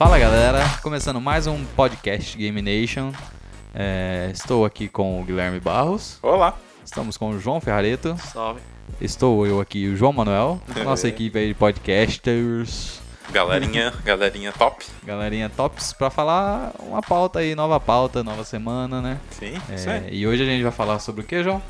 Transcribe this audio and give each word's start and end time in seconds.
Fala 0.00 0.18
galera, 0.18 0.64
começando 0.82 1.20
mais 1.20 1.46
um 1.46 1.62
podcast 1.76 2.34
Game 2.38 2.62
Nation. 2.62 3.12
É, 3.74 4.30
estou 4.32 4.64
aqui 4.64 4.88
com 4.88 5.20
o 5.20 5.24
Guilherme 5.24 5.60
Barros, 5.60 6.18
Olá. 6.22 6.56
estamos 6.82 7.18
com 7.18 7.28
o 7.28 7.38
João 7.38 7.60
Ferrareto, 7.60 8.16
Salve. 8.16 8.62
estou 8.98 9.46
eu 9.46 9.60
aqui, 9.60 9.86
o 9.88 9.96
João 9.96 10.10
Manuel, 10.14 10.58
nossa 10.82 11.06
equipe 11.06 11.38
aí 11.38 11.48
de 11.48 11.54
podcasters, 11.54 12.98
Galerinha, 13.30 13.92
galerinha 14.02 14.52
top. 14.52 14.86
galerinha 15.04 15.50
tops, 15.50 15.92
pra 15.92 16.08
falar 16.08 16.72
uma 16.80 17.02
pauta 17.02 17.40
aí, 17.40 17.54
nova 17.54 17.78
pauta, 17.78 18.24
nova 18.24 18.42
semana, 18.42 19.02
né? 19.02 19.20
Sim, 19.30 19.52
É, 19.68 19.74
isso 19.74 19.90
aí. 19.90 20.08
e 20.16 20.26
hoje 20.26 20.42
a 20.42 20.46
gente 20.46 20.62
vai 20.62 20.72
falar 20.72 20.98
sobre 20.98 21.20
o 21.20 21.24
que, 21.24 21.44
João? 21.44 21.62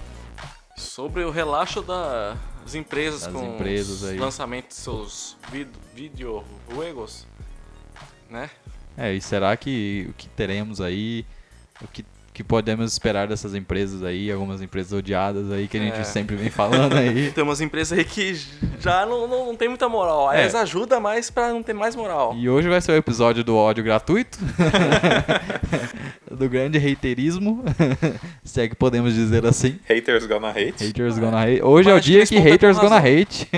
Sobre 0.76 1.24
o 1.24 1.32
relaxo 1.32 1.82
das 1.82 2.74
empresas 2.76 3.22
Das 3.24 3.32
com 3.32 3.44
empresas 3.56 4.02
os 4.02 4.08
aí. 4.08 4.18
lançamentos 4.18 4.76
de 4.78 4.82
seus 4.84 5.36
vid 5.50 5.68
videojuegos, 5.94 7.26
né? 8.30 8.50
É, 8.96 9.12
e 9.12 9.20
será 9.20 9.56
que 9.56 10.06
o 10.10 10.12
que 10.14 10.28
teremos 10.28 10.80
aí, 10.80 11.24
o 11.82 11.86
que, 11.86 12.04
que 12.40 12.44
podemos 12.44 12.90
esperar 12.90 13.28
dessas 13.28 13.54
empresas 13.54 14.02
aí, 14.02 14.32
algumas 14.32 14.62
empresas 14.62 14.92
odiadas 14.94 15.52
aí 15.52 15.68
que 15.68 15.76
a 15.76 15.80
gente 15.80 16.00
É. 16.00 16.04
sempre 16.04 16.36
vem 16.36 16.48
falando 16.48 16.96
aí. 16.96 17.30
Tem 17.34 17.44
umas 17.44 17.60
empresas 17.60 17.98
aí 17.98 18.02
que 18.04 18.34
já 18.80 19.04
não, 19.04 19.28
não, 19.28 19.46
não 19.46 19.56
tem 19.56 19.68
muita 19.68 19.88
moral. 19.90 20.32
É. 20.32 20.40
Elas 20.42 20.54
ajudam 20.54 20.98
mais 21.00 21.30
pra 21.30 21.50
não 21.50 21.62
ter 21.62 21.74
mais 21.74 21.94
moral. 21.94 22.34
E 22.34 22.48
hoje 22.48 22.66
vai 22.68 22.80
ser 22.80 22.92
o 22.92 22.96
episódio 22.96 23.44
do 23.44 23.54
ódio 23.54 23.84
gratuito. 23.84 24.38
do 26.30 26.48
grande 26.48 26.78
haterismo. 26.78 27.62
Se 28.42 28.62
é 28.62 28.68
que 28.68 28.74
podemos 28.74 29.14
dizer 29.14 29.44
assim. 29.44 29.78
Haters 29.88 30.26
gonna 30.26 30.48
hate. 30.48 30.86
Haters 30.86 31.18
gonna 31.18 31.42
hate. 31.42 31.62
Hoje 31.62 31.90
é 31.90 31.92
o 31.92 31.96
Mas 31.96 32.00
acho 32.04 32.06
que 32.06 32.12
dia 32.12 32.26
que 32.26 32.34
ter 32.36 32.40
haters 32.50 32.78
gonna 32.78 32.96
hate. 32.98 33.48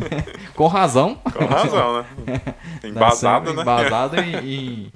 com 0.54 0.66
razão. 0.66 1.14
Com 1.32 1.44
razão, 1.46 1.98
né? 2.26 2.40
Tá 2.82 2.88
Embasado, 2.88 3.54
né? 3.54 3.62
Embasado 3.62 4.20
em, 4.20 4.34
em- 4.36 4.44
em 4.44 4.92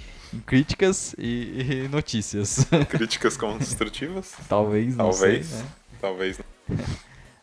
críticas 0.46 1.14
e, 1.18 1.82
e 1.84 1.88
notícias. 1.88 2.64
Críticas 2.88 3.36
construtivas. 3.36 4.34
Talvez, 4.48 4.96
não 4.96 5.10
Talvez. 5.10 5.46
sei, 5.46 5.58
né? 5.58 5.64
Talvez. 6.00 6.40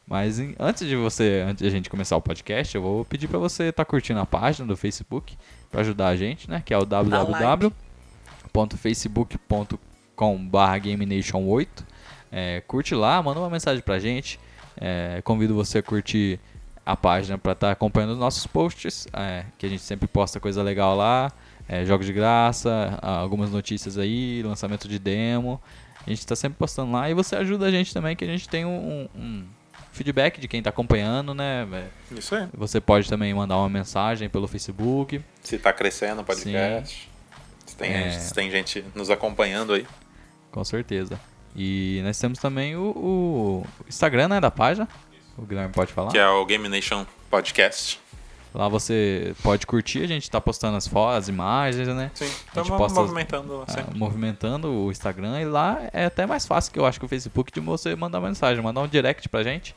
Mas 0.07 0.39
em- 0.39 0.55
antes 0.57 0.87
de 0.87 0.95
você, 0.95 1.43
antes 1.45 1.61
de 1.61 1.67
a 1.67 1.71
gente 1.71 1.89
começar 1.89 2.15
o 2.15 2.21
podcast, 2.21 2.73
eu 2.73 2.81
vou 2.81 3.03
pedir 3.03 3.27
pra 3.27 3.37
você 3.37 3.65
estar 3.65 3.83
curtindo 3.83 4.21
a 4.21 4.25
página 4.25 4.65
do 4.65 4.77
Facebook 4.77 5.37
pra 5.69 5.81
ajudar 5.81 6.07
a 6.07 6.15
gente, 6.15 6.49
né? 6.49 6.63
Que 6.65 6.73
é 6.73 6.77
o 6.77 6.85
www.facebook.com.br 6.85 9.77
GameNation8. 10.81 11.67
É, 12.31 12.61
curte 12.67 12.95
lá, 12.95 13.21
manda 13.21 13.39
uma 13.39 13.49
mensagem 13.49 13.81
pra 13.83 13.99
gente. 13.99 14.39
É, 14.79 15.21
convido 15.23 15.53
você 15.55 15.79
a 15.79 15.83
curtir 15.83 16.39
a 16.85 16.95
página 16.95 17.37
pra 17.37 17.51
estar 17.51 17.71
acompanhando 17.71 18.13
os 18.13 18.19
nossos 18.19 18.47
posts, 18.47 19.07
é, 19.11 19.43
que 19.57 19.65
a 19.65 19.69
gente 19.69 19.81
sempre 19.81 20.07
posta 20.07 20.39
coisa 20.39 20.63
legal 20.63 20.95
lá, 20.95 21.29
é, 21.67 21.85
jogos 21.85 22.05
de 22.05 22.13
graça, 22.13 22.97
algumas 23.01 23.49
notícias 23.51 23.97
aí, 23.97 24.41
lançamento 24.43 24.87
de 24.87 24.97
demo. 24.99 25.61
A 26.05 26.09
gente 26.09 26.19
está 26.19 26.35
sempre 26.35 26.57
postando 26.57 26.91
lá 26.93 27.09
e 27.09 27.13
você 27.13 27.35
ajuda 27.35 27.65
a 27.65 27.71
gente 27.71 27.93
também, 27.93 28.15
que 28.15 28.23
a 28.23 28.27
gente 28.27 28.47
tem 28.47 28.65
um, 28.65 29.09
um 29.15 29.45
feedback 29.91 30.39
de 30.39 30.47
quem 30.47 30.59
está 30.59 30.69
acompanhando, 30.69 31.33
né? 31.33 31.67
É, 31.73 32.15
Isso 32.17 32.33
aí. 32.35 32.47
Você 32.53 32.79
pode 32.79 33.09
também 33.09 33.33
mandar 33.33 33.57
uma 33.57 33.67
mensagem 33.67 34.29
pelo 34.29 34.47
Facebook. 34.47 35.21
Se 35.41 35.57
tá 35.57 35.73
crescendo 35.73 36.21
o 36.21 36.23
podcast. 36.23 37.09
Se 37.65 37.75
tem, 37.75 37.91
É. 37.91 38.11
se 38.11 38.33
tem 38.33 38.49
gente 38.49 38.85
nos 38.95 39.09
acompanhando 39.09 39.73
aí. 39.73 39.85
Com 40.51 40.63
certeza. 40.63 41.19
E 41.55 41.99
nós 42.03 42.17
temos 42.19 42.39
também 42.39 42.75
o, 42.75 42.91
o 42.95 43.65
Instagram 43.89 44.29
né, 44.29 44.39
da 44.39 44.51
página. 44.51 44.87
O 45.37 45.41
Guilherme 45.41 45.73
pode 45.73 45.91
falar. 45.91 46.11
Que 46.11 46.17
é 46.17 46.27
o 46.27 46.45
Game 46.45 46.69
Nation 46.69 47.05
Podcast. 47.29 47.99
Lá 48.53 48.67
você 48.67 49.35
pode 49.43 49.67
curtir, 49.67 50.03
a 50.03 50.07
gente 50.07 50.29
tá 50.31 50.41
postando 50.41 50.77
as 50.77 50.87
fotos, 50.87 51.17
as 51.17 51.27
imagens, 51.27 51.87
né? 51.89 52.09
Sim, 52.13 52.25
estamos 52.25 52.91
movimentando 52.93 53.63
Ah, 53.67 53.71
sempre. 53.71 53.97
movimentando 53.97 54.67
o 54.71 54.91
Instagram 54.91 55.39
e 55.41 55.45
lá 55.45 55.79
é 55.93 56.05
até 56.05 56.25
mais 56.25 56.45
fácil 56.45 56.71
que 56.73 56.79
eu 56.79 56.85
acho 56.85 56.99
que 56.99 57.05
o 57.05 57.09
Facebook 57.09 57.51
de 57.51 57.59
você 57.59 57.95
mandar 57.95 58.19
mensagem, 58.19 58.63
mandar 58.63 58.81
um 58.81 58.87
direct 58.87 59.29
pra 59.29 59.43
gente. 59.43 59.75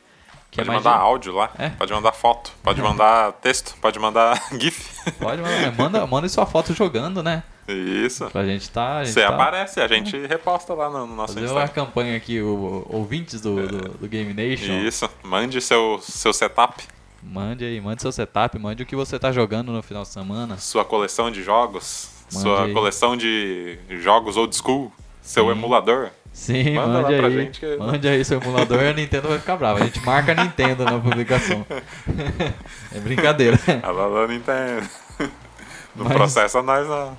Que 0.51 0.57
Pode 0.57 0.71
é 0.71 0.73
mandar 0.73 0.95
de- 0.97 1.03
áudio 1.05 1.33
lá, 1.35 1.51
É. 1.59 1.69
pode 1.69 1.93
mandar 1.93 2.11
foto, 2.11 2.51
pode 2.61 2.83
mandar 2.83 3.33
texto, 3.35 3.77
pode 3.81 4.01
mandar 4.01 4.43
GIF. 4.59 4.91
Pode 5.21 5.41
mandar, 5.43 5.73
manda, 5.79 6.07
manda 6.09 6.29
sua 6.29 6.45
foto 6.45 6.73
jogando, 6.75 7.23
né? 7.23 7.45
Isso. 7.69 8.29
Pra 8.31 8.45
gente 8.45 8.69
tá. 8.69 8.97
A 8.97 9.05
gente 9.05 9.15
Você 9.15 9.21
tá 9.23 9.29
aparece, 9.29 9.81
a 9.81 9.87
gente 9.87 10.17
reposta 10.27 10.75
lá 10.75 10.91
no, 10.91 11.07
no 11.07 11.15
nosso 11.15 11.35
fazer 11.35 11.47
uma 11.47 11.63
Instagram. 11.63 11.85
campanha 11.87 12.17
aqui, 12.17 12.41
o, 12.41 12.85
ouvintes 12.91 13.41
do, 13.41 13.65
do, 13.69 13.89
do 13.91 14.09
Game 14.09 14.35
Nation. 14.35 14.73
Isso, 14.73 15.09
mande 15.23 15.61
seu, 15.61 16.01
seu 16.03 16.33
setup, 16.33 16.83
Mande 17.23 17.65
aí, 17.65 17.81
mande 17.81 18.01
seu 18.03 18.11
setup, 18.13 18.59
mande 18.59 18.83
o 18.83 18.87
que 18.87 18.97
você 18.97 19.19
tá 19.19 19.31
jogando 19.31 19.73
no 19.73 19.83
final 19.83 20.03
de 20.03 20.09
semana. 20.09 20.57
sua 20.59 20.85
coleção 20.85 21.31
de 21.31 21.43
jogos, 21.43 22.11
Mande 22.33 22.43
sua 22.43 22.65
aí. 22.65 22.73
coleção 22.73 23.17
de 23.17 23.79
jogos 24.01 24.37
old 24.37 24.55
school, 24.57 24.91
seu 25.21 25.45
Sim. 25.45 25.51
emulador. 25.51 26.11
Sim, 26.33 26.75
Manda 26.75 27.03
mande 27.03 27.13
lá 27.13 27.19
pra 27.19 27.27
aí. 27.27 27.33
gente 27.35 27.61
que- 27.61 27.77
Mande 27.77 28.09
aí 28.09 28.25
seu 28.25 28.41
emulador 28.41 28.81
e 28.83 28.89
a 28.89 28.93
Nintendo 28.93 29.29
vai 29.29 29.39
ficar 29.39 29.57
brava. 29.57 29.81
A 29.81 29.85
gente 29.85 30.01
marca 30.07 30.33
a 30.33 30.45
Nintendo 30.45 30.85
na 30.85 30.99
publicação. 30.99 31.67
é 32.95 33.01
brincadeira. 33.01 33.59
Alô, 33.83 34.27
Nintendo. 34.27 34.89
Não 35.95 36.05
Mas- 36.05 36.15
processa 36.15 36.63
nós, 36.63 36.87
não. 36.89 37.17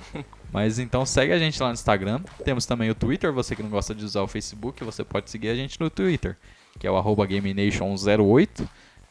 Mas 0.50 0.78
então 0.78 1.04
segue 1.06 1.32
a 1.32 1.38
gente 1.38 1.60
lá 1.60 1.68
no 1.68 1.74
Instagram. 1.74 2.20
Temos 2.44 2.64
também 2.66 2.88
o 2.90 2.94
Twitter, 2.94 3.30
você 3.32 3.54
que 3.54 3.62
não 3.62 3.68
gosta 3.70 3.94
de 3.94 4.02
usar 4.04 4.22
o 4.22 4.26
Facebook, 4.26 4.82
você 4.82 5.04
pode 5.04 5.30
seguir 5.30 5.48
a 5.50 5.54
gente 5.54 5.78
no 5.80 5.88
Twitter, 5.90 6.36
que 6.78 6.86
é 6.86 6.90
o 6.90 6.96
arroba 6.96 7.26
GameNation08. 7.26 8.66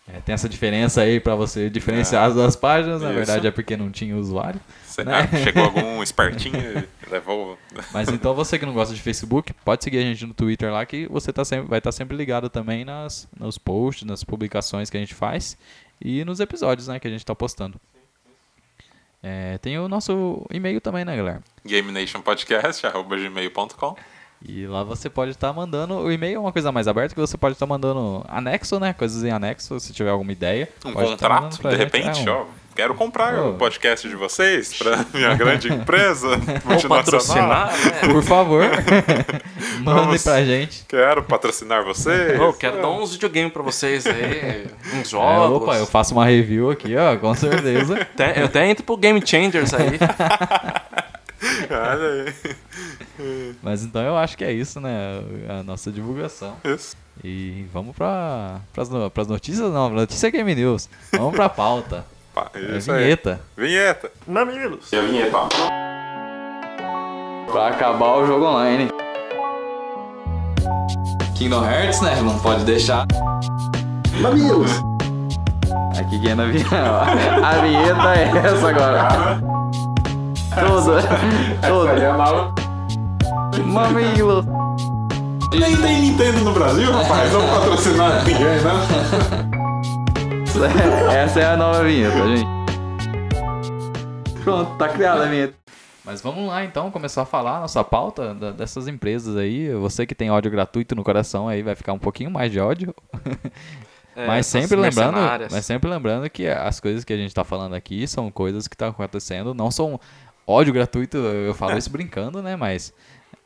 É, 0.08 0.20
tem 0.20 0.34
essa 0.34 0.50
diferença 0.50 1.02
aí 1.02 1.20
pra 1.20 1.36
você 1.36 1.70
diferenciar 1.70 2.24
É. 2.24 2.28
as 2.28 2.34
duas 2.34 2.56
páginas, 2.56 3.02
na 3.02 3.10
Isso. 3.10 3.18
verdade 3.18 3.48
é 3.48 3.52
porque 3.52 3.78
não 3.78 3.90
tinha 3.92 4.16
usuário. 4.18 4.60
Cê- 4.84 5.04
Né? 5.04 5.14
ah, 5.14 5.28
chegou 5.38 5.64
algum 5.64 6.02
espertinho 6.04 6.56
e 6.58 6.88
levou. 7.10 7.58
Mas 7.94 8.10
então 8.10 8.34
você 8.34 8.58
que 8.60 8.66
não 8.66 8.74
gosta 8.74 8.94
de 8.94 9.02
Facebook, 9.02 9.54
pode 9.64 9.84
seguir 9.84 10.00
a 10.00 10.02
gente 10.02 10.26
no 10.26 10.34
Twitter 10.34 10.72
lá 10.72 10.86
que 10.86 11.08
você 11.08 11.32
tá 11.32 11.46
sempre, 11.46 11.68
vai 11.70 11.78
estar 11.78 11.92
sempre 11.92 12.18
ligado 12.18 12.50
também 12.50 12.84
nas, 12.84 13.28
nos 13.40 13.58
posts, 13.58 14.06
nas 14.06 14.24
publicações 14.24 14.90
que 14.90 14.98
a 14.98 15.00
gente 15.00 15.14
faz 15.14 15.56
e 16.02 16.26
nos 16.26 16.40
episódios 16.40 16.88
né, 16.88 17.00
que 17.00 17.08
a 17.08 17.12
gente 17.12 17.26
tá 17.26 17.36
postando. 17.36 17.80
É, 19.24 19.60
tem 19.60 19.78
o 19.78 19.88
nosso 19.88 20.46
e-mail 20.52 20.82
também, 20.82 21.06
né, 21.06 21.16
galera? 21.16 21.44
GameNationPodcast.gmail.com 21.64 23.96
E 24.48 24.66
lá 24.66 24.84
você 24.84 25.10
pode 25.10 25.32
estar 25.32 25.54
mandando. 25.54 25.96
O 26.00 26.12
e-mail 26.12 26.36
é 26.38 26.40
uma 26.40 26.52
coisa 26.52 26.72
mais 26.72 26.88
aberta 26.88 27.14
que 27.14 27.22
você 27.22 27.38
pode 27.38 27.54
estar 27.54 27.66
mandando 27.68 28.26
anexo, 28.28 28.80
né? 28.80 28.92
Coisas 28.94 29.24
em 29.24 29.30
anexo, 29.32 29.80
se 29.80 29.94
tiver 29.94 30.10
alguma 30.10 30.32
ideia. 30.32 30.68
Um 30.84 30.94
pode 30.94 31.06
tá 31.06 31.12
contrato, 31.30 31.60
pra 31.62 31.72
de 31.72 31.78
repente, 31.78 32.28
É, 32.28 32.32
um- 32.32 32.36
ó. 32.42 32.46
Quero 32.74 32.96
comprar 32.96 33.38
o 33.38 33.56
podcast 33.56 34.08
de 34.08 34.16
vocês 34.16 34.74
pra 34.78 35.06
minha 35.14 35.36
grande 35.36 35.68
empresa 35.72 36.38
multinacional. 36.64 36.88
patrocinar, 37.04 37.68
né? 37.68 38.14
Por 38.14 38.24
favor, 38.24 38.64
mande 39.84 40.00
Vamos. 40.00 40.24
pra 40.24 40.42
gente. 40.46 40.86
Quero 40.88 41.22
patrocinar 41.24 41.84
vocês. 41.84 42.40
Ô, 42.40 42.54
quero 42.54 42.82
dar 42.82 42.90
uns 42.90 43.12
videogames 43.12 43.52
pra 43.52 43.62
vocês 43.62 44.08
aí, 44.08 44.68
uns 44.96 45.00
É, 45.02 45.04
jogos. 45.04 45.62
opa, 45.64 45.76
eu 45.76 45.86
faço 45.86 46.14
uma 46.14 46.26
review 46.26 46.72
aqui, 46.72 46.96
ó, 46.96 47.18
com 47.18 47.34
certeza. 47.36 48.02
Até- 48.02 48.40
eu 48.42 48.46
até 48.46 48.66
entro 48.66 48.86
pro 48.86 48.96
Game 48.96 49.22
Changers 49.24 49.74
aí. 49.74 50.00
Olha 51.70 52.26
aí. 53.20 53.56
Mas 53.64 53.84
então 53.84 54.02
eu 54.02 54.18
acho 54.18 54.38
que 54.38 54.44
é 54.44 54.52
isso, 54.52 54.80
né? 54.80 55.22
A 55.50 55.64
nossa 55.64 55.92
divulgação. 55.92 56.56
Isso. 56.64 56.96
E 57.24 57.66
vamos 57.74 57.96
pra, 57.96 58.60
pras, 58.74 58.90
no- 58.90 59.10
pras 59.12 59.28
notícias, 59.28 59.72
não, 59.72 59.90
notícia 59.90 60.30
Game 60.30 60.54
News. 60.56 60.88
Vamos 61.12 61.36
pra 61.36 61.50
pauta. 61.50 62.06
Pá, 62.34 62.50
É 62.54 62.78
Isso 62.78 62.92
aí. 62.92 63.04
vinheta. 63.04 63.42
Vinheta. 63.58 64.12
Mamilos. 64.28 64.92
E 64.92 64.96
a 64.96 65.02
vinheta. 65.02 65.38
Pra 67.52 67.68
acabar 67.68 68.18
o 68.18 68.26
jogo 68.26 68.46
online. 68.46 68.90
Kingdom 71.38 71.66
Hearts, 71.66 72.02
né? 72.02 72.22
Não 72.22 72.40
pode 72.40 72.64
deixar. 72.64 73.06
Mamilos! 74.22 74.72
Aqui 76.00 76.20
quem 76.22 76.32
é 76.32 76.36
na 76.36 76.46
vinheta. 76.46 76.70
A 77.44 77.58
vinheta 77.62 78.16
é 78.16 78.48
essa 78.48 78.70
agora. 78.70 79.42
Tudo. 80.54 80.94
Tudo. 81.68 83.64
Mamilo. 83.66 84.44
Nem 85.58 85.76
tem 85.78 86.02
Nintendo 86.02 86.40
no 86.42 86.54
Brasil, 86.54 86.92
rapaz. 86.92 87.32
Não 87.32 87.42
patrocinar 87.48 88.24
ninguém, 88.26 88.40
né? 88.44 88.72
Essa 91.24 91.40
é 91.40 91.46
a 91.46 91.58
nova 91.58 91.84
vinheta, 91.84 92.16
gente. 92.28 92.46
Pronto, 94.44 94.76
tá 94.78 94.90
criada 94.90 95.24
a 95.24 95.28
vinheta. 95.28 95.54
Mas 96.04 96.22
vamos 96.22 96.48
lá 96.48 96.64
então, 96.66 96.90
começar 96.90 97.22
a 97.22 97.26
falar 97.26 97.58
a 97.58 97.62
nossa 97.62 97.84
pauta 97.84 98.34
da- 98.34 98.52
dessas 98.52 98.88
empresas 98.88 99.38
aí. 99.38 99.72
Você 99.76 100.06
que 100.06 100.16
tem 100.16 100.32
ódio 100.32 100.50
gratuito 100.52 100.96
no 100.96 101.04
coração 101.04 101.48
aí 101.48 101.62
vai 101.62 101.76
ficar 101.76 101.94
um 101.94 102.00
pouquinho 102.00 102.32
mais 102.32 102.52
de 102.52 102.60
ódio. 102.60 102.94
É, 104.14 104.28
mas 104.28 104.46
sempre 104.46 104.76
lembrando, 104.76 105.16
mas 105.50 105.66
sempre 105.66 105.90
lembrando 105.90 106.30
que 106.30 106.46
as 106.46 106.82
coisas 106.82 107.06
que 107.06 107.14
a 107.14 107.16
gente 107.16 107.34
tá 107.34 107.46
falando 107.46 107.76
aqui 107.76 108.06
são 108.06 108.30
coisas 108.30 108.68
que 108.68 108.76
estão 108.76 108.90
acontecendo, 108.90 109.54
não 109.54 109.72
são 109.72 109.98
ódio 110.48 110.74
gratuito, 110.74 111.18
eu 111.18 111.54
falo 111.54 111.78
isso 111.78 111.90
brincando, 111.90 112.42
né, 112.42 112.56
mas 112.56 112.94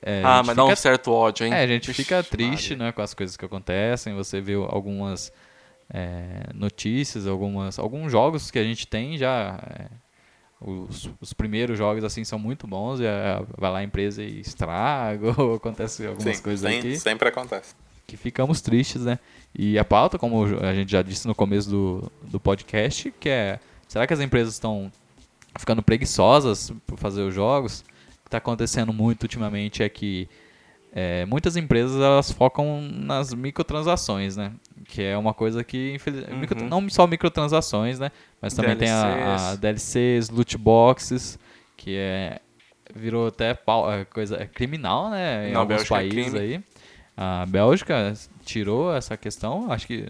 é, 0.01 0.21
Ah, 0.23 0.43
mas 0.45 0.55
dá 0.55 0.63
fica- 0.63 0.73
um 0.73 0.75
certo 0.75 1.11
ódio, 1.11 1.45
hein? 1.47 1.53
É, 1.53 1.63
a 1.63 1.67
gente 1.67 1.87
Vixe, 1.87 2.03
fica 2.03 2.21
triste, 2.23 2.71
Maria. 2.71 2.85
né, 2.87 2.91
com 2.91 3.01
as 3.01 3.13
coisas 3.13 3.35
que 3.35 3.43
acontecem. 3.45 4.13
Você 4.15 4.39
vê 4.39 4.53
algumas 4.53 5.31
é, 5.93 6.49
notícias, 6.53 7.25
algumas, 7.27 7.77
alguns 7.79 8.11
jogos 8.11 8.49
que 8.51 8.59
a 8.59 8.63
gente 8.63 8.87
tem 8.87 9.17
já 9.17 9.59
é, 9.79 9.87
Os, 10.61 11.09
os 11.21 11.33
primeiros 11.33 11.77
jogos 11.77 12.03
assim 12.03 12.23
são 12.23 12.39
muito 12.39 12.65
bons, 12.67 12.99
e 12.99 13.05
é, 13.05 13.41
vai 13.57 13.71
lá 13.71 13.79
a 13.79 13.83
empresa 13.83 14.23
e 14.23 14.39
estraga, 14.39 15.33
ou 15.41 15.55
acontece 15.55 16.05
algumas 16.07 16.37
Sim, 16.37 16.43
coisas 16.43 16.69
sem- 16.69 16.79
aqui 16.79 16.97
sempre 16.99 17.27
acontece. 17.29 17.75
que 18.07 18.15
ficamos 18.17 18.61
tristes, 18.61 19.03
né? 19.05 19.19
E 19.57 19.77
a 19.79 19.85
pauta, 19.85 20.17
como 20.19 20.43
a 20.63 20.73
gente 20.73 20.91
já 20.91 21.01
disse 21.01 21.27
no 21.27 21.33
começo 21.35 21.69
do, 21.69 22.11
do 22.23 22.39
podcast, 22.39 23.11
que 23.19 23.29
é 23.29 23.59
será 23.87 24.05
que 24.07 24.13
as 24.13 24.19
empresas 24.19 24.53
estão 24.53 24.91
ficando 25.57 25.81
preguiçosas 25.83 26.71
por 26.85 26.97
fazer 26.97 27.21
os 27.21 27.33
jogos? 27.33 27.79
O 27.81 27.83
que 28.23 28.27
está 28.27 28.37
acontecendo 28.39 28.91
muito 28.93 29.23
ultimamente 29.23 29.83
é 29.83 29.89
que 29.89 30.27
é, 30.93 31.25
muitas 31.25 31.57
empresas 31.57 32.01
elas 32.01 32.31
focam 32.31 32.81
nas 32.81 33.33
microtransações, 33.33 34.37
né? 34.37 34.51
Que 34.85 35.01
é 35.03 35.17
uma 35.17 35.33
coisa 35.33 35.63
que, 35.63 35.93
infeliz... 35.93 36.23
Uhum. 36.27 36.67
não 36.69 36.89
só 36.89 37.05
microtransações, 37.05 37.99
né? 37.99 38.11
Mas 38.41 38.53
também 38.53 38.75
tem 38.77 38.89
a, 38.89 39.51
a 39.51 39.55
DLCs. 39.55 39.59
DLCs, 39.59 40.29
loot 40.29 40.57
boxes, 40.57 41.37
que 41.75 41.95
é 41.97 42.39
virou 42.95 43.27
até 43.27 43.53
pau- 43.53 43.91
é, 43.91 44.05
coisa 44.05 44.37
é 44.41 44.45
criminal, 44.45 45.09
né? 45.09 45.49
Em 45.49 45.53
Na 45.53 45.59
alguns 45.59 45.75
Bélgica 45.89 45.95
é 45.95 45.97
países 45.97 46.31
crime. 46.33 46.39
aí. 46.55 46.63
A 47.17 47.45
Bélgica 47.45 48.13
tirou 48.45 48.93
essa 48.95 49.17
questão, 49.17 49.71
acho 49.71 49.87
que 49.87 50.07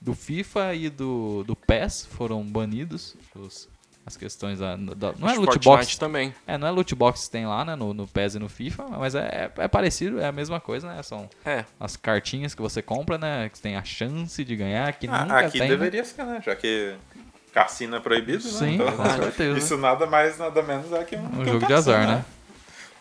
do 0.00 0.14
FIFA 0.14 0.74
e 0.74 0.88
do, 0.90 1.44
do 1.44 1.54
PES 1.54 2.06
foram 2.06 2.42
banidos 2.44 3.16
os- 3.36 3.68
as 4.06 4.16
questões 4.16 4.58
da, 4.58 4.76
da- 4.76 5.14
não 5.18 5.28
é 5.30 5.34
loot 5.34 5.58
box, 5.60 5.96
também. 5.96 6.34
é, 6.46 6.58
não 6.58 6.68
é 6.68 6.70
loot 6.70 6.94
box 6.94 7.24
que 7.24 7.30
tem 7.30 7.46
lá, 7.46 7.64
né, 7.64 7.74
no, 7.74 7.94
no 7.94 8.06
PES 8.06 8.34
e 8.34 8.38
no 8.38 8.48
FIFA, 8.50 8.84
mas 8.98 9.14
é, 9.14 9.50
é, 9.58 9.62
é 9.64 9.68
parecido, 9.68 10.20
é 10.20 10.26
a 10.26 10.32
mesma 10.32 10.60
coisa, 10.60 10.86
né? 10.92 11.02
São 11.02 11.28
É. 11.44 11.64
as 11.80 11.96
cartinhas 11.96 12.54
que 12.54 12.60
você 12.60 12.82
compra, 12.82 13.16
né, 13.16 13.48
que 13.48 13.58
tem 13.60 13.76
a 13.76 13.84
chance 13.84 14.44
de 14.44 14.54
ganhar, 14.56 14.92
que 14.92 15.06
Ah, 15.08 15.22
nunca 15.22 15.38
aqui 15.40 15.52
tem. 15.58 15.62
né? 15.62 15.68
deveria 15.68 16.04
ser, 16.04 16.22
né? 16.24 16.42
Já 16.44 16.54
que 16.54 16.94
cassino 17.52 17.96
é 17.96 18.00
proibido, 18.00 18.42
Sim, 18.42 18.76
né? 18.78 18.84
Então, 18.84 18.96
com 18.96 19.04
certeza. 19.22 19.58
Isso 19.58 19.76
nada 19.78 20.06
mais, 20.06 20.38
nada 20.38 20.62
menos 20.62 20.92
é 20.92 21.02
que 21.04 21.16
um, 21.16 21.24
Um 21.24 21.30
que 21.30 21.36
um 21.38 21.44
jogo 21.46 21.58
de 21.60 21.66
cassino, 21.66 21.76
azar, 21.96 22.06
né? 22.06 22.24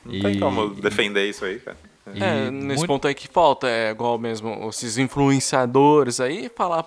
Não 0.05 0.11
tem 0.21 0.35
E- 0.35 0.39
como 0.39 0.69
defender 0.75 1.27
isso 1.29 1.43
aí, 1.43 1.59
cara. 1.59 1.77
e 2.13 2.23
É, 2.23 2.49
nesse 2.51 2.77
muito- 2.77 2.87
ponto 2.87 3.07
aí 3.07 3.13
que 3.15 3.27
falta, 3.27 3.67
é 3.69 3.91
igual 3.91 4.17
mesmo 4.17 4.69
esses 4.69 4.97
influenciadores 4.97 6.19
aí, 6.21 6.49
falar, 6.55 6.85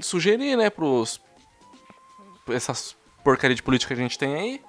sugerir, 0.00 0.56
né, 0.56 0.70
pros. 0.70 1.20
essas 2.48 2.94
porcaria 3.26 3.56
de 3.56 3.62
política 3.62 3.92
que 3.92 4.00
a 4.00 4.02
gente 4.04 4.16
tem 4.16 4.34
aí, 4.36 4.60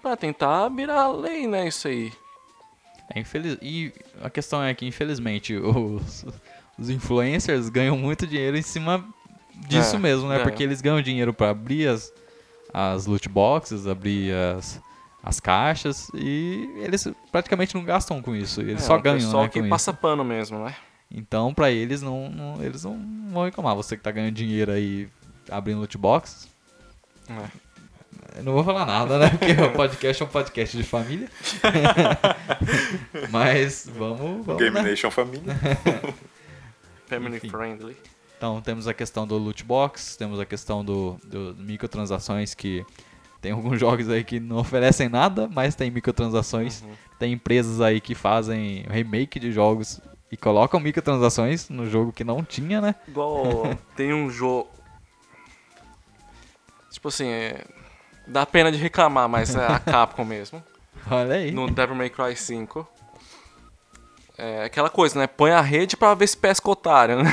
pra 0.00 0.16
tentar 0.16 0.70
virar 0.70 1.08
lei, 1.08 1.46
né, 1.46 1.68
isso 1.68 1.86
aí. 1.86 2.10
É 3.14 3.20
infeliz... 3.20 3.58
E 3.60 3.92
a 4.22 4.30
questão 4.30 4.62
é 4.62 4.72
que, 4.72 4.86
infelizmente, 4.86 5.52
os, 5.60 6.24
os 6.78 6.88
influencers 6.88 7.68
ganham 7.68 7.98
muito 7.98 8.26
dinheiro 8.26 8.56
em 8.56 8.62
cima 8.62 9.04
disso 9.68 9.96
É, 9.96 9.98
mesmo, 9.98 10.26
né? 10.28 10.36
ganham. 10.36 10.48
Porque 10.48 10.62
eles 10.62 10.80
ganham 10.80 11.02
dinheiro 11.02 11.34
pra 11.34 11.50
abrir 11.50 11.88
as, 11.88 12.10
as 12.72 13.04
loot 13.04 13.28
boxes, 13.28 13.86
abrir 13.86 14.32
as, 14.34 14.80
as 15.22 15.38
caixas 15.38 16.08
e 16.14 16.66
eles 16.78 17.06
praticamente 17.30 17.74
não 17.74 17.84
gastam 17.84 18.22
com 18.22 18.34
isso. 18.34 18.62
Eles 18.62 18.82
É, 18.82 18.86
só 18.86 18.96
ganham, 18.96 19.18
pessoal 19.18 19.42
né, 19.42 19.48
que 19.50 19.60
com 19.60 19.68
passa 19.68 19.90
isso. 19.90 20.00
pano 20.00 20.24
mesmo, 20.24 20.64
né? 20.64 20.74
Então, 21.10 21.52
pra 21.52 21.70
eles, 21.70 22.00
não, 22.00 22.30
não- 22.30 22.64
eles 22.64 22.82
não 22.82 22.98
vão 23.30 23.44
reclamar. 23.44 23.76
Você 23.76 23.94
que 23.94 24.02
tá 24.02 24.10
ganhando 24.10 24.32
dinheiro 24.34 24.72
aí 24.72 25.06
abrindo 25.50 25.80
loot 25.80 25.98
boxes, 25.98 26.48
É. 27.28 27.63
eu 28.34 28.42
não 28.42 28.52
vou 28.52 28.64
falar 28.64 28.84
nada, 28.84 29.18
né? 29.18 29.30
Porque 29.30 29.52
o 29.52 29.72
podcast 29.72 30.22
é 30.22 30.26
um 30.26 30.28
podcast 30.28 30.76
de 30.76 30.82
família. 30.82 31.28
Mas 33.30 33.88
vamos, 33.96 34.44
vamos 34.44 34.62
Game 34.62 34.74
né? 34.74 34.82
Nation 34.82 35.10
Família. 35.10 35.54
Family 37.06 37.36
Enfim. 37.36 37.48
friendly. 37.48 37.96
Então 38.36 38.60
temos 38.60 38.88
a 38.88 38.94
questão 38.94 39.26
do 39.26 39.38
loot 39.38 39.64
box, 39.64 40.16
temos 40.16 40.40
a 40.40 40.44
questão 40.44 40.84
do, 40.84 41.16
do 41.24 41.54
microtransações 41.58 42.54
que 42.54 42.84
tem 43.40 43.52
alguns 43.52 43.78
jogos 43.80 44.08
aí 44.08 44.24
que 44.24 44.40
não 44.40 44.56
oferecem 44.56 45.08
nada, 45.08 45.48
mas 45.48 45.74
tem 45.74 45.90
microtransações. 45.90 46.82
Uhum. 46.82 46.92
Tem 47.18 47.32
empresas 47.32 47.80
aí 47.80 48.00
que 48.00 48.14
fazem 48.14 48.84
remake 48.90 49.38
de 49.38 49.52
jogos 49.52 50.00
e 50.32 50.36
colocam 50.36 50.80
microtransações 50.80 51.68
no 51.68 51.88
jogo 51.88 52.12
que 52.12 52.24
não 52.24 52.42
tinha, 52.42 52.80
né? 52.80 52.96
Igual 53.06 53.78
tem 53.94 54.12
um 54.12 54.28
jogo. 54.28 54.68
Tipo 56.90 57.08
assim, 57.08 57.28
é... 57.28 57.64
dá 58.26 58.44
pena 58.46 58.70
de 58.72 58.78
reclamar, 58.78 59.28
mas 59.28 59.54
é 59.54 59.66
a 59.66 59.78
Capcom 59.80 60.24
mesmo. 60.24 60.62
Olha 61.10 61.34
aí. 61.34 61.50
No 61.50 61.70
Devil 61.70 61.94
May 61.94 62.10
Cry 62.10 62.34
5. 62.36 62.86
É 64.36 64.64
aquela 64.64 64.90
coisa, 64.90 65.18
né? 65.18 65.26
Põe 65.26 65.52
a 65.52 65.60
rede 65.60 65.96
pra 65.96 66.14
ver 66.14 66.26
se 66.26 66.36
pesca 66.36 66.68
otário, 66.70 67.22
né? 67.22 67.30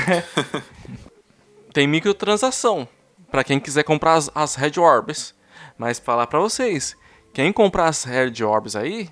Tem 1.72 1.86
microtransação. 1.86 2.86
Pra 3.30 3.42
quem 3.42 3.58
quiser 3.58 3.82
comprar 3.82 4.14
as, 4.14 4.30
as 4.34 4.54
Red 4.54 4.78
Orbs. 4.78 5.34
Mas 5.78 5.98
falar 5.98 6.26
pra 6.26 6.38
vocês, 6.38 6.94
quem 7.32 7.52
comprar 7.52 7.86
as 7.88 8.04
Red 8.04 8.42
Orbs 8.44 8.76
aí, 8.76 9.08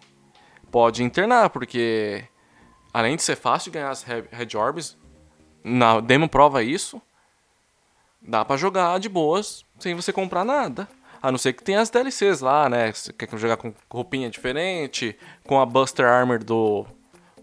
pode 0.71 1.03
internar, 1.03 1.51
porque 1.51 2.23
além 2.93 3.17
de 3.17 3.23
ser 3.23 3.35
fácil 3.35 3.73
de 3.73 3.79
ganhar 3.79 3.91
as 3.91 4.03
Re- 4.03 4.29
Red 4.31 4.57
Orbs, 4.57 4.97
na 5.65 6.01
demo 6.01 6.29
prova 6.29 6.63
isso, 6.63 7.01
dá 8.21 8.45
pra 8.45 8.57
jogar 8.59 9.01
de 9.01 9.09
boas 9.09 9.65
sem 9.79 9.95
você 9.95 10.13
comprar 10.13 10.45
nada. 10.45 10.87
A 11.23 11.31
não 11.31 11.39
ser 11.39 11.53
que 11.53 11.63
tenha 11.63 11.81
as 11.81 11.91
DLCs 11.91 12.41
lá, 12.41 12.69
né? 12.69 12.93
Você 12.93 13.13
quer 13.13 13.29
jogar 13.39 13.57
com 13.57 13.75
roupinha 13.91 14.31
diferente, 14.31 15.17
com 15.47 15.61
a 15.61 15.67
Buster 15.67 16.07
Armor 16.07 16.43
do, 16.43 16.87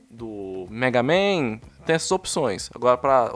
do 0.10 0.66
Mega 0.70 1.04
Man, 1.04 1.60
tem 1.86 1.96
essas 1.96 2.12
opções. 2.12 2.70
Agora 2.74 2.98
pra, 2.98 3.32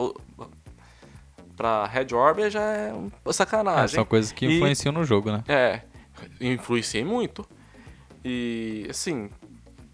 pra 1.56 1.86
Red 1.86 2.08
Orb 2.14 2.50
já 2.50 2.62
é 2.62 2.92
uma 2.94 3.12
É, 3.26 3.34
sacanagem. 3.34 3.96
são 3.96 4.06
coisas 4.06 4.32
que 4.32 4.46
E- 4.46 4.56
influenciam 4.58 4.92
no 4.92 5.04
jogo, 5.04 5.32
né? 5.32 5.44
É, 5.48 5.82
influenciei 6.40 7.04
muito. 7.04 7.48
E, 8.26 8.88
assim, 8.90 9.30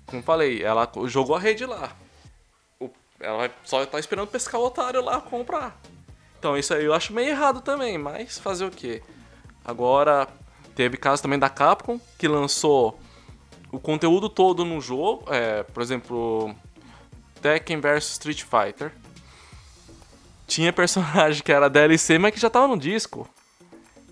como 0.06 0.22
falei, 0.24 0.64
ela 0.64 0.90
jogou 1.06 1.36
a 1.36 1.40
rede 1.40 1.66
lá. 1.66 1.92
Ela 3.20 3.50
só 3.64 3.86
tá 3.86 4.00
esperando 4.00 4.28
pescar 4.28 4.62
o 4.62 4.66
otário 4.66 5.02
lá 5.04 5.20
comprar. 5.20 5.80
Então 6.38 6.56
isso 6.56 6.74
aí 6.74 6.86
eu 6.86 6.94
acho 6.94 7.12
meio 7.14 7.30
errado 7.30 7.62
também, 7.62 7.98
mas 7.98 8.38
fazer 8.38 8.64
o 8.66 8.70
quê? 8.72 9.02
Agora, 9.68 10.28
teve 10.76 10.96
caso 10.98 11.22
também 11.22 11.38
da 11.38 11.50
Capcom, 11.50 12.00
que 12.18 12.28
lançou 12.28 12.98
o 13.72 13.78
conteúdo 13.80 14.30
todo 14.30 14.64
no 14.64 14.80
jogo. 14.82 15.26
É, 15.28 15.62
por 15.64 15.84
exemplo, 15.84 16.56
Tekken 17.42 17.80
vs 17.82 18.12
Street 18.14 18.44
Fighter. 18.44 18.92
Tinha 20.48 20.72
personagem 20.72 21.44
que 21.44 21.52
era 21.52 21.70
DLC, 21.70 22.18
mas 22.18 22.34
que 22.34 22.40
já 22.40 22.50
tava 22.50 22.68
no 22.68 22.78
disco. 22.78 23.28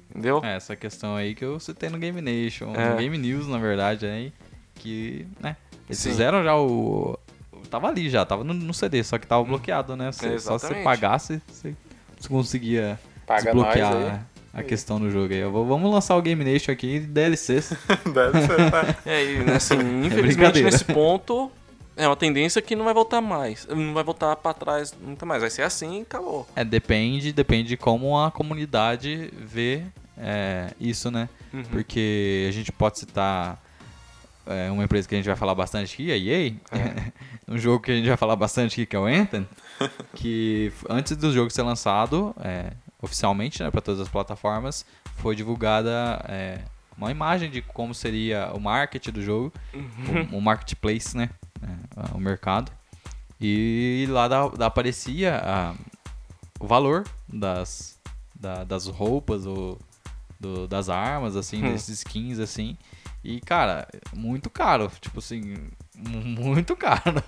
Entendeu? 0.10 0.42
É, 0.44 0.56
essa 0.56 0.76
questão 0.76 1.16
aí 1.16 1.34
que 1.34 1.44
eu 1.44 1.60
citei 1.60 1.90
no 1.90 1.98
Game 1.98 2.22
Nation, 2.22 2.74
É. 2.76 2.90
no 2.90 2.96
Game 2.98 3.18
News, 3.18 3.48
na 3.48 3.58
verdade, 3.58 4.06
aí, 4.06 4.34
que, 4.76 5.26
né, 5.40 5.56
eles 5.88 6.00
Sim. 6.00 6.10
fizeram 6.10 6.44
já 6.44 6.56
o... 6.58 7.18
Tava 7.70 7.88
ali 7.88 8.10
já, 8.10 8.26
tava 8.26 8.44
no, 8.44 8.54
no 8.54 8.74
CD, 8.74 9.04
só 9.04 9.18
que 9.18 9.26
tava 9.28 9.44
bloqueado, 9.44 9.96
né? 9.96 10.12
Você- 10.12 10.40
só 10.40 10.58
se 10.58 10.68
você 10.68 10.76
pagasse, 10.84 11.42
você, 11.48 11.74
conseguia 12.30 13.00
Paga 13.26 13.44
desbloquear 13.44 13.92
nós 13.94 14.04
aí. 14.04 14.12
né, 14.12 14.26
a 14.56 14.64
questão 14.64 15.00
do 15.00 15.12
jogo 15.12 15.34
aí. 15.34 15.40
Eu 15.40 15.52
vou- 15.52 15.66
vamos 15.66 15.92
lançar 15.92 16.16
o 16.16 16.22
Game 16.22 16.44
Nation 16.44 16.72
aqui 16.72 17.00
DLCs. 17.00 17.74
Deve 18.14 18.42
ser, 18.42 18.72
tá? 18.72 18.96
É, 19.06 19.24
e 19.24 19.52
assim, 19.52 19.76
infelizmente 20.06 20.22
brincadeira. 20.36 20.72
nesse 20.72 20.86
ponto 20.86 21.52
é 21.98 22.08
uma 22.08 22.16
tendência 22.16 22.62
que 22.62 22.76
não 22.76 22.86
vai 22.86 22.94
voltar 22.94 23.22
mais. 23.22 23.68
Não 23.68 23.94
vai 23.94 24.04
voltar 24.04 24.36
pra 24.38 24.54
trás 24.54 24.94
nunca 25.02 25.26
mais. 25.26 25.42
Vai 25.42 25.50
ser 25.50 25.64
assim 25.64 26.00
e 26.00 26.02
acabou. 26.04 26.48
É, 26.56 26.64
depende, 26.64 27.32
depende 27.34 27.70
de 27.70 27.78
como 27.78 28.18
a 28.18 28.32
comunidade 28.32 29.30
vê 29.38 29.84
é, 30.18 30.72
isso, 30.80 31.12
né? 31.12 31.28
Uhum. 31.54 31.64
Porque 31.64 32.46
a 32.50 32.52
gente 32.52 32.72
pode 32.72 33.00
citar 33.00 33.62
é, 34.46 34.70
uma 34.72 34.84
empresa 34.84 35.08
que 35.08 35.16
a 35.16 35.18
gente 35.18 35.28
vai 35.28 35.36
falar 35.36 35.56
bastante 35.56 35.94
aqui, 35.94 36.12
a 36.12 36.18
EA. 36.18 36.54
É. 36.72 37.12
um 37.48 37.58
jogo 37.58 37.84
que 37.84 37.92
a 37.92 37.96
gente 37.96 38.08
vai 38.08 38.18
falar 38.18 38.36
bastante 38.36 38.74
aqui, 38.74 38.86
que 38.86 38.96
é 38.96 39.00
o 39.00 39.06
Anthem. 39.06 39.48
que 40.14 40.72
antes 40.90 41.16
do 41.18 41.32
jogo 41.34 41.50
ser 41.50 41.64
lançado, 41.64 42.34
é, 42.44 42.72
oficialmente, 43.06 43.64
né, 43.64 43.72
para 43.72 43.82
todas 43.82 44.02
as 44.02 44.10
plataformas, 44.10 44.86
foi 45.18 45.36
divulgada 45.36 46.24
é, 46.28 46.60
uma 46.98 47.12
imagem 47.12 47.50
de 47.50 47.62
como 47.62 47.94
seria 47.94 48.52
o 48.54 48.60
market 48.60 49.08
do 49.10 49.22
jogo, 49.22 49.54
Uhum. 49.74 50.30
o, 50.34 50.38
o 50.38 50.42
marketplace, 50.42 51.16
né? 51.16 51.30
é, 51.64 52.16
o 52.16 52.20
mercado. 52.20 52.72
E 53.40 54.06
lá 54.10 54.28
da, 54.28 54.48
da 54.50 54.66
aparecia 54.68 55.42
a- 55.44 55.74
o 56.60 56.68
valor 56.68 57.04
das, 57.28 57.98
da- 58.34 58.64
das 58.64 58.88
roupas, 58.88 59.46
ou 59.46 59.78
do- 60.40 60.68
das 60.68 60.90
armas, 60.90 61.36
assim, 61.36 61.64
Hum. 61.64 61.72
desses 61.72 62.00
skins, 62.00 62.40
assim. 62.40 62.78
E, 63.24 63.40
cara, 63.42 63.88
muito 64.14 64.50
caro. 64.50 64.92
Tipo 65.02 65.20
assim, 65.20 65.56
mu- 65.96 66.24
muito 66.24 66.76
caro. 66.76 67.22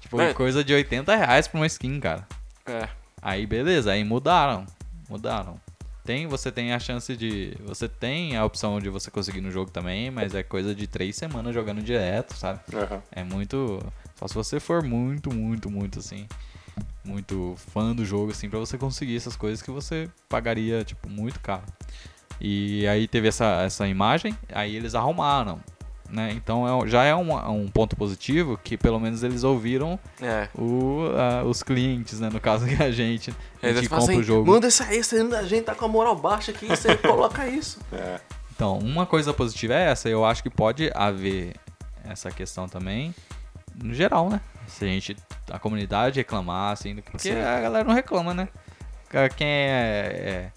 tipo, 0.00 0.20
É. 0.20 0.32
coisa 0.32 0.62
de 0.64 0.72
80 0.72 1.14
reais 1.16 1.46
pra 1.48 1.58
uma 1.60 1.66
skin, 1.66 2.00
cara. 2.00 2.26
É. 2.66 2.88
Aí 3.20 3.46
beleza, 3.46 3.92
aí 3.92 4.02
mudaram. 4.04 4.64
Mudaram. 5.10 5.60
Tem, 6.04 6.26
você 6.26 6.50
tem 6.50 6.72
a 6.72 6.78
chance 6.78 7.14
de. 7.16 7.54
Você 7.66 7.88
tem 7.88 8.36
a 8.36 8.44
opção 8.44 8.80
de 8.80 8.88
você 8.88 9.10
conseguir 9.10 9.40
no 9.40 9.50
jogo 9.50 9.70
também, 9.70 10.10
mas 10.10 10.34
é 10.34 10.42
coisa 10.42 10.74
de 10.74 10.86
três 10.86 11.16
semanas 11.16 11.54
jogando 11.54 11.82
direto, 11.82 12.34
sabe? 12.34 12.60
Aham. 12.72 13.02
É 13.12 13.22
muito. 13.22 13.80
Só 14.16 14.28
se 14.28 14.34
você 14.34 14.60
for 14.60 14.82
muito, 14.82 15.34
muito, 15.34 15.70
muito 15.70 15.98
assim. 15.98 16.26
Muito 17.04 17.54
fã 17.56 17.94
do 17.94 18.04
jogo, 18.04 18.30
assim, 18.30 18.48
pra 18.48 18.58
você 18.58 18.78
conseguir 18.78 19.16
essas 19.16 19.36
coisas 19.36 19.60
que 19.60 19.70
você 19.70 20.08
pagaria, 20.28 20.84
tipo, 20.84 21.08
muito 21.08 21.40
caro. 21.40 21.64
E 22.40 22.86
aí 22.86 23.06
teve 23.06 23.28
essa, 23.28 23.62
essa 23.62 23.86
imagem, 23.86 24.34
aí 24.52 24.74
eles 24.74 24.94
arrumaram. 24.94 25.60
Né? 26.12 26.32
Então 26.32 26.84
é 26.84 26.88
já 26.88 27.04
é 27.04 27.14
um, 27.14 27.32
um 27.50 27.68
ponto 27.68 27.94
positivo 27.94 28.58
que 28.62 28.76
pelo 28.76 28.98
menos 28.98 29.22
eles 29.22 29.44
ouviram 29.44 29.96
É. 30.20 30.48
o, 30.58 31.04
ah, 31.16 31.44
os 31.44 31.62
clientes, 31.62 32.18
né? 32.18 32.28
No 32.32 32.40
caso 32.40 32.66
que 32.66 32.74
a 32.82 32.90
gente, 32.90 33.32
a 33.62 33.72
gente 33.72 33.88
compra 33.88 34.04
o 34.06 34.08
assim, 34.10 34.22
jogo. 34.24 34.50
Manda 34.50 34.66
isso 34.66 34.82
aí, 34.82 35.02
você- 35.04 35.20
a 35.20 35.42
gente 35.44 35.64
tá 35.64 35.74
com 35.74 35.84
a 35.84 35.88
moral 35.88 36.16
baixa 36.16 36.50
aqui, 36.50 36.66
você 36.66 36.96
coloca 36.98 37.46
isso. 37.46 37.78
É. 37.92 38.18
Então, 38.52 38.76
uma 38.78 39.06
coisa 39.06 39.32
positiva 39.32 39.74
é 39.74 39.84
essa, 39.90 40.08
eu 40.08 40.24
acho 40.24 40.42
que 40.42 40.50
pode 40.50 40.90
haver 40.94 41.54
essa 42.04 42.30
questão 42.30 42.68
também, 42.68 43.14
no 43.82 43.94
geral, 43.94 44.28
né? 44.28 44.40
Se 44.66 44.84
a 44.84 44.88
gente, 44.88 45.16
a 45.50 45.58
comunidade 45.58 46.18
reclamar, 46.18 46.72
assim, 46.72 46.96
porque 46.96 47.18
Sim. 47.32 47.38
a 47.40 47.60
galera 47.60 47.84
não 47.84 47.94
reclama, 47.94 48.34
né? 48.34 48.48
Quem 49.36 49.46
é, 49.46 50.50
é- 50.50 50.52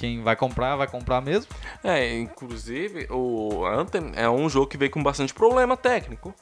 Quem 0.00 0.22
vai 0.22 0.34
comprar, 0.34 0.76
vai 0.76 0.86
comprar 0.86 1.20
mesmo. 1.20 1.52
É, 1.84 2.18
inclusive, 2.18 3.06
o 3.10 3.66
Anthem 3.66 4.12
é 4.14 4.26
um 4.30 4.48
jogo 4.48 4.66
que 4.66 4.78
veio 4.78 4.90
com 4.90 5.02
bastante 5.02 5.34
problema 5.34 5.76
técnico. 5.76 6.34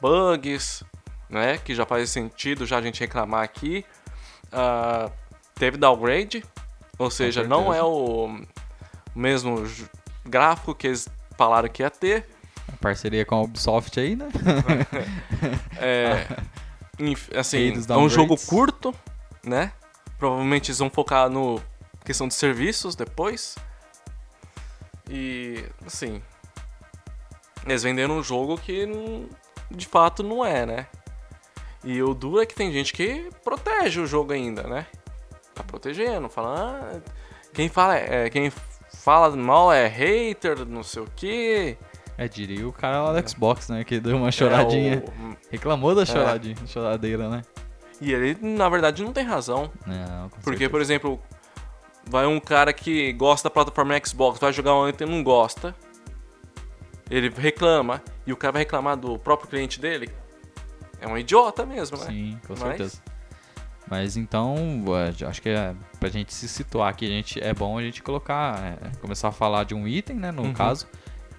Bugs, 0.00 0.82
né? 1.30 1.56
Que 1.56 1.72
já 1.72 1.86
faz 1.86 2.10
sentido 2.10 2.66
já 2.66 2.78
a 2.78 2.82
gente 2.82 2.98
reclamar 2.98 3.44
aqui. 3.44 3.84
Ah, 4.50 5.08
teve 5.54 5.76
downgrade, 5.76 6.44
ou 6.98 7.08
seja, 7.08 7.44
não 7.44 7.72
é 7.72 7.80
o 7.80 8.40
mesmo 9.14 9.64
gráfico 10.24 10.74
que 10.74 10.88
eles 10.88 11.08
falaram 11.38 11.68
que 11.68 11.84
ia 11.84 11.90
ter. 11.90 12.26
A 12.66 12.76
parceria 12.76 13.24
com 13.24 13.36
a 13.36 13.42
Ubisoft 13.42 14.00
aí, 14.00 14.16
né? 14.16 14.26
É, 15.78 16.26
assim, 17.38 17.72
é 17.88 17.96
um 17.96 18.08
jogo 18.08 18.36
curto, 18.36 18.92
né? 19.44 19.70
Provavelmente 20.18 20.72
eles 20.72 20.80
vão 20.80 20.90
focar 20.90 21.30
no 21.30 21.62
questão 22.06 22.26
de 22.28 22.34
serviços 22.34 22.94
depois. 22.96 23.56
E, 25.10 25.64
assim, 25.86 26.22
eles 27.66 27.82
venderam 27.82 28.16
um 28.18 28.22
jogo 28.22 28.56
que 28.56 28.88
de 29.70 29.86
fato 29.86 30.22
não 30.22 30.44
é, 30.44 30.64
né? 30.64 30.86
E 31.84 32.02
o 32.02 32.14
duro 32.14 32.40
é 32.40 32.46
que 32.46 32.54
tem 32.54 32.72
gente 32.72 32.92
que 32.92 33.28
protege 33.44 34.00
o 34.00 34.06
jogo 34.06 34.32
ainda, 34.32 34.62
né? 34.64 34.86
Tá 35.54 35.62
protegendo, 35.62 36.28
fala, 36.28 36.80
ah, 36.94 37.00
quem 37.52 37.68
fala 37.68 37.96
é, 37.96 38.28
quem 38.30 38.50
fala 38.92 39.34
mal 39.36 39.72
é 39.72 39.86
hater, 39.86 40.64
não 40.66 40.82
sei 40.82 41.02
o 41.02 41.08
quê. 41.14 41.76
É, 42.18 42.26
diria 42.26 42.66
o 42.66 42.72
cara 42.72 43.02
lá 43.02 43.20
do 43.20 43.28
Xbox, 43.30 43.68
né? 43.68 43.84
Que 43.84 44.00
deu 44.00 44.16
uma 44.16 44.32
choradinha. 44.32 44.94
É, 44.94 44.96
o- 45.30 45.36
Reclamou 45.50 45.94
da 45.94 46.04
choradinha, 46.06 46.56
choradeira, 46.66 47.28
né? 47.28 47.42
E 48.00 48.12
ele, 48.12 48.36
na 48.40 48.68
verdade, 48.68 49.02
não 49.04 49.12
tem 49.12 49.24
razão. 49.24 49.70
Não, 49.86 50.28
Porque, 50.30 50.50
certeza. 50.50 50.70
por 50.70 50.80
exemplo, 50.80 51.22
vai 52.08 52.26
um 52.26 52.38
cara 52.40 52.72
que 52.72 53.12
gosta 53.12 53.48
da 53.48 53.52
plataforma 53.52 53.98
Xbox, 54.04 54.38
vai 54.38 54.52
jogar 54.52 54.74
um 54.74 54.82
Anthem 54.82 55.06
e 55.06 55.10
não 55.10 55.22
gosta. 55.22 55.74
Ele 57.10 57.28
reclama, 57.28 58.02
e 58.26 58.32
o 58.32 58.36
cara 58.36 58.52
vai 58.52 58.62
reclamar 58.62 58.96
do 58.96 59.18
próprio 59.18 59.48
cliente 59.48 59.80
dele. 59.80 60.10
É 61.00 61.06
um 61.06 61.16
idiota 61.16 61.64
mesmo, 61.64 61.96
né? 61.98 62.06
Sim, 62.06 62.40
com 62.46 62.54
Mas- 62.54 62.60
certeza. 62.62 63.02
Mas 63.88 64.16
então, 64.16 64.56
acho 65.28 65.40
que 65.40 65.48
é, 65.48 65.72
pra 66.00 66.08
gente 66.08 66.34
se 66.34 66.48
situar 66.48 66.88
aqui, 66.88 67.04
a 67.06 67.08
gente, 67.08 67.40
é 67.40 67.54
bom 67.54 67.78
a 67.78 67.82
gente 67.82 68.02
colocar, 68.02 68.58
é, 68.82 68.90
começar 69.00 69.28
a 69.28 69.32
falar 69.32 69.64
de 69.64 69.76
um 69.76 69.86
item, 69.86 70.16
né, 70.16 70.32
no 70.32 70.42
Uhum. 70.42 70.52
caso, 70.52 70.88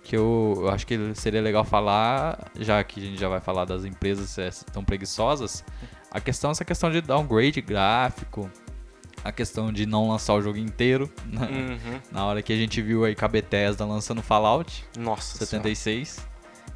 que 0.02 0.16
eu, 0.16 0.54
eu 0.62 0.70
acho 0.70 0.88
que 0.88 0.98
seria 1.16 1.42
legal 1.42 1.66
falar, 1.66 2.40
já 2.58 2.82
que 2.86 3.02
a 3.02 3.04
gente 3.04 3.20
já 3.20 3.28
vai 3.28 3.42
falar 3.42 3.66
das 3.66 3.84
empresas 3.84 4.38
eh, 4.38 4.50
tão 4.72 4.82
preguiçosas, 4.82 5.66
a 6.10 6.22
questão, 6.22 6.52
essa 6.52 6.64
questão 6.64 6.90
de 6.90 7.02
downgrade 7.02 7.60
gráfico, 7.60 8.50
a 9.28 9.32
questão 9.32 9.72
de 9.74 9.86
não 9.86 10.10
lançar 10.10 10.34
o 10.36 10.42
jogo 10.42 10.58
inteiro, 10.58 11.12
né, 11.26 11.48
Uhum. 11.52 12.00
na 12.12 12.26
hora 12.26 12.42
que 12.42 12.54
a 12.54 12.56
gente 12.56 12.82
viu 12.82 13.04
aí 13.04 13.14
com 13.16 13.26
a 13.26 13.28
Bethesda 13.28 13.86
lançando 13.86 14.22
Fallout, 14.22 14.86
Nossa 14.98 15.38
76, 15.38 16.26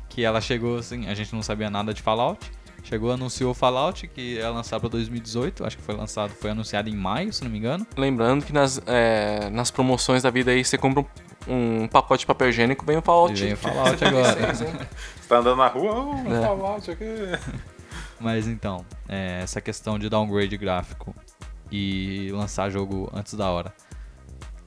que 0.10 0.24
ela 0.24 0.42
chegou 0.42 0.78
assim, 0.78 1.08
a 1.08 1.14
gente 1.14 1.34
não 1.34 1.42
sabia 1.42 1.70
nada 1.70 1.94
de 1.94 2.02
Fallout. 2.02 2.52
Chegou, 2.84 3.12
anunciou 3.12 3.52
o 3.52 3.54
Fallout, 3.54 4.08
que 4.08 4.34
ia 4.38 4.50
lançar 4.50 4.80
pra 4.80 4.90
2018, 4.90 5.64
acho 5.64 5.78
que 5.78 5.84
foi 5.84 5.96
lançado, 5.96 6.32
foi 6.32 6.50
anunciado 6.50 6.90
em 6.90 6.96
maio, 6.96 7.32
se 7.32 7.44
não 7.44 7.52
me 7.52 7.60
engano. 7.60 7.86
Senhora. 7.86 8.02
Lembrando 8.02 8.44
que 8.44 8.52
nas, 8.52 8.82
é, 8.88 9.50
nas 9.52 9.70
promoções 9.70 10.24
da 10.24 10.32
vida 10.32 10.50
aí, 10.50 10.66
você 10.66 10.80
compra 10.80 11.06
um, 11.48 11.84
um 11.84 11.88
pacote 11.88 12.22
de 12.22 12.26
papel 12.26 12.50
higiênico, 12.50 12.84
vem 12.84 12.98
o 12.98 13.02
Fallout. 13.04 13.40
E 13.40 13.44
vem 13.46 13.54
o 13.54 13.58
Fallout 13.58 14.04
agora. 14.04 14.34
76, 14.34 14.62
hein? 14.62 14.88
Você 15.22 15.30
tá 15.30 15.38
andando 15.38 15.58
na 15.58 15.68
rua, 15.68 15.94
oh, 16.26 16.34
É. 16.34 16.42
Fallout 16.42 16.90
aqui. 16.92 17.06
Mas 18.20 18.48
então, 18.48 18.84
é, 19.08 19.42
essa 19.44 19.62
questão 19.62 20.00
de 20.00 20.10
downgrade 20.10 20.58
gráfico 20.58 21.16
e 21.72 22.30
lançar 22.34 22.70
jogo 22.70 23.10
antes 23.14 23.34
da 23.34 23.50
hora. 23.50 23.74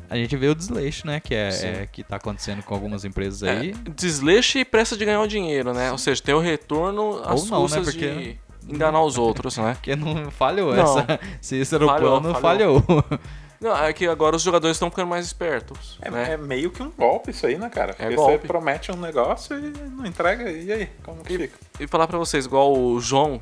A 0.08 0.16
gente 0.16 0.36
vê 0.36 0.48
o 0.48 0.54
desleixo, 0.54 1.06
né, 1.06 1.18
que 1.18 1.34
é, 1.34 1.50
Sim. 1.50 1.66
é 1.66 1.86
que 1.90 2.02
tá 2.04 2.16
acontecendo 2.16 2.62
com 2.62 2.74
algumas 2.74 3.04
empresas 3.04 3.42
É, 3.42 3.50
aí. 3.58 3.72
desleixo 3.94 4.58
e 4.58 4.64
pressa 4.64 4.96
de 4.96 5.04
ganhar 5.04 5.20
o 5.20 5.26
dinheiro, 5.26 5.72
né? 5.72 5.90
Ou 5.90 5.98
seja, 5.98 6.22
tem 6.22 6.34
o 6.34 6.40
retorno 6.40 7.20
às 7.24 7.48
não, 7.48 7.56
né? 7.62 7.62
custas 7.62 7.84
Porque- 7.86 8.08
de 8.10 8.38
enganar 8.68 9.02
os 9.02 9.16
outros, 9.18 9.56
né? 9.56 9.74
Porque 9.74 9.96
não 9.96 10.30
falhou 10.30 10.74
Não. 10.74 10.82
essa. 10.98 11.20
Se 11.40 11.56
esse 11.56 11.74
era 11.74 11.84
o 11.86 11.96
plano, 11.96 12.34
falhou. 12.34 12.80
falhou. 12.82 13.04
Não, 13.60 13.74
é 13.82 13.90
que 13.94 14.06
agora 14.06 14.36
os 14.36 14.42
jogadores 14.42 14.74
estão 14.76 14.90
ficando 14.90 15.08
mais 15.08 15.24
espertos, 15.24 15.96
É, 16.02 16.10
né? 16.10 16.32
é 16.32 16.36
meio 16.36 16.70
que 16.70 16.82
um 16.82 16.90
golpe 16.90 17.30
isso 17.30 17.46
aí, 17.46 17.56
né, 17.56 17.70
cara? 17.70 17.94
Porque 17.94 18.10
você 18.10 18.16
golpe. 18.16 18.46
promete 18.46 18.92
um 18.92 18.96
negócio 18.96 19.56
e 19.58 19.72
não 19.90 20.04
entrega, 20.04 20.50
e 20.50 20.70
aí? 20.70 20.88
Como 21.02 21.24
que 21.24 21.32
E, 21.32 21.38
fica? 21.38 21.58
e 21.80 21.86
falar 21.86 22.06
pra 22.06 22.18
vocês, 22.18 22.44
igual 22.44 22.76
o 22.76 23.00
João, 23.00 23.40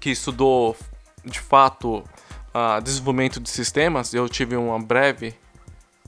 que 0.00 0.08
estudou 0.08 0.74
de 1.22 1.38
fato 1.38 2.02
a 2.52 2.80
desenvolvimento 2.80 3.38
de 3.40 3.48
sistemas, 3.50 4.12
eu 4.14 4.28
tive 4.28 4.56
uma 4.56 4.78
breve 4.80 5.34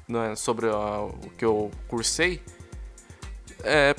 né, 0.08 0.34
sobre 0.36 0.66
a- 0.68 1.02
o 1.02 1.30
que 1.38 1.44
eu 1.44 1.70
cursei. 1.88 2.42
É, 3.62 3.94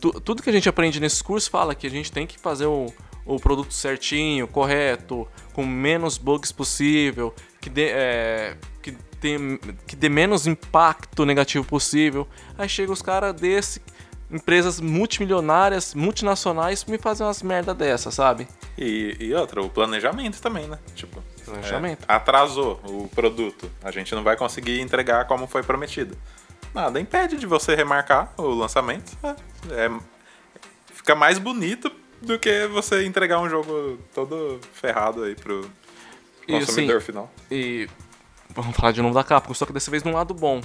tu- 0.00 0.20
tudo 0.20 0.42
que 0.42 0.50
a 0.50 0.52
gente 0.52 0.68
aprende 0.68 1.00
nesses 1.00 1.20
cursos 1.22 1.48
fala 1.48 1.74
que 1.74 1.86
a 1.86 1.90
gente 1.90 2.10
tem 2.12 2.26
que 2.26 2.38
fazer 2.38 2.66
o, 2.66 2.86
o 3.26 3.38
produto 3.40 3.72
certinho, 3.74 4.46
correto, 4.46 5.26
com 5.52 5.66
menos 5.66 6.18
bugs 6.18 6.52
possível, 6.52 7.34
que 7.60 7.68
dê, 7.68 7.88
é, 7.90 8.56
que, 8.80 8.92
tem, 9.20 9.58
que 9.86 9.96
dê 9.96 10.08
menos 10.08 10.46
impacto 10.46 11.24
negativo 11.24 11.64
possível. 11.64 12.26
Aí 12.56 12.68
chega 12.68 12.92
os 12.92 13.02
caras 13.02 13.34
desse, 13.34 13.82
empresas 14.30 14.80
multimilionárias, 14.80 15.94
multinacionais, 15.94 16.84
me 16.84 16.96
fazem 16.98 17.26
umas 17.26 17.42
merda 17.42 17.74
dessa, 17.74 18.10
sabe? 18.10 18.46
E, 18.78 19.16
e 19.20 19.34
outra, 19.34 19.60
o 19.62 19.68
planejamento 19.68 20.40
também, 20.40 20.66
né? 20.66 20.78
Tipo, 20.94 21.22
Planejamento. 21.60 22.04
é, 22.08 22.12
atrasou 22.14 22.80
o 22.84 23.08
produto. 23.08 23.70
A 23.82 23.90
gente 23.90 24.14
não 24.14 24.22
vai 24.22 24.36
conseguir 24.36 24.80
entregar 24.80 25.26
como 25.26 25.46
foi 25.46 25.62
prometido. 25.62 26.16
Nada 26.74 26.98
impede 27.00 27.36
de 27.36 27.46
você 27.46 27.74
remarcar 27.74 28.32
o 28.36 28.48
lançamento. 28.48 29.16
É, 29.22 29.84
é- 29.86 29.90
fica 30.94 31.14
mais 31.14 31.38
bonito 31.38 31.90
do 32.20 32.38
que 32.38 32.66
você 32.68 33.04
entregar 33.04 33.40
um 33.40 33.48
jogo 33.48 33.98
todo 34.14 34.60
ferrado 34.72 35.24
aí 35.24 35.34
pro 35.34 35.68
E, 36.48 36.52
consumidor 36.58 36.96
assim, 36.96 37.06
final. 37.06 37.30
E 37.50 37.88
vamos 38.50 38.74
falar 38.76 38.92
de 38.92 39.02
novo 39.02 39.14
da 39.14 39.22
Capcom, 39.24 39.52
só 39.54 39.66
que 39.66 39.72
dessa 39.72 39.90
vez 39.90 40.02
num 40.02 40.12
lado 40.14 40.32
bom. 40.32 40.60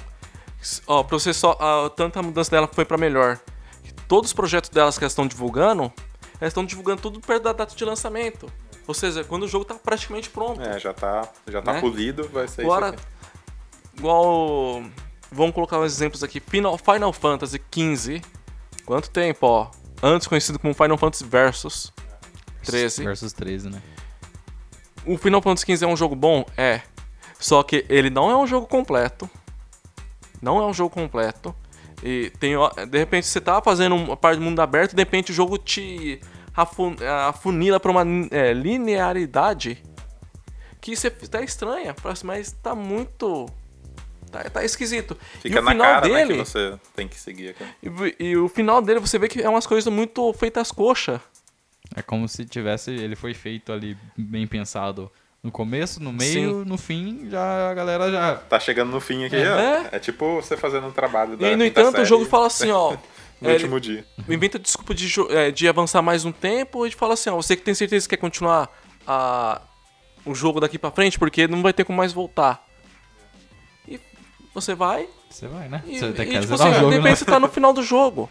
Ó, 0.87 1.03
pra 1.03 1.17
você 1.19 1.33
só. 1.33 1.51
A, 1.59 1.89
tanta 1.89 2.21
mudança 2.21 2.49
dela 2.51 2.69
foi 2.71 2.85
pra 2.85 2.97
melhor. 2.97 3.39
Todos 4.07 4.29
os 4.29 4.33
projetos 4.33 4.69
delas 4.69 4.97
que 4.97 5.03
elas 5.03 5.11
estão 5.11 5.27
divulgando, 5.27 5.91
elas 6.39 6.51
estão 6.51 6.63
divulgando 6.65 7.01
tudo 7.01 7.19
perto 7.19 7.43
da 7.43 7.51
data 7.53 7.75
de 7.75 7.83
lançamento. 7.85 8.51
Ou 8.87 8.93
seja, 8.93 9.23
quando 9.23 9.43
o 9.43 9.47
jogo 9.47 9.65
tá 9.65 9.75
praticamente 9.75 10.29
pronto. 10.29 10.61
É, 10.61 10.79
já 10.79 10.93
tá, 10.93 11.27
já 11.47 11.61
tá 11.61 11.73
Né? 11.73 11.81
polido, 11.81 12.29
vai 12.29 12.47
ser 12.47 12.61
Agora, 12.61 12.87
isso 12.87 12.95
aqui. 12.95 13.97
igual. 13.97 14.83
Vamos 15.29 15.53
colocar 15.53 15.77
uns 15.79 15.91
exemplos 15.91 16.23
aqui. 16.23 16.39
Final, 16.39 16.77
Final 16.77 17.11
Fantasy 17.11 17.61
XV. 17.71 18.21
Quanto 18.85 19.09
tempo, 19.09 19.45
ó? 19.45 19.69
Antes 20.01 20.25
conhecido 20.27 20.57
como 20.57 20.73
Final 20.73 20.97
Fantasy 20.97 21.25
Versus 21.25 21.91
13. 22.63 23.03
Versus 23.03 23.33
13, 23.33 23.69
né? 23.69 23.81
O 25.05 25.17
Final 25.17 25.41
Fantasy 25.41 25.65
XV 25.75 25.85
é 25.85 25.87
um 25.87 25.97
jogo 25.97 26.15
bom? 26.15 26.45
É. 26.55 26.81
Só 27.37 27.61
que 27.63 27.85
ele 27.89 28.09
não 28.09 28.31
é 28.31 28.37
um 28.37 28.47
jogo 28.47 28.67
completo. 28.67 29.29
Não 30.41 30.59
é 30.59 30.65
um 30.65 30.73
jogo 30.73 30.89
completo. 30.93 31.53
E 32.01 32.31
tem, 32.39 32.55
ó, 32.55 32.69
de 32.69 32.97
repente 32.97 33.27
você 33.27 33.41
tá 33.41 33.61
fazendo 33.61 33.95
uma 33.95 34.15
parte 34.15 34.37
do 34.39 34.45
mundo 34.45 34.61
aberto 34.61 34.93
e 34.93 34.95
de 34.95 35.01
repente 35.01 35.31
o 35.31 35.35
jogo 35.35 35.57
te 35.57 36.21
afu- 36.57 36.95
afunila 37.27 37.79
pra 37.79 37.91
uma 37.91 38.03
é, 38.31 38.51
linearidade 38.53 39.81
que 40.81 40.95
você 40.95 41.09
tá 41.09 41.41
estranha, 41.41 41.95
mas 42.23 42.51
tá 42.51 42.73
muito. 42.75 43.45
Tá, 44.31 44.43
tá 44.49 44.63
esquisito. 44.65 45.17
Fica 45.41 45.55
e 45.55 45.59
o 45.59 45.63
na 45.63 45.71
final 45.71 45.85
cara, 45.87 46.07
né, 46.07 46.13
dele. 46.25 46.33
que 46.33 46.39
você 46.49 46.73
tem 46.95 47.07
que 47.07 47.17
seguir 47.19 47.49
aqui. 47.49 47.63
e, 48.19 48.25
e 48.31 48.37
o 48.37 48.49
final 48.49 48.81
dele 48.81 48.99
você 48.99 49.17
vê 49.17 49.27
que 49.29 49.41
é 49.41 49.47
umas 49.49 49.65
coisas 49.65 49.91
muito 49.91 50.33
feitas 50.33 50.71
coxa. 50.71 51.21
É 51.95 52.01
como 52.01 52.27
se 52.27 52.43
tivesse. 52.45 52.91
Ele 52.91 53.15
foi 53.15 53.33
feito 53.33 53.71
ali 53.71 53.97
bem 54.17 54.45
pensado 54.45 55.09
no 55.41 55.49
começo, 55.51 56.03
no 56.03 56.11
meio, 56.11 56.65
no 56.65 56.77
fim, 56.77 57.29
já 57.29 57.69
a 57.69 57.73
galera 57.73 58.11
já. 58.11 58.35
Tá 58.35 58.59
chegando 58.59 58.91
no 58.91 58.99
fim 58.99 59.23
aqui, 59.23 59.37
É. 59.37 59.85
ó. 59.91 59.95
É 59.95 59.99
tipo 59.99 60.35
você 60.41 60.57
fazendo 60.57 60.87
um 60.87 60.91
trabalho 60.91 61.37
da 61.37 61.49
E 61.49 61.55
no 61.55 61.63
entanto, 61.63 61.87
o 61.89 61.91
série 61.91 62.05
jogo 62.05 62.25
fala 62.25 62.47
assim, 62.47 62.69
ó. 62.71 62.97
No 63.39 63.49
é, 63.49 63.53
último 63.53 63.79
dia. 63.79 64.05
inventa 64.27 64.57
desculpa 64.57 64.93
de, 64.93 65.07
é, 65.29 65.51
de 65.51 65.67
avançar 65.67 66.01
mais 66.01 66.25
um 66.25 66.31
tempo 66.31 66.85
e 66.85 66.91
fala 66.91 67.13
assim, 67.13 67.29
ó, 67.29 67.35
você 67.35 67.55
que 67.55 67.61
tem 67.61 67.73
certeza 67.75 68.07
que 68.07 68.15
quer 68.15 68.21
continuar 68.21 68.69
a, 69.05 69.61
o 70.25 70.33
jogo 70.33 70.59
daqui 70.59 70.79
pra 70.79 70.91
frente, 70.91 71.19
porque 71.19 71.47
não 71.47 71.61
vai 71.61 71.71
ter 71.71 71.83
como 71.83 71.97
mais 71.97 72.11
voltar. 72.11 72.65
E 73.87 73.99
você 74.53 74.73
vai 74.73 75.07
Você 75.29 75.47
vai, 75.47 75.69
né? 75.69 75.83
e, 75.85 75.99
você 75.99 76.07
e, 76.07 76.39
tipo 76.39 76.53
assim, 76.53 76.69
o 76.69 76.73
jogo, 76.73 76.85
de 76.85 76.89
né? 76.89 76.95
repente 76.97 77.19
você 77.19 77.25
tá 77.25 77.39
no 77.39 77.47
final 77.47 77.73
do 77.73 77.83
jogo. 77.83 78.29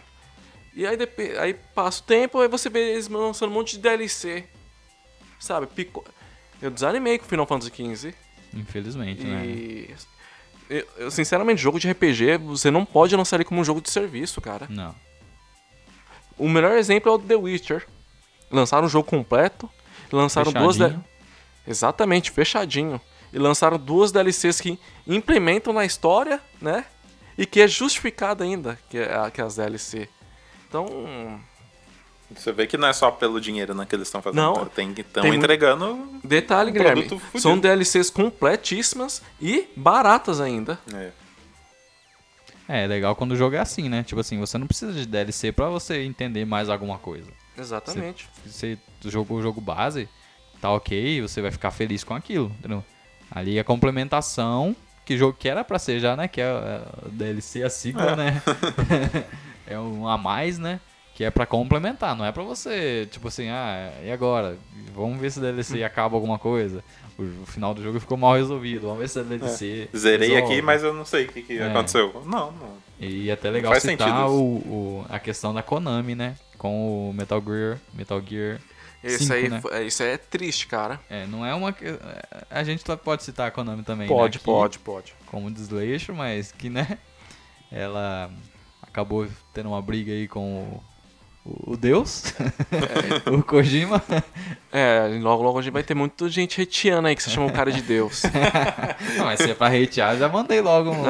E 0.75 0.85
aí, 0.85 0.97
aí 1.39 1.53
passa 1.53 2.03
o 2.03 2.05
tempo, 2.05 2.39
aí 2.39 2.47
você 2.47 2.69
vê 2.69 2.91
eles 2.91 3.07
lançando 3.07 3.49
um 3.49 3.53
monte 3.53 3.77
de 3.77 3.79
DLC. 3.79 4.45
Sabe? 5.39 5.67
Pico... 5.67 6.03
Eu 6.61 6.71
desanimei 6.71 7.17
com 7.17 7.25
o 7.25 7.27
Final 7.27 7.45
Fantasy 7.45 7.71
XV. 7.71 8.13
Infelizmente, 8.53 9.23
né? 9.23 9.45
Eu, 10.69 10.87
eu, 10.97 11.11
sinceramente, 11.11 11.61
jogo 11.61 11.79
de 11.79 11.89
RPG, 11.89 12.37
você 12.37 12.69
não 12.69 12.85
pode 12.85 13.15
lançar 13.15 13.37
ele 13.37 13.45
como 13.45 13.61
um 13.61 13.63
jogo 13.63 13.81
de 13.81 13.89
serviço, 13.89 14.41
cara. 14.41 14.67
Não. 14.69 14.93
O 16.37 16.47
melhor 16.47 16.77
exemplo 16.77 17.11
é 17.11 17.15
o 17.15 17.19
The 17.19 17.35
Witcher. 17.35 17.87
Lançaram 18.51 18.85
um 18.85 18.89
jogo 18.89 19.09
completo, 19.09 19.69
lançaram 20.11 20.51
duas. 20.51 20.77
Exatamente, 21.67 22.31
fechadinho. 22.31 23.01
E 23.33 23.37
lançaram 23.37 23.77
duas 23.77 24.11
DLCs 24.11 24.61
que 24.61 24.79
implementam 25.05 25.73
na 25.73 25.83
história, 25.83 26.41
né? 26.61 26.85
E 27.37 27.45
que 27.45 27.59
é 27.59 27.67
justificada 27.67 28.43
ainda, 28.43 28.79
que 28.89 28.97
é, 28.97 29.31
que 29.31 29.41
é 29.41 29.43
as 29.43 29.55
DLC. 29.55 30.07
Então, 30.67 30.87
Você 32.35 32.51
vê 32.51 32.67
que 32.67 32.77
não 32.77 32.87
é 32.89 32.93
só 32.93 33.09
pelo 33.09 33.39
dinheiro 33.39 33.73
né, 33.73 33.85
que 33.87 33.95
eles 33.95 34.07
estão 34.07 34.21
fazendo. 34.21 34.41
Não. 34.41 34.53
tá? 34.53 34.65
Tem, 34.65 34.91
estão 34.91 35.23
Tem 35.23 35.31
muito- 35.31 35.43
entregando. 35.43 36.19
detalhe, 36.23 36.71
Um 36.71 36.73
Guilherme, 36.73 37.07
são 37.39 37.57
DLCs 37.57 38.09
completíssimas 38.09 39.21
e 39.41 39.67
baratas 39.75 40.41
ainda. 40.41 40.77
É. 40.93 41.11
É, 42.69 42.83
é 42.83 42.87
legal 42.87 43.15
quando 43.15 43.31
o 43.31 43.35
jogo 43.35 43.55
é 43.55 43.59
assim, 43.59 43.87
né? 43.87 44.03
Tipo 44.03 44.19
assim, 44.19 44.37
você 44.39 44.57
não 44.57 44.67
precisa 44.67 44.91
de 44.91 45.05
DLC 45.05 45.51
pra 45.53 45.69
você 45.69 46.03
entender 46.03 46.43
mais 46.45 46.69
alguma 46.69 46.97
coisa. 46.97 47.31
Exatamente. 47.57 48.27
Você 48.45 48.77
jogou 49.05 49.37
o 49.37 49.41
jogo 49.41 49.61
base, 49.61 50.09
tá 50.61 50.69
ok, 50.71 51.21
você 51.21 51.41
vai 51.41 51.49
ficar 51.51 51.71
feliz 51.71 52.03
com 52.03 52.13
aquilo, 52.13 52.51
entendeu? 52.59 52.83
Ali 53.31 53.57
a 53.57 53.63
complementação, 53.63 54.75
que 55.05 55.17
jogo 55.17 55.37
que 55.37 55.47
era 55.47 55.63
pra 55.63 55.79
ser 55.79 55.99
já, 56.01 56.15
né? 56.17 56.27
Que 56.27 56.41
é 56.41 56.45
é 56.45 56.81
o 57.05 57.09
DLC, 57.09 57.63
a 57.63 57.69
sigla, 57.69 58.15
né? 58.17 58.41
é 59.65 59.79
um 59.79 60.07
a 60.07 60.17
mais, 60.17 60.59
né? 60.59 60.79
Que 61.17 61.23
é 61.23 61.31
pra 61.31 61.47
complementar, 61.47 62.15
não 62.15 62.23
é 62.23 62.31
pra 62.31 62.43
você, 62.43 63.07
tipo 63.09 63.27
assim, 63.27 63.49
ah, 63.49 63.91
e 64.05 64.11
agora? 64.11 64.55
Vamos 64.93 65.19
ver 65.19 65.31
se 65.31 65.39
DLC 65.39 65.83
acaba 65.83 66.15
alguma 66.15 66.37
coisa. 66.37 66.83
O, 67.17 67.23
o 67.41 67.45
final 67.47 67.73
do 67.73 67.81
jogo 67.81 67.99
ficou 67.99 68.15
mal 68.15 68.35
resolvido, 68.35 68.83
vamos 68.83 68.99
ver 68.99 69.09
se 69.09 69.19
o 69.19 69.23
DLC. 69.23 69.89
Zerei 69.97 70.29
resolve. 70.29 70.53
aqui, 70.53 70.61
mas 70.61 70.83
eu 70.83 70.93
não 70.93 71.03
sei 71.03 71.25
o 71.25 71.27
que, 71.29 71.41
que 71.41 71.57
É. 71.57 71.65
aconteceu. 71.71 72.21
Não, 72.23 72.51
não. 72.51 72.77
E 72.99 73.31
é 73.31 73.33
até 73.33 73.49
legal 73.49 73.71
Faz 73.71 73.81
citar 73.81 74.29
o, 74.29 74.57
o- 74.57 75.05
a 75.09 75.17
questão 75.17 75.51
da 75.55 75.63
Konami, 75.63 76.13
né? 76.13 76.35
Com 76.55 77.09
o 77.09 77.13
Metal 77.15 77.41
Gear, 77.43 77.79
Metal 77.95 78.21
Gear 78.23 78.59
5, 79.03 79.33
aí, 79.33 79.49
né? 79.49 79.61
é, 79.71 79.83
isso 79.85 80.03
aí 80.03 80.09
é 80.09 80.17
triste, 80.17 80.67
cara. 80.67 80.99
É, 81.09 81.25
não 81.25 81.43
é 81.43 81.55
uma. 81.55 81.71
é, 81.81 82.45
A 82.51 82.63
gente 82.63 82.85
tá- 82.85 82.95
pode 82.95 83.23
citar 83.23 83.47
a 83.47 83.51
Konami 83.51 83.81
também. 83.81 84.07
Pode, 84.07 84.37
né, 84.37 84.43
pode, 84.45 84.77
pode. 84.77 85.15
Como 85.25 85.49
desleixo, 85.49 86.13
mas 86.13 86.51
que, 86.51 86.69
né? 86.69 86.99
Ela 87.71 88.29
acabou 88.83 89.27
tendo 89.53 89.69
uma 89.69 89.81
briga 89.81 90.11
aí 90.11 90.27
com 90.27 90.79
o, 91.65 91.77
Deus, 91.77 92.33
o 93.31 93.41
Kojima. 93.43 94.03
É, 94.71 95.17
logo 95.21 95.43
logo 95.43 95.59
a 95.59 95.61
gente 95.61 95.73
vai 95.73 95.83
ter 95.83 95.93
muita 95.93 96.27
gente 96.29 96.61
hateando 96.61 97.07
aí 97.07 97.15
que 97.15 97.23
você 97.23 97.29
chama 97.29 97.47
o 97.47 97.53
cara 97.53 97.71
de 97.71 97.81
Deus. 97.81 98.23
Não, 99.17 99.25
mas 99.25 99.39
se 99.39 99.51
é 99.51 99.53
pra 99.53 99.67
hatear, 99.67 100.17
já 100.17 100.27
mandei 100.27 100.61
logo 100.61 100.91
um. 100.91 101.03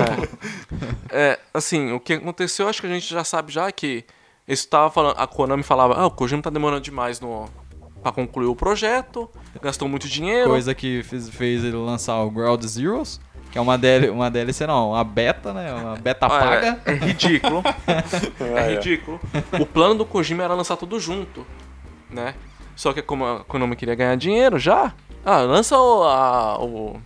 É, 1.10 1.40
assim, 1.54 1.92
o 1.92 2.00
que 2.00 2.14
aconteceu, 2.14 2.68
acho 2.68 2.82
que 2.82 2.88
a 2.88 2.90
gente 2.92 3.10
já 3.10 3.24
sabe 3.24 3.52
já 3.52 3.72
que 3.72 4.06
isso 4.48 4.68
tava 4.68 4.90
falando, 4.90 5.16
a 5.18 5.28
Konami 5.28 5.64
falava, 5.64 5.96
ah, 5.96 6.06
o 6.06 6.12
Kojima 6.12 6.42
tá 6.42 6.50
demorando 6.50 6.82
demais 6.82 7.20
no 7.20 7.50
para 8.02 8.12
concluir 8.12 8.48
o 8.48 8.56
projeto, 8.56 9.30
gastou 9.62 9.88
muito 9.88 10.08
dinheiro. 10.08 10.50
Coisa 10.50 10.74
que 10.74 11.04
fez, 11.04 11.30
fez 11.30 11.64
ele 11.64 11.76
lançar 11.76 12.22
o 12.22 12.30
Ground 12.30 12.64
Zeroes, 12.64 13.20
é 13.58 13.62
uma, 13.62 13.78
DL, 13.78 14.10
uma 14.10 14.30
DLC, 14.30 14.66
não, 14.68 14.92
uma 14.92 15.04
beta, 15.04 15.54
né? 15.54 15.74
Uma 15.74 15.96
beta 15.96 16.26
Ah, 16.26 16.30
paga. 16.30 16.82
É, 16.86 16.92
é 16.92 16.96
ridículo. 16.96 17.64
Ah, 17.66 18.60
é 18.62 18.76
ridículo. 18.76 19.20
O 19.60 19.66
plano 19.66 19.96
do 19.96 20.06
Kojima 20.06 20.44
era 20.44 20.54
lançar 20.54 20.78
tudo 20.78 21.00
junto, 21.00 21.46
né? 22.10 22.34
Só 22.76 22.94
que 22.94 23.02
como 23.02 23.26
a 23.26 23.44
Konami 23.44 23.76
queria 23.76 23.96
ganhar 23.96 24.16
dinheiro 24.16 24.60
já, 24.60 24.94
ah, 25.26 25.38
lança 25.42 25.78
o, 25.78 26.04
a- 26.04 26.60
o, 26.64 27.00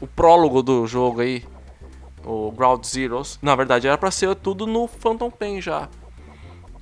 o 0.00 0.06
prólogo 0.06 0.62
do 0.62 0.86
jogo 0.86 1.20
aí, 1.20 1.44
o 2.24 2.52
Ground 2.52 2.84
Zeroes. 2.84 3.38
Na 3.42 3.54
verdade 3.56 3.88
era 3.88 3.98
pra 3.98 4.10
ser 4.10 4.34
tudo 4.36 4.66
no 4.66 4.86
Phantom 4.86 5.30
Pain 5.30 5.60
já. 5.60 5.88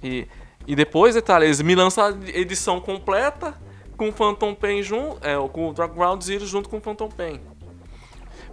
E, 0.03 0.27
e 0.67 0.77
depois, 0.77 1.15
detalhe, 1.15 1.47
eles 1.47 1.61
me 1.63 1.75
lançam 1.75 2.05
a 2.05 2.11
edição 2.29 2.81
completa 2.81 3.55
com 3.97 4.11
o 4.11 4.13
Phantom 4.13 4.55
Pain 4.55 4.83
junto, 4.83 5.19
é, 5.27 5.35
com 5.49 5.69
o 5.69 5.73
Ground 5.73 6.23
Zeroes 6.23 6.49
junto 6.49 6.69
com 6.69 6.77
o 6.77 6.81
Phantom 6.81 7.09
Pain. 7.09 7.41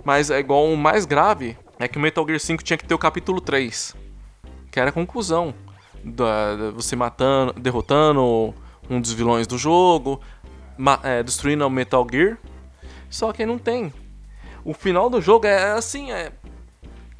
Mas 0.05 0.29
é 0.29 0.39
igual 0.39 0.71
o 0.71 0.77
mais 0.77 1.03
grave 1.05 1.57
é 1.79 1.87
que 1.87 1.97
o 1.97 2.01
Metal 2.01 2.25
Gear 2.25 2.39
5 2.39 2.63
tinha 2.63 2.77
que 2.77 2.85
ter 2.85 2.93
o 2.93 2.97
capítulo 2.97 3.41
3, 3.41 3.93
que 4.71 4.79
era 4.79 4.89
a 4.89 4.93
conclusão. 4.93 5.53
Da, 6.03 6.55
da- 6.55 6.71
você 6.71 6.95
matando, 6.95 7.53
derrotando 7.53 8.53
um 8.89 9.01
dos 9.01 9.11
vilões 9.11 9.47
do 9.47 9.57
jogo, 9.57 10.21
ma- 10.77 10.99
é, 11.03 11.23
destruindo 11.23 11.65
o 11.65 11.69
Metal 11.69 12.05
Gear. 12.09 12.37
Só 13.09 13.33
que 13.33 13.45
não 13.45 13.57
tem. 13.57 13.91
O 14.63 14.73
final 14.73 15.09
do 15.09 15.19
jogo 15.19 15.47
é 15.47 15.71
assim, 15.71 16.11
é, 16.11 16.31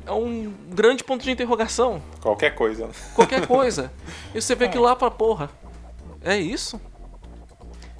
é 0.05 0.11
um 0.11 0.53
grande 0.69 1.03
ponto 1.03 1.23
de 1.23 1.31
interrogação. 1.31 1.99
Qualquer 2.21 2.53
coisa. 2.53 2.89
Qualquer 3.15 3.45
coisa. 3.47 3.91
e 4.35 4.39
você 4.41 4.53
vê 4.53 4.67
que 4.69 4.77
lá 4.77 4.95
pra 4.95 5.09
porra. 5.09 5.49
É 6.21 6.37
isso? 6.37 6.79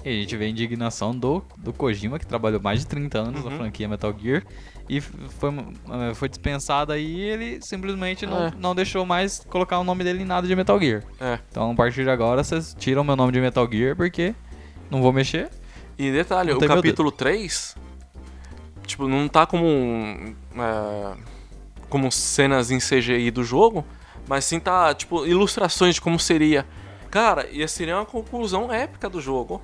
E 0.04 0.08
a 0.08 0.12
gente 0.12 0.36
vê 0.36 0.44
a 0.44 0.48
indignação 0.48 1.12
do, 1.16 1.42
do 1.56 1.72
Kojima, 1.72 2.16
que 2.20 2.26
trabalhou 2.26 2.60
mais 2.60 2.78
de 2.80 2.86
30 2.86 3.18
anos 3.18 3.44
Uhum. 3.44 3.50
na 3.50 3.56
franquia 3.56 3.88
Metal 3.88 4.14
Gear. 4.16 4.44
E 4.88 5.00
foi, 5.00 5.50
eh, 5.50 6.14
foi 6.14 6.28
dispensado 6.28 6.92
aí 6.92 7.04
e 7.16 7.20
ele 7.22 7.58
simplesmente 7.60 8.24
não, 8.24 8.46
É. 8.46 8.52
não 8.56 8.74
deixou 8.74 9.04
mais 9.04 9.40
colocar 9.48 9.78
o 9.80 9.84
nome 9.84 10.04
dele 10.04 10.22
em 10.22 10.26
nada 10.26 10.46
de 10.46 10.54
Metal 10.54 10.78
Gear. 10.80 11.02
É. 11.20 11.38
Então 11.50 11.70
a 11.70 11.74
partir 11.74 12.04
de 12.04 12.10
agora 12.10 12.44
vocês 12.44 12.74
tiram 12.78 13.02
meu 13.02 13.16
nome 13.16 13.32
de 13.32 13.40
Metal 13.40 13.68
Gear 13.70 13.96
porque 13.96 14.34
não 14.90 15.02
vou 15.02 15.12
mexer. 15.12 15.50
E 15.98 16.12
detalhe, 16.12 16.50
Não 16.52 16.58
o 16.58 16.66
capítulo 16.68 17.10
3, 17.10 17.74
tipo, 18.86 19.08
não 19.08 19.26
tá 19.28 19.44
como 19.46 19.64
um, 19.66 20.34
é, 20.56 21.16
como 21.88 22.12
cenas 22.12 22.70
em 22.70 22.78
CGI 22.78 23.30
do 23.30 23.42
jogo, 23.42 23.84
mas 24.28 24.44
sim 24.44 24.60
tá, 24.60 24.94
tipo, 24.94 25.26
ilustrações 25.26 25.94
de 25.96 26.00
como 26.00 26.18
seria. 26.20 26.66
Cara, 27.10 27.48
ia 27.50 27.66
seria 27.66 27.96
uma 27.96 28.04
conclusão 28.04 28.70
épica 28.72 29.08
do 29.08 29.20
jogo. 29.20 29.62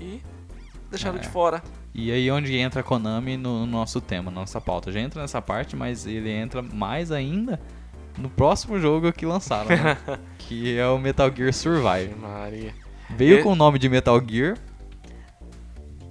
E 0.00 0.22
deixaram 0.90 1.18
É. 1.18 1.20
de 1.20 1.28
fora. 1.28 1.62
E 1.94 2.10
aí 2.10 2.28
onde 2.30 2.56
entra 2.56 2.80
a 2.80 2.82
Konami 2.82 3.36
no, 3.36 3.60
no 3.60 3.66
nosso 3.66 4.00
tema, 4.00 4.30
na 4.30 4.40
nossa 4.40 4.60
pauta. 4.60 4.90
Já 4.90 4.98
entra 5.00 5.20
nessa 5.22 5.40
parte, 5.40 5.76
mas 5.76 6.06
ele 6.06 6.28
entra 6.30 6.60
mais 6.60 7.12
ainda 7.12 7.60
no 8.18 8.28
próximo 8.28 8.80
jogo 8.80 9.12
que 9.12 9.24
lançaram, 9.24 9.68
né? 9.68 9.96
que 10.38 10.76
é 10.76 10.86
o 10.88 10.98
Metal 10.98 11.30
Gear 11.34 11.52
Survive. 11.52 12.14
Maria. 12.20 12.74
Veio 13.16 13.38
E- 13.38 13.42
com 13.42 13.52
o 13.52 13.54
nome 13.56 13.78
de 13.78 13.88
Metal 13.88 14.20
Gear. 14.26 14.56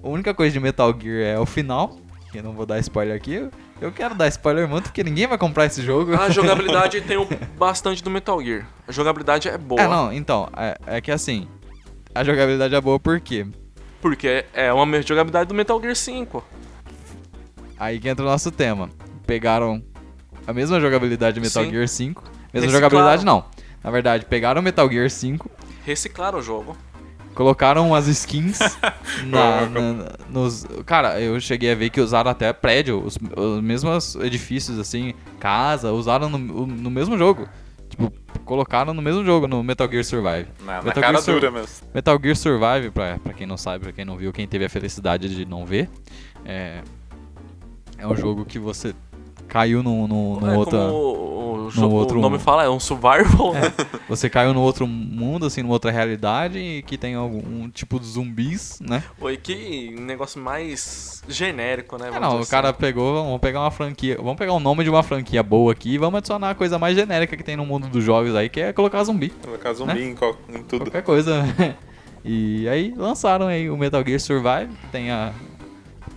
A 0.02 0.08
única 0.08 0.32
coisa 0.34 0.52
de 0.52 0.60
Metal 0.60 0.94
Gear 0.98 1.22
é 1.22 1.38
o 1.38 1.44
final, 1.46 1.98
que 2.32 2.38
eu 2.38 2.42
não 2.42 2.52
vou 2.52 2.64
dar 2.66 2.78
spoiler 2.78 3.14
aqui. 3.16 3.48
Eu 3.80 3.92
quero 3.92 4.14
dar 4.14 4.28
spoiler 4.28 4.66
muito 4.68 4.84
porque 4.84 5.02
ninguém 5.04 5.26
vai 5.26 5.36
comprar 5.36 5.66
esse 5.66 5.82
jogo. 5.82 6.14
A 6.14 6.30
jogabilidade 6.30 7.00
tem 7.02 7.16
o 7.18 7.26
bastante 7.58 8.02
do 8.02 8.10
Metal 8.10 8.40
Gear. 8.42 8.66
A 8.88 8.92
jogabilidade 8.92 9.48
é 9.48 9.58
boa. 9.58 9.80
É, 9.82 9.88
não, 9.88 10.12
então, 10.12 10.48
é, 10.56 10.78
é 10.86 11.00
que 11.00 11.10
assim, 11.10 11.46
a 12.14 12.22
jogabilidade 12.24 12.74
é 12.74 12.80
boa 12.80 12.98
porque 13.00 13.46
Porque 14.04 14.44
é 14.52 14.70
uma 14.70 15.00
jogabilidade 15.00 15.48
do 15.48 15.54
Metal 15.54 15.80
Gear 15.80 15.96
5. 15.96 16.44
aí 17.78 17.98
que 17.98 18.06
entra 18.06 18.22
o 18.22 18.28
nosso 18.28 18.50
tema. 18.50 18.90
Pegaram 19.26 19.82
a 20.46 20.52
mesma 20.52 20.78
jogabilidade 20.78 21.36
de 21.36 21.40
Metal 21.40 21.64
Sim. 21.64 21.70
Gear 21.70 21.88
5. 21.88 22.22
Mesma 22.22 22.66
Reciclaram. 22.66 22.72
jogabilidade 22.74 23.24
não. 23.24 23.46
Na 23.82 23.90
verdade, 23.90 24.26
pegaram 24.26 24.60
o 24.60 24.62
Metal 24.62 24.86
Gear 24.90 25.08
5, 25.08 25.50
Reciclaram 25.86 26.38
o 26.38 26.42
jogo. 26.42 26.76
colocaram 27.34 27.88
umas 27.88 28.06
skins 28.06 28.58
na, 29.24 29.62
na- 29.70 30.12
nos. 30.28 30.66
Cara, 30.84 31.18
eu 31.18 31.40
cheguei 31.40 31.72
a 31.72 31.74
ver 31.74 31.88
que 31.88 31.98
usaram 32.02 32.30
até 32.30 32.52
prédio, 32.52 33.02
os, 33.02 33.16
os 33.34 33.62
mesmos 33.62 34.16
edifícios, 34.16 34.78
assim, 34.78 35.14
casa, 35.40 35.92
usaram 35.92 36.28
no, 36.28 36.66
no 36.66 36.90
mesmo 36.90 37.16
jogo. 37.16 37.48
Tipo, 37.94 38.12
colocaram 38.44 38.92
no 38.92 39.00
mesmo 39.00 39.24
jogo, 39.24 39.46
no 39.46 39.62
Metal 39.62 39.88
Gear 39.88 40.04
Survive. 40.04 40.48
Na, 40.64 40.72
na 40.78 40.82
Metal 40.82 41.00
cara 41.02 41.12
Gear 41.12 41.22
Sur- 41.22 41.34
dura 41.34 41.50
mesmo. 41.50 41.86
Metal 41.94 42.18
Gear 42.20 42.36
Survive, 42.36 42.90
pra, 42.90 43.18
pra 43.18 43.32
quem 43.32 43.46
não 43.46 43.56
sabe, 43.56 43.84
pra 43.84 43.92
quem 43.92 44.04
não 44.04 44.16
viu, 44.16 44.32
quem 44.32 44.46
teve 44.48 44.64
a 44.64 44.68
felicidade 44.68 45.28
de 45.32 45.44
não 45.46 45.64
ver, 45.64 45.88
é, 46.44 46.82
é 47.96 48.06
um 48.06 48.16
jogo 48.16 48.44
que 48.44 48.58
você 48.58 48.94
caiu 49.46 49.82
num, 49.82 50.08
num, 50.08 50.40
num 50.40 50.50
é 50.50 50.56
outra. 50.56 50.78
como 50.78 50.92
o, 50.92 51.53
o, 51.66 51.70
jogo- 51.70 51.94
outro- 51.94 52.18
o 52.18 52.22
nome 52.22 52.38
fala, 52.38 52.64
é 52.64 52.68
um 52.70 52.80
survival. 52.80 53.52
Você 54.08 54.28
caiu 54.30 54.52
num 54.54 54.60
outro 54.60 54.86
mundo, 54.86 55.46
assim, 55.46 55.62
numa 55.62 55.72
outra 55.74 55.90
realidade 55.90 56.58
e 56.58 56.82
que 56.82 56.96
tem 56.98 57.14
algum 57.14 57.68
tipo 57.70 57.98
de 57.98 58.06
zumbis, 58.06 58.78
né? 58.80 59.02
Oi, 59.20 59.36
que 59.36 59.94
negócio 59.98 60.40
mais 60.40 61.22
genérico, 61.28 61.96
né? 61.98 62.06
Ah, 62.08 62.12
vamos 62.12 62.28
não, 62.28 62.36
o 62.36 62.38
dizer 62.40 62.50
cara 62.50 62.70
assim. 62.70 62.78
pegou, 62.78 63.14
vamos 63.24 63.40
pegar 63.40 63.60
uma 63.60 63.70
franquia, 63.70 64.16
vamos 64.16 64.36
pegar 64.36 64.52
o 64.52 64.60
nome 64.60 64.84
de 64.84 64.90
uma 64.90 65.02
franquia 65.02 65.42
boa 65.42 65.72
aqui 65.72 65.94
e 65.94 65.98
vamos 65.98 66.18
adicionar 66.18 66.50
a 66.50 66.54
coisa 66.54 66.78
mais 66.78 66.96
genérica 66.96 67.36
que 67.36 67.42
tem 67.42 67.56
no 67.56 67.64
mundo 67.66 67.88
dos 67.88 68.04
jogos 68.04 68.34
aí, 68.34 68.48
que 68.48 68.60
é 68.60 68.72
colocar 68.72 69.02
zumbi. 69.04 69.30
Colocar 69.42 69.72
zumbi 69.72 70.02
em, 70.04 70.14
qual- 70.14 70.36
em 70.48 70.62
tudo. 70.62 70.84
Qualquer 70.84 71.02
coisa. 71.02 71.42
e 72.24 72.68
aí 72.68 72.94
lançaram 72.96 73.46
aí 73.46 73.68
o 73.70 73.76
Metal 73.76 74.02
Gear 74.06 74.20
Survive, 74.20 74.70
tem 74.92 75.10
a 75.10 75.32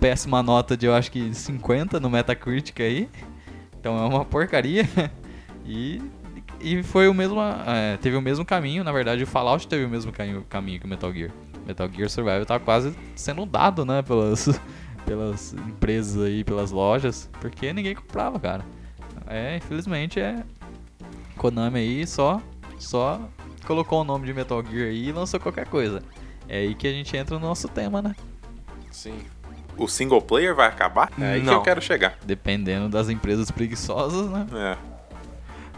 péssima 0.00 0.42
nota 0.42 0.76
de 0.76 0.86
eu 0.86 0.94
acho 0.94 1.10
que 1.10 1.34
50 1.34 1.98
no 1.98 2.08
Metacritic 2.10 2.80
aí. 2.80 3.08
Então 3.80 3.96
é 3.96 4.06
uma 4.06 4.24
porcaria. 4.24 4.88
E, 5.68 6.02
e 6.60 6.82
foi 6.82 7.08
o 7.08 7.14
mesmo. 7.14 7.38
é, 7.66 7.98
teve 7.98 8.16
o 8.16 8.22
mesmo 8.22 8.44
caminho. 8.44 8.82
Na 8.82 8.90
verdade, 8.90 9.22
o 9.22 9.26
Fallout 9.26 9.68
teve 9.68 9.84
o 9.84 9.88
mesmo 9.88 10.10
caminho, 10.10 10.42
caminho 10.48 10.80
que 10.80 10.86
o 10.86 10.88
Metal 10.88 11.12
Gear. 11.12 11.30
Metal 11.66 11.86
Gear 11.92 12.08
Survival 12.08 12.46
tá 12.46 12.58
quase 12.58 12.96
sendo 13.14 13.44
dado, 13.44 13.84
né? 13.84 14.00
Pelas, 14.00 14.58
pelas 15.04 15.52
empresas 15.52 16.22
aí, 16.22 16.42
pelas 16.42 16.70
lojas. 16.70 17.28
Porque 17.38 17.70
ninguém 17.74 17.94
comprava, 17.94 18.40
cara. 18.40 18.64
É, 19.26 19.56
infelizmente 19.58 20.18
é. 20.18 20.42
Konami 21.36 21.78
aí 21.80 22.06
só. 22.06 22.40
Só 22.78 23.20
colocou 23.66 24.00
o 24.00 24.04
nome 24.04 24.24
de 24.26 24.32
Metal 24.32 24.64
Gear 24.64 24.88
aí 24.88 25.08
e 25.08 25.12
lançou 25.12 25.38
qualquer 25.38 25.66
coisa. 25.66 26.02
É 26.48 26.60
aí 26.60 26.74
que 26.74 26.86
a 26.88 26.92
gente 26.92 27.14
entra 27.14 27.38
no 27.38 27.46
nosso 27.46 27.68
tema, 27.68 28.00
né? 28.00 28.16
Sim. 28.90 29.18
O 29.76 29.86
single 29.86 30.22
player 30.22 30.54
vai 30.54 30.66
acabar? 30.66 31.12
É 31.20 31.32
aí 31.34 31.40
que 31.40 31.46
Não. 31.46 31.54
eu 31.54 31.62
quero 31.62 31.82
chegar. 31.82 32.16
Dependendo 32.24 32.88
das 32.88 33.10
empresas 33.10 33.50
preguiçosas, 33.50 34.30
né? 34.30 34.46
É. 34.54 34.97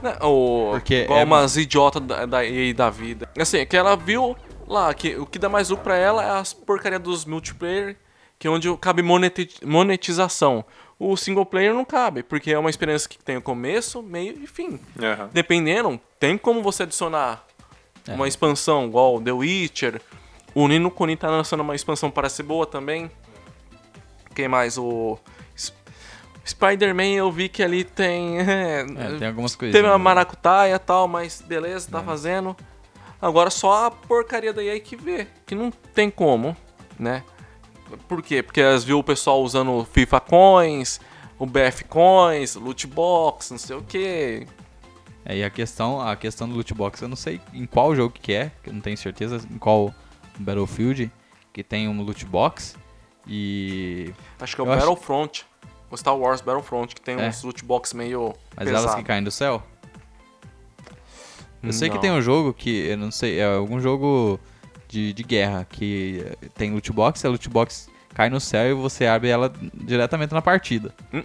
Né, 0.03 0.17
o, 0.23 0.71
Porque 0.73 1.03
igual 1.03 1.19
é- 1.21 1.25
umas 1.25 1.57
idiotas 1.57 2.03
da, 2.03 2.25
da 2.27 2.45
EA 2.45 2.73
da 2.75 2.89
vida. 2.91 3.29
Assim, 3.39 3.59
é 3.59 3.67
que 3.67 3.77
ela 3.77 3.97
viu 3.97 4.37
lá 4.67 4.93
que 4.95 5.15
o 5.17 5.27
que 5.27 5.39
dá 5.39 5.49
mais 5.49 5.69
lucro 5.69 5.85
pra 5.85 5.97
ela 5.97 6.25
é 6.25 6.31
as 6.31 6.53
porcaria 6.53 6.99
dos 6.99 7.25
multiplayer, 7.25 7.97
que 8.39 8.47
é 8.47 8.51
onde 8.51 8.75
cabe 8.79 9.03
moneti- 9.03 9.65
monetização. 9.65 10.65
O 10.99 11.17
single 11.17 11.47
player 11.47 11.73
não 11.75 11.85
cabe, 11.85 12.23
porque 12.23 12.53
é 12.53 12.59
uma 12.59 12.69
experiência 12.71 13.09
que 13.09 13.19
tem 13.19 13.37
o 13.37 13.43
começo, 13.43 14.03
meio 14.03 14.39
e 14.43 14.47
fim. 14.47 14.79
Aham. 15.03 15.31
Dependendo, 15.33 15.99
tem 16.19 16.37
como 16.39 16.63
você 16.63 16.83
adicionar 16.83 17.45
É. 18.07 18.13
uma 18.15 18.29
expansão, 18.29 18.87
igual 18.87 19.21
The 19.21 19.33
Witcher. 19.33 20.01
O 20.55 20.67
Nino 20.69 20.91
Kuni 20.91 21.17
tá 21.17 21.31
lançando 21.31 21.61
uma 21.61 21.75
expansão, 21.75 22.11
parece 22.11 22.37
ser 22.37 22.43
boa 22.43 22.67
também. 22.67 23.11
Quem 24.35 24.49
mais? 24.49 24.77
O 24.79 25.19
Spider-Man 26.47 27.15
eu 27.15 27.31
vi 27.31 27.49
que 27.49 27.63
ali 27.63 27.85
tem. 27.85 28.39
É, 28.41 28.85
tem 29.19 29.29
algumas 29.29 29.55
coisas. 29.55 29.75
Teve 29.75 29.89
uma 29.89 29.99
maracutaia 29.99 30.75
e 30.75 30.79
tal, 30.79 31.07
mas 31.09 31.41
beleza, 31.43 31.89
É. 31.89 31.93
tá 31.93 32.03
fazendo. 32.03 32.57
Agora 33.21 33.51
só 33.51 33.87
a 33.87 33.91
porcaria 33.91 34.53
da 34.53 34.63
EA 34.65 34.81
que 34.81 34.97
vê, 34.97 35.27
que 35.47 35.55
não 35.55 35.71
tem 35.71 36.11
como, 36.11 36.57
né? 36.99 37.23
Por 38.09 38.23
quê? 38.23 38.43
Porque 38.43 38.61
elas 38.61 38.83
viu 38.85 38.99
o 38.99 39.05
pessoal 39.05 39.43
usando 39.43 39.85
FIFA 39.93 40.21
Coins, 40.21 41.01
o 41.39 41.45
BF 41.45 41.85
Coins, 41.85 42.55
loot 42.55 42.87
box, 42.87 43.51
não 43.51 43.59
sei 43.59 43.77
o 43.77 43.83
que. 43.83 44.47
É, 45.25 45.37
e 45.37 45.45
a 45.45 45.51
questão, 45.51 46.01
a 46.01 46.17
questão 46.17 46.49
do 46.49 46.55
loot 46.55 46.73
box, 46.73 47.03
eu 47.03 47.09
não 47.09 47.17
sei 47.17 47.41
em 47.53 47.67
qual 47.67 47.95
jogo 47.95 48.15
que 48.19 48.33
é, 48.33 48.51
que 48.63 48.71
eu 48.71 48.73
não 48.75 48.81
tenho 48.81 48.97
certeza 48.97 49.47
em 49.51 49.59
qual 49.59 49.93
Battlefield 50.39 51.11
que 51.53 51.63
tem 51.63 51.89
um 51.89 52.01
loot 52.03 52.25
box. 52.25 52.75
E 53.27 54.13
Acho 54.41 54.55
que 54.57 54.61
é 54.63 54.65
o 54.65 54.67
Eu 54.69 54.73
acho- 54.73 54.87
Battlefront, 54.87 55.47
o 55.91 55.97
Star 55.97 56.17
Wars 56.17 56.41
Battlefront, 56.41 56.95
que 56.95 57.01
tem 57.01 57.19
É. 57.21 57.29
uns 57.29 57.43
loot 57.43 57.65
box 57.65 57.93
meio 57.95 58.33
mas 58.57 58.67
pesado. 58.69 58.85
elas 58.85 58.95
que 58.97 59.03
caem 59.03 59.23
do 59.25 59.31
céu. 59.31 59.63
Eu 61.63 61.73
sei 61.73 61.89
que 61.91 61.97
Não. 61.97 62.01
tem 62.01 62.11
um 62.11 62.23
jogo 62.23 62.55
que, 62.55 62.87
eu 62.89 62.97
não 62.97 63.11
sei, 63.11 63.39
é 63.39 63.45
algum 63.45 63.79
jogo 63.81 64.41
de, 64.89 65.13
de 65.13 65.23
guerra 65.23 65.67
que 65.69 66.25
tem 66.55 66.71
loot 66.73 66.91
box, 66.93 67.25
a 67.25 67.29
loot 67.29 67.49
box 67.51 67.89
cai 68.15 68.31
no 68.31 68.41
céu 68.41 68.71
e 68.71 68.73
você 68.75 69.07
abre 69.07 69.29
ela 69.29 69.53
diretamente 69.75 70.33
na 70.33 70.41
partida. 70.41 70.95
Hum. 71.13 71.23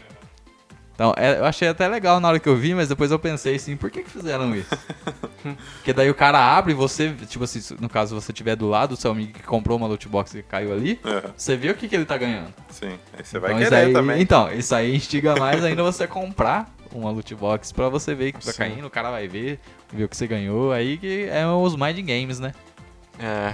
Então, 0.95 1.13
é, 1.17 1.37
eu 1.39 1.45
achei 1.45 1.67
até 1.67 1.87
legal 1.89 2.21
na 2.21 2.29
hora 2.29 2.39
que 2.39 2.47
eu 2.47 2.55
vi, 2.55 2.73
mas 2.73 2.87
depois 2.87 3.11
eu 3.11 3.19
pensei 3.19 3.55
assim, 3.55 3.75
por 3.75 3.91
que, 3.91 4.01
que 4.01 4.09
fizeram 4.09 4.55
isso? 4.55 4.69
Porque 5.75 5.91
daí 5.91 6.09
o 6.09 6.15
cara 6.15 6.39
abre 6.39 6.71
e 6.71 6.75
você, 6.75 7.13
tipo 7.27 7.43
assim, 7.43 7.75
no 7.81 7.89
caso 7.89 8.19
você 8.19 8.31
tiver 8.31 8.55
do 8.55 8.67
lado 8.67 8.91
do 8.91 8.95
seu 8.95 9.11
amigo 9.11 9.33
que 9.33 9.43
comprou 9.43 9.77
uma 9.77 9.87
loot 9.87 10.07
box 10.07 10.33
e 10.35 10.41
caiu 10.41 10.73
ali, 10.73 10.99
Aham. 11.03 11.33
você 11.35 11.57
vê 11.57 11.69
o 11.69 11.75
que, 11.75 11.89
que 11.89 11.95
ele 11.95 12.05
tá 12.05 12.17
ganhando. 12.17 12.53
Sim. 12.69 12.97
Aí 13.13 13.23
você 13.23 13.37
vai 13.39 13.51
então, 13.51 13.61
isso 13.61 13.69
querer 13.69 13.85
aí, 13.87 13.93
também. 13.93 14.21
então, 14.21 14.51
isso 14.53 14.73
aí 14.73 14.95
instiga 14.95 15.35
mais 15.35 15.63
ainda 15.65 15.83
você 15.83 16.07
comprar 16.07 16.73
uma 16.93 17.11
loot 17.11 17.35
box 17.35 17.73
pra 17.73 17.89
você 17.89 18.15
ver 18.15 18.31
que 18.31 18.39
tá 18.45 18.53
Sim. 18.53 18.57
caindo, 18.57 18.87
o 18.87 18.89
cara 18.89 19.11
vai 19.11 19.27
ver, 19.27 19.59
ver 19.91 20.05
o 20.05 20.09
que 20.09 20.15
você 20.15 20.25
ganhou, 20.25 20.71
aí 20.71 20.97
que 20.97 21.27
é 21.29 21.45
os 21.45 21.75
mind 21.75 21.99
games, 21.99 22.39
né? 22.39 22.53
É. 23.19 23.53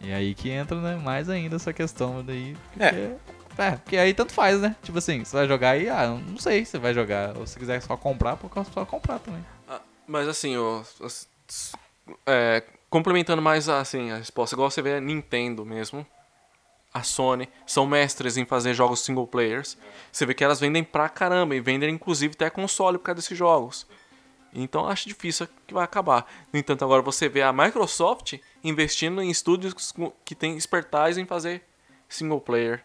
E 0.00 0.12
aí 0.12 0.34
que 0.34 0.48
entra, 0.48 0.80
né, 0.80 0.96
mais 0.96 1.28
ainda 1.28 1.56
essa 1.56 1.72
questão 1.72 2.24
daí. 2.24 2.56
É. 2.78 3.10
É. 3.58 3.72
porque 3.72 3.96
aí 3.96 4.14
tanto 4.14 4.32
faz, 4.32 4.60
né? 4.60 4.76
Tipo 4.82 4.98
assim, 4.98 5.24
você 5.24 5.36
vai 5.36 5.48
jogar 5.48 5.70
aí, 5.70 5.88
ah, 5.88 6.06
não 6.06 6.38
sei 6.38 6.64
se 6.64 6.78
vai 6.78 6.94
jogar. 6.94 7.36
Ou 7.36 7.46
se 7.46 7.58
quiser 7.58 7.82
só 7.82 7.96
comprar, 7.96 8.36
pode 8.36 8.70
só 8.72 8.84
comprar 8.84 9.18
também. 9.18 9.44
Ah, 9.68 9.80
Mas 10.06 10.28
assim, 10.28 10.54
é, 12.26 12.62
complementando 12.88 13.42
mais 13.42 13.68
assim, 13.68 14.10
a 14.10 14.16
resposta, 14.16 14.54
igual 14.54 14.70
você 14.70 14.80
vê 14.80 14.94
a 14.94 15.00
Nintendo 15.00 15.64
mesmo, 15.64 16.06
a 16.92 17.02
Sony, 17.02 17.48
são 17.66 17.86
mestres 17.86 18.36
em 18.36 18.46
fazer 18.46 18.74
jogos 18.74 19.00
single 19.00 19.26
players. 19.26 19.76
Você 20.10 20.24
vê 20.24 20.34
que 20.34 20.42
elas 20.42 20.60
vendem 20.60 20.82
pra 20.82 21.08
caramba 21.08 21.54
e 21.54 21.60
vendem 21.60 21.90
inclusive 21.90 22.34
até 22.34 22.48
console 22.48 22.98
por 22.98 23.04
causa 23.04 23.16
desses 23.16 23.36
jogos. 23.36 23.86
Então 24.52 24.88
acho 24.88 25.08
difícil 25.08 25.46
que 25.66 25.74
vai 25.74 25.84
acabar. 25.84 26.26
No 26.52 26.58
entanto, 26.58 26.84
agora 26.84 27.02
você 27.02 27.28
vê 27.28 27.42
a 27.42 27.52
Microsoft 27.52 28.34
investindo 28.64 29.20
em 29.20 29.30
estúdios 29.30 29.74
que 30.24 30.34
tem 30.34 30.56
expertise 30.56 31.20
em 31.20 31.26
fazer 31.26 31.62
single 32.08 32.40
player. 32.40 32.82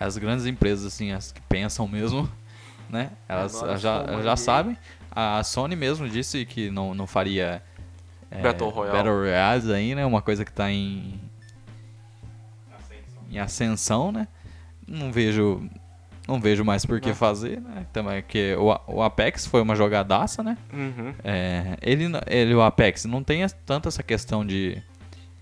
As 0.00 0.16
grandes 0.16 0.46
empresas, 0.46 0.86
assim, 0.86 1.12
as 1.12 1.30
que 1.30 1.40
pensam 1.42 1.86
mesmo, 1.86 2.26
né? 2.88 3.10
Elas 3.28 3.60
já, 3.80 4.04
elas 4.08 4.24
já 4.24 4.36
sabem. 4.36 4.76
A 5.10 5.44
Sony 5.44 5.76
mesmo 5.76 6.08
disse 6.08 6.46
que 6.46 6.70
não, 6.70 6.94
não 6.94 7.06
faria 7.06 7.62
é, 8.30 8.40
Battle 8.42 8.70
Royale. 8.70 8.96
Battle 8.96 9.14
Royales 9.14 9.68
aí, 9.68 9.94
né? 9.94 10.06
Uma 10.06 10.22
coisa 10.22 10.44
que 10.44 10.52
tá 10.52 10.70
em, 10.70 11.20
em 13.30 13.38
ascensão, 13.38 14.12
né? 14.12 14.28
Não 14.86 15.10
vejo, 15.10 15.68
não 16.26 16.40
vejo 16.40 16.64
mais 16.64 16.86
por 16.86 17.00
que 17.00 17.08
Não. 17.08 17.14
fazer, 17.14 17.60
né? 17.60 17.86
Também 17.92 18.22
que 18.22 18.54
o, 18.54 18.78
o 18.86 19.02
Apex 19.02 19.46
foi 19.46 19.60
uma 19.60 19.74
jogadaça, 19.74 20.42
né? 20.42 20.56
Uhum. 20.72 21.12
É, 21.24 21.76
ele, 21.82 22.06
ele, 22.26 22.54
o 22.54 22.62
Apex, 22.62 23.04
não 23.04 23.22
tem 23.22 23.44
tanto 23.66 23.88
essa 23.88 24.02
questão 24.02 24.46
de, 24.46 24.80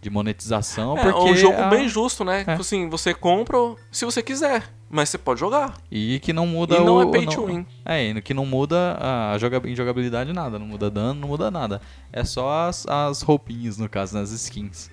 de 0.00 0.10
monetização, 0.10 0.96
É 0.96 1.10
porque 1.10 1.30
um 1.30 1.36
jogo 1.36 1.60
a- 1.60 1.68
bem 1.68 1.88
justo, 1.88 2.24
né? 2.24 2.40
É. 2.42 2.44
Tipo 2.44 2.60
assim, 2.60 2.88
você 2.88 3.12
compra 3.12 3.58
se 3.90 4.04
você 4.04 4.22
quiser, 4.22 4.62
mas 4.88 5.08
você 5.08 5.18
pode 5.18 5.40
jogar. 5.40 5.74
E 5.90 6.20
que 6.20 6.32
não 6.32 6.46
muda 6.46 6.76
E 6.76 6.80
não 6.84 6.96
o, 6.96 7.02
é 7.02 7.10
pay 7.10 7.26
não- 7.26 7.32
to 7.32 7.46
win. 7.46 7.66
É, 7.84 8.02
e 8.04 8.22
que 8.22 8.32
não 8.32 8.46
muda 8.46 8.96
a 9.00 9.36
jogabilidade 9.38 10.32
nada, 10.32 10.58
não 10.58 10.66
muda 10.66 10.90
dano, 10.90 11.20
não 11.20 11.28
muda 11.28 11.50
nada. 11.50 11.80
É 12.12 12.24
só 12.24 12.68
as, 12.68 12.86
as 12.86 13.22
roupinhas, 13.22 13.76
no 13.78 13.88
caso, 13.88 14.16
nas 14.16 14.30
skins. 14.30 14.90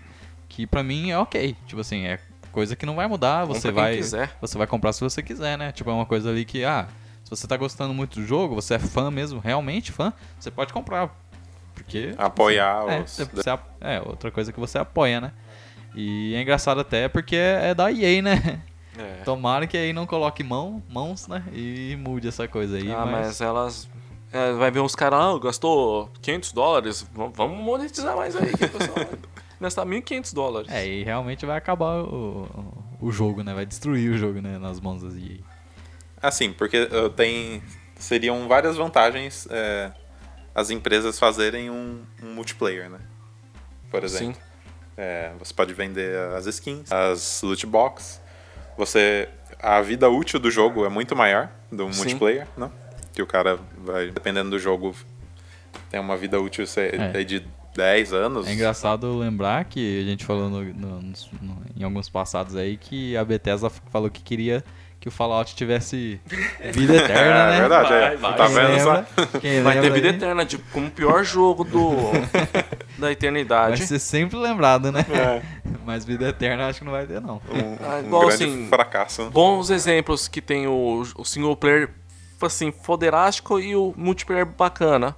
Que 0.50 0.66
pra 0.66 0.82
mim 0.84 1.12
é 1.12 1.20
ok. 1.20 1.56
Tipo 1.68 1.82
assim, 1.82 2.06
é 2.06 2.20
coisa 2.52 2.76
que 2.76 2.86
não 2.86 2.96
vai 2.96 3.08
mudar, 3.08 3.46
você 3.46 3.72
vai. 3.72 3.98
quiser. 3.98 4.36
Você 4.42 4.58
vai 4.58 4.66
comprar 4.66 4.94
se 4.94 5.02
você 5.02 5.22
quiser, 5.22 5.58
né? 5.58 5.72
Tipo, 5.72 5.90
é 5.90 5.94
uma 5.94 6.06
coisa 6.06 6.30
ali 6.30 6.46
que, 6.46 6.64
ah, 6.64 6.88
se 7.24 7.30
você 7.30 7.46
tá 7.48 7.58
gostando 7.58 7.94
muito 7.94 8.20
do 8.22 8.26
jogo, 8.26 8.56
você 8.56 8.76
é 8.76 8.80
fã 8.80 9.12
mesmo, 9.12 9.40
realmente 9.40 9.92
fã, 9.92 10.14
você 10.40 10.50
pode 10.50 10.72
comprar. 10.72 11.10
Porque. 11.86 12.14
Apoiar 12.18 12.84
É, 12.90 13.02
os. 13.02 13.12
você- 13.12 13.26
você 13.26 13.50
é, 13.82 14.02
outra 14.06 14.32
coisa 14.32 14.52
que 14.52 14.60
você 14.60 14.78
apoia, 14.78 15.22
né? 15.22 15.32
E 15.96 16.36
é 16.36 16.42
engraçado 16.42 16.82
até 16.82 17.08
porque 17.08 17.36
é 17.36 17.74
da 17.74 17.92
EA, 17.92 18.22
né? 18.22 18.62
É. 18.98 19.24
Tomara 19.24 19.68
que 19.68 19.78
aí 19.78 19.92
não 19.94 20.06
coloque 20.06 20.44
mão, 20.44 20.82
mãos, 20.90 21.28
né? 21.28 21.44
E 21.54 21.96
mude 22.00 22.28
essa 22.28 22.48
coisa 22.48 22.78
aí. 22.78 22.92
ah, 22.92 23.06
mas... 23.06 23.28
mas 23.28 23.42
elas. 23.42 23.90
é, 24.32 24.54
vai 24.54 24.72
ver 24.72 24.80
uns 24.80 24.96
caras, 24.96 25.20
ah, 25.20 25.40
gastou 25.42 26.10
500 26.22 26.52
dólares, 26.54 27.08
vamos 27.14 27.58
monetizar 27.60 28.16
mais 28.16 28.36
aí, 28.36 28.52
que 28.56 28.66
o 28.66 28.70
pessoal 28.70 28.96
vai 28.96 29.08
gastar 29.62 29.86
1.500 29.86 30.34
dólares. 30.34 30.72
É, 30.72 30.86
e 30.88 31.04
realmente 31.04 31.46
vai 31.46 31.58
acabar 31.58 32.02
o, 32.04 32.74
o 33.02 33.12
jogo, 33.12 33.44
né? 33.44 33.54
Vai 33.54 33.66
destruir 33.66 34.12
o 34.12 34.18
jogo, 34.18 34.42
né? 34.42 34.58
Nas 34.58 34.80
mãos 34.80 35.02
das 35.04 35.14
EA. 35.16 35.40
Assim, 36.22 36.52
porque 36.52 36.84
uh, 36.84 37.10
tem. 37.10 37.62
Seriam 37.98 38.48
várias 38.48 38.76
vantagens 38.76 39.48
é, 39.50 39.92
as 40.56 40.70
empresas 40.70 41.20
fazerem 41.20 41.70
um, 41.70 42.02
um 42.24 42.34
multiplayer, 42.34 42.90
né? 42.90 43.00
Por 43.92 44.04
exemplo. 44.04 44.42
É, 44.98 45.34
você 45.38 45.54
pode 45.54 45.74
vender 45.74 46.18
as 46.38 46.46
skins, 46.46 46.90
as 46.92 47.42
loot 47.44 47.66
box. 47.68 48.22
Você. 48.78 49.28
A 49.62 49.82
vida 49.82 50.10
útil 50.10 50.40
do 50.40 50.50
jogo 50.50 50.86
é 50.86 50.90
muito 50.90 51.16
maior 51.16 51.50
do 51.72 51.92
Sim. 51.92 51.98
multiplayer, 52.00 52.48
né? 52.58 52.72
Que 53.14 53.22
o 53.22 53.28
cara 53.28 53.60
vai, 53.78 54.10
dependendo 54.12 54.50
do 54.52 54.60
jogo, 54.60 54.96
tem 55.90 56.00
uma 56.00 56.16
vida 56.18 56.40
útil 56.40 56.66
É. 56.78 57.24
de 57.24 57.46
10 57.76 58.14
anos. 58.14 58.48
É 58.48 58.54
engraçado 58.54 59.18
lembrar 59.18 59.66
que 59.66 60.00
a 60.02 60.04
gente 60.04 60.24
falou 60.26 60.50
no- 60.50 60.64
no- 60.64 61.02
no- 61.02 61.62
em 61.76 61.84
alguns 61.84 62.10
passados 62.10 62.56
aí 62.56 62.78
que 62.78 63.16
a 63.18 63.24
Bethesda 63.26 63.70
falou 63.70 64.10
que 64.10 64.22
queria 64.22 64.64
que 65.06 65.10
o 65.10 65.12
Fallout 65.12 65.56
tivesse 65.56 66.20
vida 66.74 66.96
eterna, 66.96 67.22
É, 67.22 67.50
né? 67.52 67.58
é 67.58 67.60
verdade, 67.60 67.90
Vai, 67.90 68.14
é. 68.14 68.18
vai. 68.18 68.36
Tá 68.36 68.48
vendo 68.48 68.80
só? 68.80 68.94
lembra- 68.94 69.64
Vai 69.64 69.80
ter 69.82 69.92
vida 69.94 70.08
aí, 70.10 70.16
eterna, 70.16 70.46
tipo, 70.48 70.64
como 70.74 70.88
o 70.88 70.90
pior 70.92 71.24
jogo 71.24 71.64
do 71.64 71.92
da 72.98 73.02
Vai 73.06 73.12
eternidade. 73.12 73.86
ser 73.86 74.00
sempre 74.00 74.36
lembrado, 74.38 74.92
né? 74.92 75.06
É, 75.12 75.42
Mas 75.86 76.04
vida 76.04 76.28
eterna 76.30 76.68
acho 76.68 76.80
que 76.80 76.86
não 76.86 76.92
vai 76.92 77.06
ter, 77.06 77.22
não. 77.22 77.36
um, 77.36 77.78
Ah, 77.88 77.98
um 77.98 78.08
igual 78.08 78.28
grande 78.28 78.44
assim, 78.46 78.68
fracasso. 78.68 79.30
Bons 79.30 79.70
exemplos 79.70 80.28
que 80.28 80.42
tem 80.42 80.66
o, 80.66 81.04
o 81.16 81.24
single 81.24 81.56
player, 81.56 81.92
assim, 82.42 82.72
foderástico 82.72 83.60
e 83.60 83.76
o 83.76 83.94
multiplayer 83.96 84.48
bacana. 84.48 85.16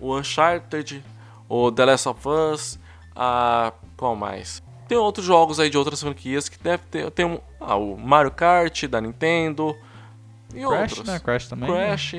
O 0.00 0.16
Uncharted, 0.18 1.04
o 1.48 1.70
The 1.70 1.84
Last 1.84 2.08
of 2.08 2.20
Us, 2.28 2.78
a... 3.14 3.72
qual 3.96 4.16
mais? 4.16 4.60
Tem 4.92 4.98
outros 4.98 5.24
jogos 5.26 5.58
aí 5.60 5.68
de 5.70 5.76
outras 5.78 6.00
franquias 6.00 6.48
que 6.48 6.58
deve 6.62 6.82
ter... 6.90 7.10
Tem 7.10 7.24
um, 7.26 7.38
ah, 7.60 7.76
o 7.76 7.96
Mario 7.96 8.30
Kart 8.30 8.84
da 8.86 9.00
Nintendo, 9.00 9.76
E 10.54 10.60
Crash, 10.64 10.92
outros. 10.92 11.06
né? 11.08 11.18
Crash 11.20 11.48
também. 11.48 11.70
né? 11.70 11.76
Crash. 11.86 12.16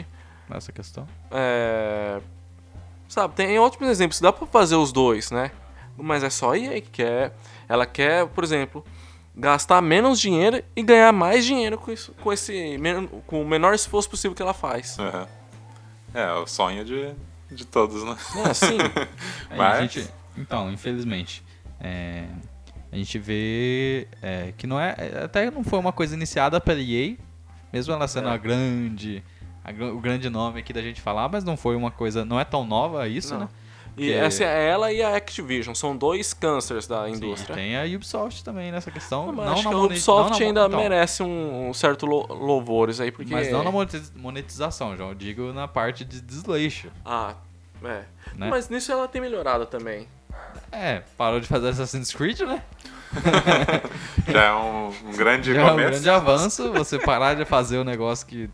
Nessa 0.49 0.71
questão. 0.71 1.07
É... 1.31 2.19
Sabe, 3.07 3.35
tem 3.35 3.57
ótimos 3.59 3.89
exemplos. 3.89 4.19
Dá 4.19 4.31
pra 4.33 4.47
fazer 4.47 4.75
os 4.75 4.91
dois, 4.91 5.29
né? 5.31 5.51
Mas 5.97 6.23
é 6.23 6.29
só 6.29 6.53
a 6.53 6.57
EA 6.57 6.81
que 6.81 6.89
quer. 6.89 7.33
Ela 7.69 7.85
quer, 7.85 8.25
por 8.27 8.43
exemplo, 8.43 8.83
gastar 9.35 9.81
menos 9.81 10.19
dinheiro 10.19 10.63
e 10.75 10.81
ganhar 10.81 11.11
mais 11.13 11.45
dinheiro 11.45 11.77
com, 11.77 11.91
isso, 11.91 12.11
com 12.23 12.33
esse 12.33 12.77
com 13.27 13.41
o 13.41 13.47
menor 13.47 13.73
esforço 13.75 14.09
possível 14.09 14.35
que 14.35 14.41
ela 14.41 14.53
faz. 14.53 14.97
Aham. 14.99 15.27
É, 16.13 16.31
o 16.33 16.45
sonho 16.47 16.83
de, 16.83 17.13
de 17.51 17.65
todos, 17.65 18.03
né? 18.03 18.15
É 18.37 18.49
assim. 18.49 18.77
Aí 19.49 19.57
Mas- 19.57 19.91
gente, 19.91 20.09
então, 20.37 20.71
infelizmente, 20.71 21.43
é, 21.79 22.25
a 22.93 22.97
gente 22.97 23.17
vê 23.19 24.07
é, 24.21 24.53
que 24.57 24.67
não 24.67 24.79
é. 24.79 24.95
Até 25.25 25.49
não 25.49 25.63
foi 25.63 25.79
uma 25.79 25.91
coisa 25.91 26.15
iniciada 26.15 26.61
pela 26.61 26.79
EA, 26.79 27.15
mesmo 27.71 27.93
ela 27.93 28.07
sendo 28.07 28.29
É. 28.29 28.31
a 28.31 28.37
grande. 28.37 29.23
a 29.65 29.71
o 29.85 29.99
grande 29.99 30.29
nome 30.29 30.59
aqui 30.59 30.71
da 30.73 30.81
gente 30.81 31.01
falar, 31.01 31.27
mas 31.29 31.43
não 31.43 31.57
foi 31.57 31.75
uma 31.75 31.89
coisa. 31.89 32.23
Não 32.23 32.39
é 32.39 32.43
tão 32.45 32.65
nova 32.65 33.07
isso, 33.07 33.33
Não. 33.33 33.41
né? 33.41 33.49
E 33.95 34.07
Que- 34.07 34.13
essa 34.13 34.43
é 34.43 34.69
ela 34.69 34.91
e 34.91 35.01
a 35.03 35.15
Activision. 35.15 35.75
São 35.75 35.95
dois 35.95 36.33
cânceres 36.33 36.87
da 36.87 37.05
Sim, 37.05 37.11
indústria. 37.13 37.55
tem 37.55 37.77
a 37.77 37.83
Ubisoft 37.95 38.43
também 38.43 38.71
nessa 38.71 38.89
questão. 38.89 39.29
Ah, 39.29 39.31
mas 39.31 39.45
não 39.45 39.53
acho 39.53 39.69
que 39.69 39.73
a 39.75 39.77
Ubisoft 39.77 40.31
não 40.31 40.39
na 40.39 40.45
ainda 40.47 40.65
então, 40.65 40.79
merece 40.79 41.21
um, 41.23 41.69
um 41.69 41.73
certo 41.75 42.05
lo- 42.07 42.25
louvores 42.27 42.99
aí, 42.99 43.11
porque... 43.11 43.31
Mas 43.31 43.51
não 43.51 43.63
na 43.63 43.71
monetiz- 43.71 44.11
monetização, 44.15 44.97
João. 44.97 45.09
Eu 45.09 45.15
digo 45.15 45.53
na 45.53 45.67
parte 45.67 46.03
de 46.03 46.19
desleixo. 46.21 46.89
Ah, 47.05 47.35
é. 47.83 48.03
Né? 48.35 48.49
Mas 48.49 48.67
nisso 48.67 48.91
ela 48.91 49.07
tem 49.07 49.21
melhorado 49.21 49.65
também. 49.67 50.07
É, 50.73 51.03
parou 51.17 51.39
de 51.39 51.47
fazer 51.47 51.69
Assassin's 51.69 52.11
Creed, 52.13 52.39
né? 52.41 52.61
Já 54.27 54.43
é 54.45 54.53
um, 54.55 54.87
um 55.05 55.11
grande 55.15 55.53
Já 55.53 55.61
é 55.61 55.65
um 55.65 55.69
começo. 55.69 55.89
grande 55.91 56.09
avanço 56.09 56.71
você 56.73 56.97
parar 56.97 57.35
de 57.35 57.45
fazer 57.45 57.77
o 57.77 57.83
negócio 57.83 58.25
que. 58.25 58.49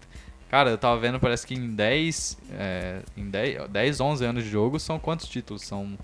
Cara, 0.50 0.72
eu 0.72 0.78
tava 0.78 1.00
vendo, 1.00 1.20
parece 1.20 1.46
que 1.48 1.54
em 1.54 1.74
10. 1.76 2.38
É, 2.54 3.02
em 3.16 3.30
10, 3.30 3.70
10, 3.70 4.00
11 4.02 4.26
anos 4.26 4.44
de 4.44 4.50
jogo 4.50 4.80
são 4.80 5.00
quantos 5.00 5.28
títulos? 5.28 5.62
São. 5.64 5.98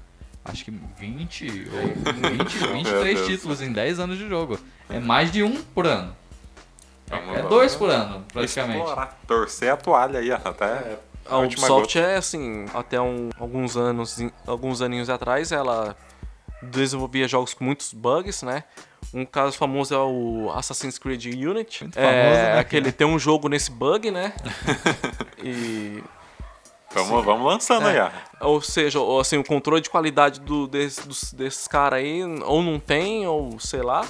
Acho 0.45 0.63
que 0.63 0.71
20 0.99 1.69
ou 1.73 2.21
20, 2.29 2.57
23 2.73 2.85
Deus. 3.17 3.27
títulos 3.27 3.61
em 3.61 3.71
10 3.73 3.99
anos 3.99 4.17
de 4.17 4.29
jogo. 4.29 4.59
É 4.89 4.99
mais 4.99 5.31
de 5.31 5.43
um 5.43 5.61
por 5.61 5.85
ano. 5.87 6.15
É 7.09 7.15
lá. 7.41 7.49
dois 7.49 7.75
por 7.75 7.89
ano, 7.89 8.23
praticamente. 8.31 8.79
Explorar, 8.79 9.19
torcer 9.27 9.71
a 9.73 9.77
toalha 9.77 10.19
aí, 10.19 10.31
ó, 10.31 10.35
até 10.43 10.97
A 11.27 11.37
Ubisoft 11.39 11.97
é 11.97 12.15
assim, 12.15 12.65
até 12.73 12.99
um- 13.01 13.29
alguns 13.39 13.75
anos, 13.75 14.17
alguns 14.45 14.81
aninhos 14.81 15.09
atrás, 15.09 15.51
ela 15.51 15.95
desenvolvia 16.61 17.27
jogos 17.27 17.53
com 17.53 17.63
muitos 17.63 17.93
bugs, 17.93 18.43
né? 18.43 18.63
Um 19.13 19.25
caso 19.25 19.57
famoso 19.57 19.93
é 19.93 19.97
o 19.97 20.51
Assassin's 20.55 20.97
Creed 20.97 21.25
Unity. 21.25 21.83
Muito 21.83 21.97
é, 21.97 22.01
famoso, 22.01 22.41
né, 22.41 22.59
aquele 22.59 22.91
tem 22.91 23.05
um 23.07 23.17
jogo 23.19 23.47
nesse 23.47 23.71
bug, 23.71 24.09
né? 24.11 24.33
e 25.43 26.03
Vamos, 26.93 27.25
vamos 27.25 27.45
lançando 27.45 27.87
aí, 27.87 27.99
ó. 27.99 28.09
ou 28.47 28.61
seja, 28.61 28.99
assim, 29.19 29.37
o 29.37 29.43
controle 29.43 29.81
de 29.81 29.89
qualidade 29.89 30.39
do, 30.39 30.65
desse- 30.65 31.05
dos- 31.05 31.33
desses 31.33 31.67
caras 31.67 31.99
aí 31.99 32.23
ou 32.23 32.63
não 32.63 32.79
tem, 32.79 33.27
ou 33.27 33.59
sei 33.59 33.81
lá, 33.81 34.07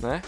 né? 0.00 0.22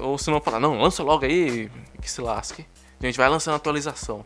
Ou 0.00 0.18
se 0.18 0.30
não 0.30 0.40
falar, 0.40 0.58
não, 0.58 0.80
lança 0.80 1.02
logo 1.02 1.24
aí 1.24 1.70
que 2.02 2.10
se 2.10 2.20
lasque. 2.20 2.66
A 3.00 3.06
gente 3.06 3.16
vai 3.16 3.28
lançando 3.28 3.54
atualização. 3.54 4.24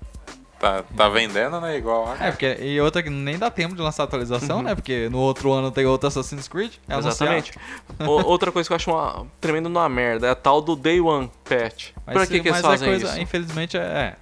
Tá, 0.59 0.83
tá 0.83 1.09
vendendo, 1.09 1.61
né? 1.61 1.77
Igual. 1.79 2.17
É, 2.21 2.31
porque. 2.33 2.57
E 2.61 2.81
outra 2.81 3.01
que 3.03 3.09
nem 3.11 3.39
dá 3.39 3.49
tempo 3.51 3.77
de 3.77 3.81
lançar 3.83 4.03
atualização, 4.05 4.61
né? 4.63 4.75
Porque 4.75 5.09
no 5.09 5.19
outro 5.19 5.53
ano 5.53 5.71
tem 5.71 5.87
outro 5.87 6.09
Assassin's 6.09 6.49
Creed. 6.49 6.73
É 6.89 6.97
Exatamente. 6.99 7.53
O- 8.01 8.27
outra 8.27 8.51
coisa 8.51 8.69
que 8.69 8.73
eu 8.73 8.77
acho 8.77 8.91
uma, 8.91 9.27
tremendo 9.41 9.67
uma 9.67 9.89
merda 9.89 10.27
é 10.27 10.31
a 10.31 10.35
tal 10.35 10.61
do 10.61 10.75
Day 10.75 11.01
One 11.01 11.31
Patch. 11.45 11.91
Mas, 12.05 12.15
pra 12.15 12.27
se- 12.27 12.33
que, 12.33 12.41
que 12.41 12.49
eles 12.49 12.61
mas 12.61 12.67
fazem 12.67 12.89
a 12.89 12.91
coisa, 12.91 13.07
isso? 13.13 13.21
infelizmente, 13.21 13.77
é. 13.79 14.17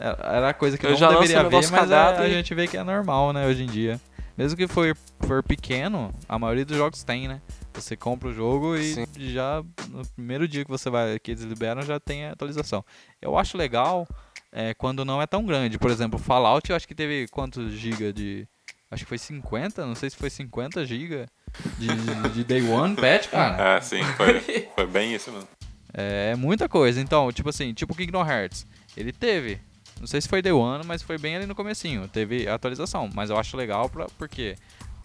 é, 0.00 0.06
Era 0.36 0.48
a 0.50 0.54
coisa 0.54 0.78
que 0.78 0.86
Eu 0.86 0.90
não 0.92 0.96
já 0.96 1.08
deveria 1.10 1.42
ver, 1.44 1.70
mas 1.70 1.90
é- 1.90 1.96
a 2.18 2.26
e- 2.28 2.32
gente 2.32 2.54
vê 2.54 2.66
que 2.66 2.76
é 2.78 2.82
normal, 2.82 3.32
né, 3.34 3.46
hoje 3.46 3.62
em 3.64 3.66
dia. 3.66 4.00
Mesmo 4.38 4.56
que 4.56 4.68
for, 4.68 4.96
for 5.26 5.42
pequeno, 5.42 6.14
a 6.28 6.38
maioria 6.38 6.64
dos 6.64 6.76
jogos 6.76 7.02
tem, 7.02 7.26
né? 7.28 7.40
Você 7.74 7.96
compra 7.96 8.28
o 8.28 8.32
jogo 8.32 8.76
e 8.76 8.94
Sim. 8.94 9.06
já 9.18 9.62
no 9.90 10.06
primeiro 10.14 10.46
dia 10.48 10.64
que 10.64 10.70
você 10.70 10.88
vai 10.88 11.18
que 11.18 11.32
eles 11.32 11.42
liberam 11.42 11.82
já 11.82 11.98
tem 12.00 12.24
a 12.26 12.32
atualização. 12.32 12.84
Eu 13.20 13.36
acho 13.36 13.56
legal 13.58 14.06
é, 14.52 14.74
quando 14.74 15.04
não 15.04 15.20
é 15.20 15.26
tão 15.26 15.44
grande. 15.44 15.78
Por 15.78 15.90
exemplo, 15.90 16.18
Fallout, 16.18 16.68
eu 16.70 16.76
acho 16.76 16.88
que 16.88 16.94
teve 16.94 17.28
quantos 17.28 17.72
giga 17.72 18.12
de 18.12 18.46
acho 18.90 19.04
que 19.04 19.08
foi 19.08 19.18
50, 19.18 19.84
não 19.84 19.94
sei 19.94 20.08
se 20.08 20.16
foi 20.16 20.30
50 20.30 20.84
giga 20.86 21.26
de, 21.78 21.88
de 22.32 22.44
Day 22.44 22.62
One 22.62 22.96
patch, 22.96 23.28
cara. 23.28 23.76
É, 23.76 23.80
sim, 23.82 24.02
foi, 24.16 24.40
foi 24.74 24.86
bem 24.86 25.14
isso 25.14 25.30
mesmo. 25.30 25.48
É 25.92 26.34
muita 26.36 26.68
coisa. 26.68 27.00
Então, 27.00 27.32
tipo 27.32 27.48
assim, 27.48 27.72
tipo 27.72 27.94
Kingdom 27.94 28.26
Hearts. 28.26 28.66
Ele 28.96 29.12
teve. 29.12 29.60
Não 30.00 30.06
sei 30.06 30.20
se 30.20 30.28
foi 30.28 30.40
Day 30.40 30.52
One, 30.52 30.84
mas 30.86 31.02
foi 31.02 31.18
bem 31.18 31.36
ali 31.36 31.46
no 31.46 31.54
comecinho. 31.54 32.06
Teve 32.08 32.48
atualização. 32.48 33.10
Mas 33.12 33.30
eu 33.30 33.38
acho 33.38 33.56
legal 33.56 33.88
pra, 33.88 34.06
porque, 34.16 34.56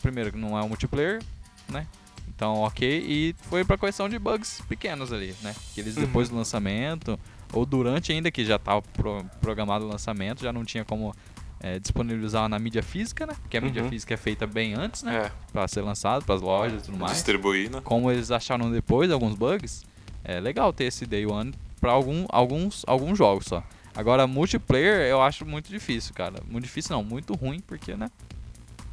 primeiro, 0.01 0.31
que 0.31 0.37
não 0.37 0.57
é 0.57 0.61
um 0.61 0.67
multiplayer, 0.67 1.21
né? 1.67 1.87
Então, 2.27 2.55
ok. 2.61 3.03
E 3.07 3.35
foi 3.49 3.63
pra 3.63 3.77
correção 3.77 4.07
de 4.07 4.19
bugs 4.19 4.61
pequenos 4.67 5.11
ali, 5.11 5.35
né? 5.41 5.55
Que 5.73 5.81
eles 5.81 5.95
depois 5.95 6.29
do 6.29 6.35
lançamento, 6.35 7.19
ou 7.53 7.65
durante 7.65 8.11
ainda 8.11 8.29
que 8.31 8.43
já 8.43 8.57
tava 8.59 8.81
pro- 8.81 9.23
programado 9.39 9.85
o 9.85 9.87
lançamento, 9.87 10.41
já 10.43 10.51
não 10.51 10.65
tinha 10.65 10.83
como 10.83 11.13
é, 11.61 11.79
disponibilizar 11.79 12.49
na 12.49 12.59
mídia 12.59 12.83
física, 12.83 13.25
né? 13.25 13.33
Porque 13.41 13.55
a 13.55 13.61
mídia 13.61 13.83
Uhum. 13.83 13.89
física 13.89 14.13
é 14.13 14.17
feita 14.17 14.45
bem 14.45 14.73
antes, 14.73 15.01
né? 15.03 15.27
É. 15.27 15.31
Pra 15.53 15.65
ser 15.67 15.81
lançado, 15.81 16.25
pras 16.25 16.41
lojas 16.41 16.81
e 16.83 16.85
tudo 16.87 16.97
mais 16.97 17.13
Distribuindo. 17.13 17.81
como 17.83 18.11
eles 18.11 18.31
acharam 18.31 18.69
depois 18.69 19.09
alguns 19.11 19.33
bugs, 19.35 19.85
é 20.25 20.39
legal 20.41 20.73
ter 20.73 20.85
esse 20.85 21.05
Day 21.05 21.25
One 21.25 21.53
pra 21.79 21.91
algum, 21.93 22.25
alguns, 22.29 22.83
alguns 22.85 23.17
jogos 23.17 23.45
só. 23.45 23.63
Agora, 23.95 24.25
multiplayer 24.27 25.07
eu 25.07 25.21
acho 25.21 25.45
muito 25.45 25.69
difícil, 25.69 26.13
cara. 26.13 26.41
Muito 26.49 26.63
difícil 26.65 26.95
não, 26.95 27.03
muito 27.03 27.33
ruim, 27.35 27.59
porque, 27.61 27.95
né? 27.95 28.09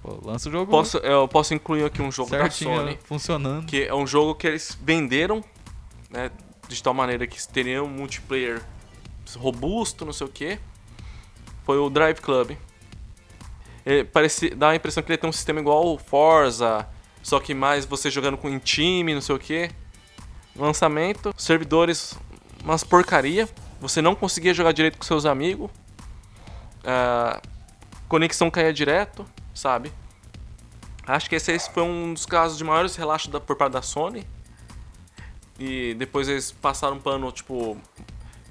Pô, 0.02 0.18
lança 0.24 0.48
o 0.48 0.52
jogo 0.52 0.70
Posso, 0.70 0.96
eu 0.98 1.26
posso 1.26 1.52
incluir 1.54 1.84
aqui 1.84 2.00
um 2.00 2.12
jogo 2.12 2.30
certinho, 2.30 2.70
da 2.70 2.76
Sony, 2.84 2.98
funcionando. 3.04 3.66
que 3.66 3.82
é 3.82 3.94
um 3.94 4.06
jogo 4.06 4.34
que 4.34 4.46
eles 4.46 4.78
venderam, 4.82 5.42
né, 6.10 6.30
de 6.74 6.82
tal 6.82 6.94
maneira 6.94 7.26
que 7.26 7.46
teria 7.48 7.82
um 7.82 7.88
multiplayer 7.88 8.62
robusto, 9.36 10.04
não 10.04 10.12
sei 10.12 10.26
o 10.26 10.30
que. 10.30 10.58
Foi 11.64 11.78
o 11.78 11.90
Drive 11.90 12.20
Club. 12.20 12.56
Ele 13.84 14.04
parece, 14.04 14.50
dá 14.50 14.70
a 14.70 14.76
impressão 14.76 15.02
que 15.02 15.10
ele 15.10 15.18
tem 15.18 15.28
um 15.28 15.32
sistema 15.32 15.60
igual 15.60 15.86
ao 15.86 15.98
Forza, 15.98 16.86
só 17.22 17.40
que 17.40 17.54
mais 17.54 17.84
você 17.84 18.10
jogando 18.10 18.36
com 18.36 18.48
em 18.48 18.58
time, 18.58 19.14
não 19.14 19.20
sei 19.20 19.34
o 19.34 19.38
que. 19.38 19.70
Lançamento, 20.54 21.34
servidores, 21.36 22.16
umas 22.62 22.84
porcaria. 22.84 23.48
Você 23.80 24.02
não 24.02 24.14
conseguia 24.14 24.52
jogar 24.52 24.72
direito 24.72 24.98
com 24.98 25.04
seus 25.04 25.24
amigos. 25.24 25.70
Ah, 26.84 27.40
conexão 28.08 28.50
caía 28.50 28.72
direto, 28.72 29.24
sabe? 29.54 29.92
Acho 31.06 31.28
que 31.28 31.36
esse 31.36 31.50
aí 31.50 31.58
foi 31.58 31.82
um 31.82 32.12
dos 32.12 32.26
casos 32.26 32.58
de 32.58 32.64
maiores 32.64 32.94
relaxos 32.96 33.30
da, 33.30 33.40
por 33.40 33.56
parte 33.56 33.72
da 33.72 33.82
Sony. 33.82 34.26
E 35.60 35.94
depois 35.94 36.26
eles 36.26 36.50
passaram 36.52 36.96
um 36.96 37.00
pano, 37.00 37.30
tipo, 37.30 37.76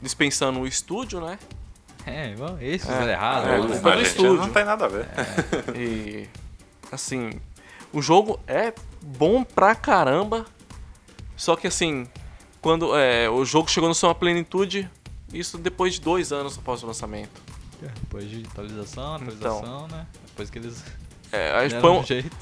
dispensando 0.02 0.60
o 0.60 0.68
estúdio, 0.68 1.20
né? 1.20 1.40
É, 2.06 2.36
bom, 2.36 2.58
esses 2.62 2.88
É, 2.88 2.94
fizeram 2.94 3.12
errado. 3.12 3.48
é, 3.48 3.58
né? 3.58 3.92
a 3.92 3.96
do 3.96 4.02
estúdio. 4.02 4.34
não 4.36 4.50
tem 4.52 4.64
nada 4.64 4.86
a 4.86 4.88
ver. 4.88 5.08
E 5.76 6.28
assim, 6.92 7.32
o 7.92 8.02
jogo 8.02 8.40
é 8.48 8.74
bom 9.02 9.44
pra 9.44 9.74
caramba. 9.76 10.46
Só 11.36 11.56
que 11.56 11.68
assim, 11.68 12.08
quando 12.62 12.96
é, 12.96 13.30
o 13.30 13.44
jogo 13.44 13.70
chegou 13.70 13.90
na 13.90 13.96
sua 13.96 14.14
plenitude, 14.14 14.90
isso 15.34 15.58
depois 15.58 15.96
de 15.96 16.02
dois 16.02 16.32
anos 16.32 16.58
após 16.58 16.84
o 16.84 16.88
lançamento. 16.88 17.42
Depois 17.82 18.30
de 18.30 18.46
atualização, 18.46 19.16
Então. 19.18 19.58
atualização, 19.58 19.88
né? 19.88 20.06
Depois 20.28 20.50
que 20.50 20.60
eles 20.60 20.84
É, 21.32 21.52
aí 21.58 21.70
foi, 21.70 21.90
um 21.90 22.00
um, 22.00 22.04
jeito. 22.04 22.36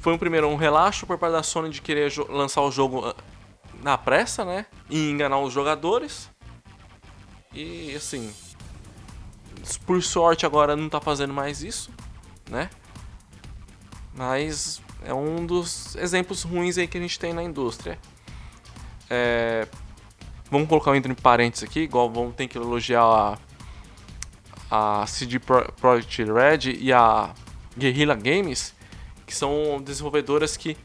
foi 0.00 0.12
um 0.14 0.18
primeiro 0.18 0.48
um 0.48 0.56
relaxo 0.56 1.06
por 1.06 1.18
parte 1.18 1.32
da 1.32 1.42
Sony 1.42 1.70
de 1.70 1.80
querer 1.82 2.10
lançar 2.28 2.62
o 2.62 2.70
jogo 2.70 3.04
ah, 3.06 3.14
na 3.82 3.96
pressa, 3.96 4.44
né? 4.44 4.66
E 4.88 5.10
enganar 5.10 5.38
os 5.38 5.52
jogadores. 5.52 6.30
E 7.52 7.94
assim, 7.94 8.32
por 9.86 10.02
sorte 10.02 10.44
agora 10.44 10.76
não 10.76 10.88
tá 10.88 11.00
fazendo 11.00 11.32
mais 11.32 11.62
isso, 11.62 11.90
né? 12.50 12.70
Mas 14.14 14.82
é 15.04 15.14
um 15.14 15.46
dos 15.46 15.94
exemplos 15.96 16.42
ruins 16.42 16.76
aí 16.76 16.86
que 16.88 16.98
a 16.98 17.00
gente 17.00 17.18
tem 17.18 17.32
na 17.32 17.42
indústria. 17.42 17.98
É, 19.08 19.66
vamos 20.50 20.68
colocar 20.68 20.90
um 20.90 20.94
entre 20.94 21.14
parênteses 21.14 21.64
aqui, 21.64 21.80
igual 21.80 22.10
vamos 22.10 22.34
ter 22.34 22.48
que 22.48 22.58
elogiar 22.58 23.38
a, 24.70 25.00
a 25.02 25.06
CD 25.06 25.38
Pro- 25.38 25.72
Projekt 25.80 26.24
Red 26.24 26.72
e 26.78 26.92
a 26.92 27.32
Guerrilla 27.76 28.14
Games, 28.14 28.74
que 29.26 29.34
são 29.34 29.80
desenvolvedoras 29.82 30.56
que 30.56 30.76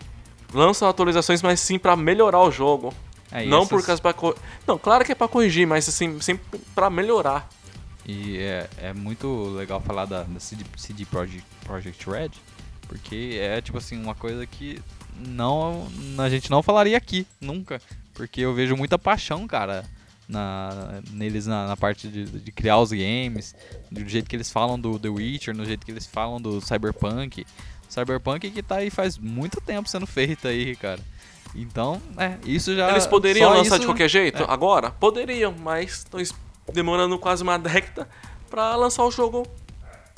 lançam 0.54 0.88
atualizações, 0.88 1.42
mas 1.42 1.60
sim 1.60 1.78
para 1.80 1.96
melhorar 1.96 2.42
o 2.42 2.52
jogo. 2.52 2.94
É, 3.32 3.46
não 3.46 3.60
essas- 3.60 3.70
por 3.70 3.86
causa 3.86 4.02
pra 4.02 4.14
cor... 4.14 4.38
Não, 4.68 4.78
claro 4.78 5.04
que 5.04 5.12
é 5.12 5.16
para 5.16 5.28
corrigir, 5.28 5.66
mas 5.68 5.90
assim, 5.90 6.20
sempre 6.22 6.60
para 6.76 6.90
melhorar. 6.90 7.50
E 8.06 8.38
é, 8.38 8.70
é 8.78 8.94
muito 8.94 9.46
legal 9.56 9.82
falar 9.82 10.06
da, 10.06 10.24
da 10.24 10.40
CD, 10.40 10.64
CD 10.78 11.06
Projekt, 11.06 11.46
Projekt 11.66 12.10
Red, 12.10 12.32
porque 12.88 13.38
é 13.40 13.62
tipo 13.62 13.78
assim, 13.78 14.00
uma 14.02 14.14
coisa 14.14 14.46
que 14.46 14.80
não 15.18 15.88
a 16.18 16.30
gente 16.30 16.52
não 16.52 16.62
falaria 16.62 16.98
aqui, 16.98 17.26
nunca. 17.40 17.82
Porque 18.14 18.42
eu 18.42 18.54
vejo 18.54 18.76
muita 18.76 19.00
paixão, 19.00 19.48
cara, 19.48 19.86
na, 20.28 21.02
neles 21.12 21.48
na, 21.48 21.66
na 21.68 21.78
parte 21.78 22.08
de, 22.08 22.26
de 22.26 22.52
criar 22.52 22.78
os 22.80 22.92
games, 22.92 23.56
do 23.92 24.08
jeito 24.08 24.30
que 24.30 24.36
eles 24.36 24.52
falam 24.52 24.80
do 24.80 25.00
The 25.00 25.10
Witcher, 25.10 25.56
no 25.56 25.66
jeito 25.66 25.86
que 25.86 25.92
eles 25.92 26.06
falam 26.06 26.42
do 26.42 26.62
Cyberpunk. 26.62 27.46
Cyberpunk 27.94 28.50
que 28.52 28.64
tá 28.64 28.78
aí 28.78 28.90
faz 28.90 29.18
muito 29.18 29.62
tempo 29.62 29.88
sendo 29.88 30.06
feito 30.08 30.48
aí, 30.48 30.76
cara. 30.76 31.00
Então, 31.56 32.02
é, 32.18 32.38
isso 32.46 32.76
já. 32.76 32.90
Eles 32.90 33.06
poderiam 33.06 33.50
lançar 33.52 33.64
isso- 33.76 33.80
de 33.80 33.86
qualquer 33.86 34.10
jeito? 34.10 34.42
é. 34.44 34.46
Agora? 34.50 34.90
Poderiam, 34.92 35.54
mas 35.60 36.00
estão 36.00 36.20
es- 36.20 36.34
demorando 36.74 37.18
quase 37.20 37.44
uma 37.44 37.58
década 37.60 38.08
pra 38.50 38.76
lançar 38.76 39.04
o 39.04 39.12
jogo 39.12 39.46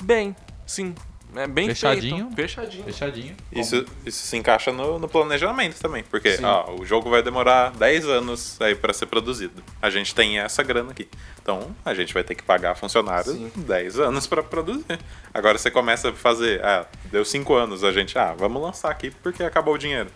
bem. 0.02 0.34
Sim. 0.66 0.94
É 1.38 1.46
bem 1.46 1.68
Fechadinho. 1.68 2.26
feito. 2.26 2.34
Fechadinho. 2.36 2.84
Fechadinho. 2.84 3.36
Isso, 3.52 3.84
isso 4.04 4.26
se 4.26 4.36
encaixa 4.36 4.72
no, 4.72 4.98
no 4.98 5.08
planejamento 5.08 5.78
também, 5.80 6.02
porque 6.04 6.38
ó, 6.42 6.74
o 6.80 6.84
jogo 6.86 7.08
vai 7.10 7.22
demorar 7.22 7.70
10 7.72 8.06
anos 8.08 8.60
aí 8.60 8.74
para 8.74 8.92
ser 8.92 9.06
produzido. 9.06 9.62
A 9.80 9.90
gente 9.90 10.14
tem 10.14 10.38
essa 10.38 10.62
grana 10.62 10.90
aqui. 10.92 11.08
Então 11.42 11.74
a 11.84 11.94
gente 11.94 12.12
vai 12.14 12.24
ter 12.24 12.34
que 12.34 12.42
pagar 12.42 12.74
funcionários 12.74 13.34
Sim. 13.36 13.50
10 13.56 13.98
anos 14.00 14.26
para 14.26 14.42
produzir. 14.42 14.84
Agora 15.32 15.58
você 15.58 15.70
começa 15.70 16.10
a 16.10 16.12
fazer, 16.12 16.64
ah, 16.64 16.86
deu 17.10 17.24
5 17.24 17.54
anos, 17.54 17.84
a 17.84 17.92
gente, 17.92 18.18
ah, 18.18 18.34
vamos 18.36 18.60
lançar 18.62 18.90
aqui 18.90 19.10
porque 19.22 19.42
acabou 19.42 19.74
o 19.74 19.78
dinheiro. 19.78 20.10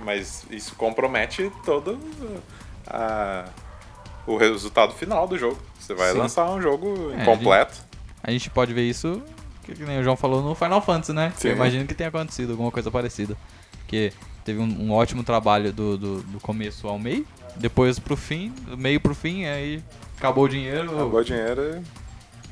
Mas 0.00 0.44
isso 0.50 0.74
compromete 0.74 1.50
todo 1.64 1.98
a- 2.86 3.44
o 4.26 4.36
resultado 4.36 4.92
final 4.94 5.26
do 5.28 5.36
jogo. 5.38 5.58
Você 5.78 5.94
vai 5.94 6.12
Sim. 6.12 6.18
lançar 6.18 6.50
um 6.50 6.60
jogo 6.60 7.12
É, 7.16 7.22
incompleto. 7.22 7.74
A 8.22 8.30
gente 8.30 8.48
pode 8.50 8.72
ver 8.72 8.82
isso, 8.88 9.22
que, 9.64 9.74
que 9.74 9.84
nem 9.84 9.98
o 9.98 10.04
João 10.04 10.16
falou, 10.16 10.42
no 10.42 10.54
Final 10.54 10.80
Fantasy, 10.80 11.12
né? 11.12 11.32
Sim. 11.36 11.48
Eu 11.48 11.54
imagino 11.56 11.86
que 11.86 11.94
tenha 11.94 12.08
acontecido 12.08 12.50
alguma 12.50 12.70
coisa 12.70 12.90
parecida. 12.90 13.36
Porque 13.78 14.12
teve 14.44 14.60
um, 14.60 14.64
um 14.64 14.92
ótimo 14.92 15.24
trabalho 15.24 15.72
do, 15.72 15.96
do, 15.96 16.22
do 16.22 16.40
começo 16.40 16.86
ao 16.86 16.98
meio, 16.98 17.26
depois 17.56 17.98
pro 17.98 18.16
fim, 18.16 18.52
do 18.66 18.76
meio 18.76 19.00
pro 19.00 19.14
fim, 19.14 19.44
aí 19.44 19.82
acabou 20.16 20.44
o 20.44 20.48
dinheiro. 20.48 20.90
Acabou 20.90 21.20
o 21.20 21.24
dinheiro, 21.24 21.82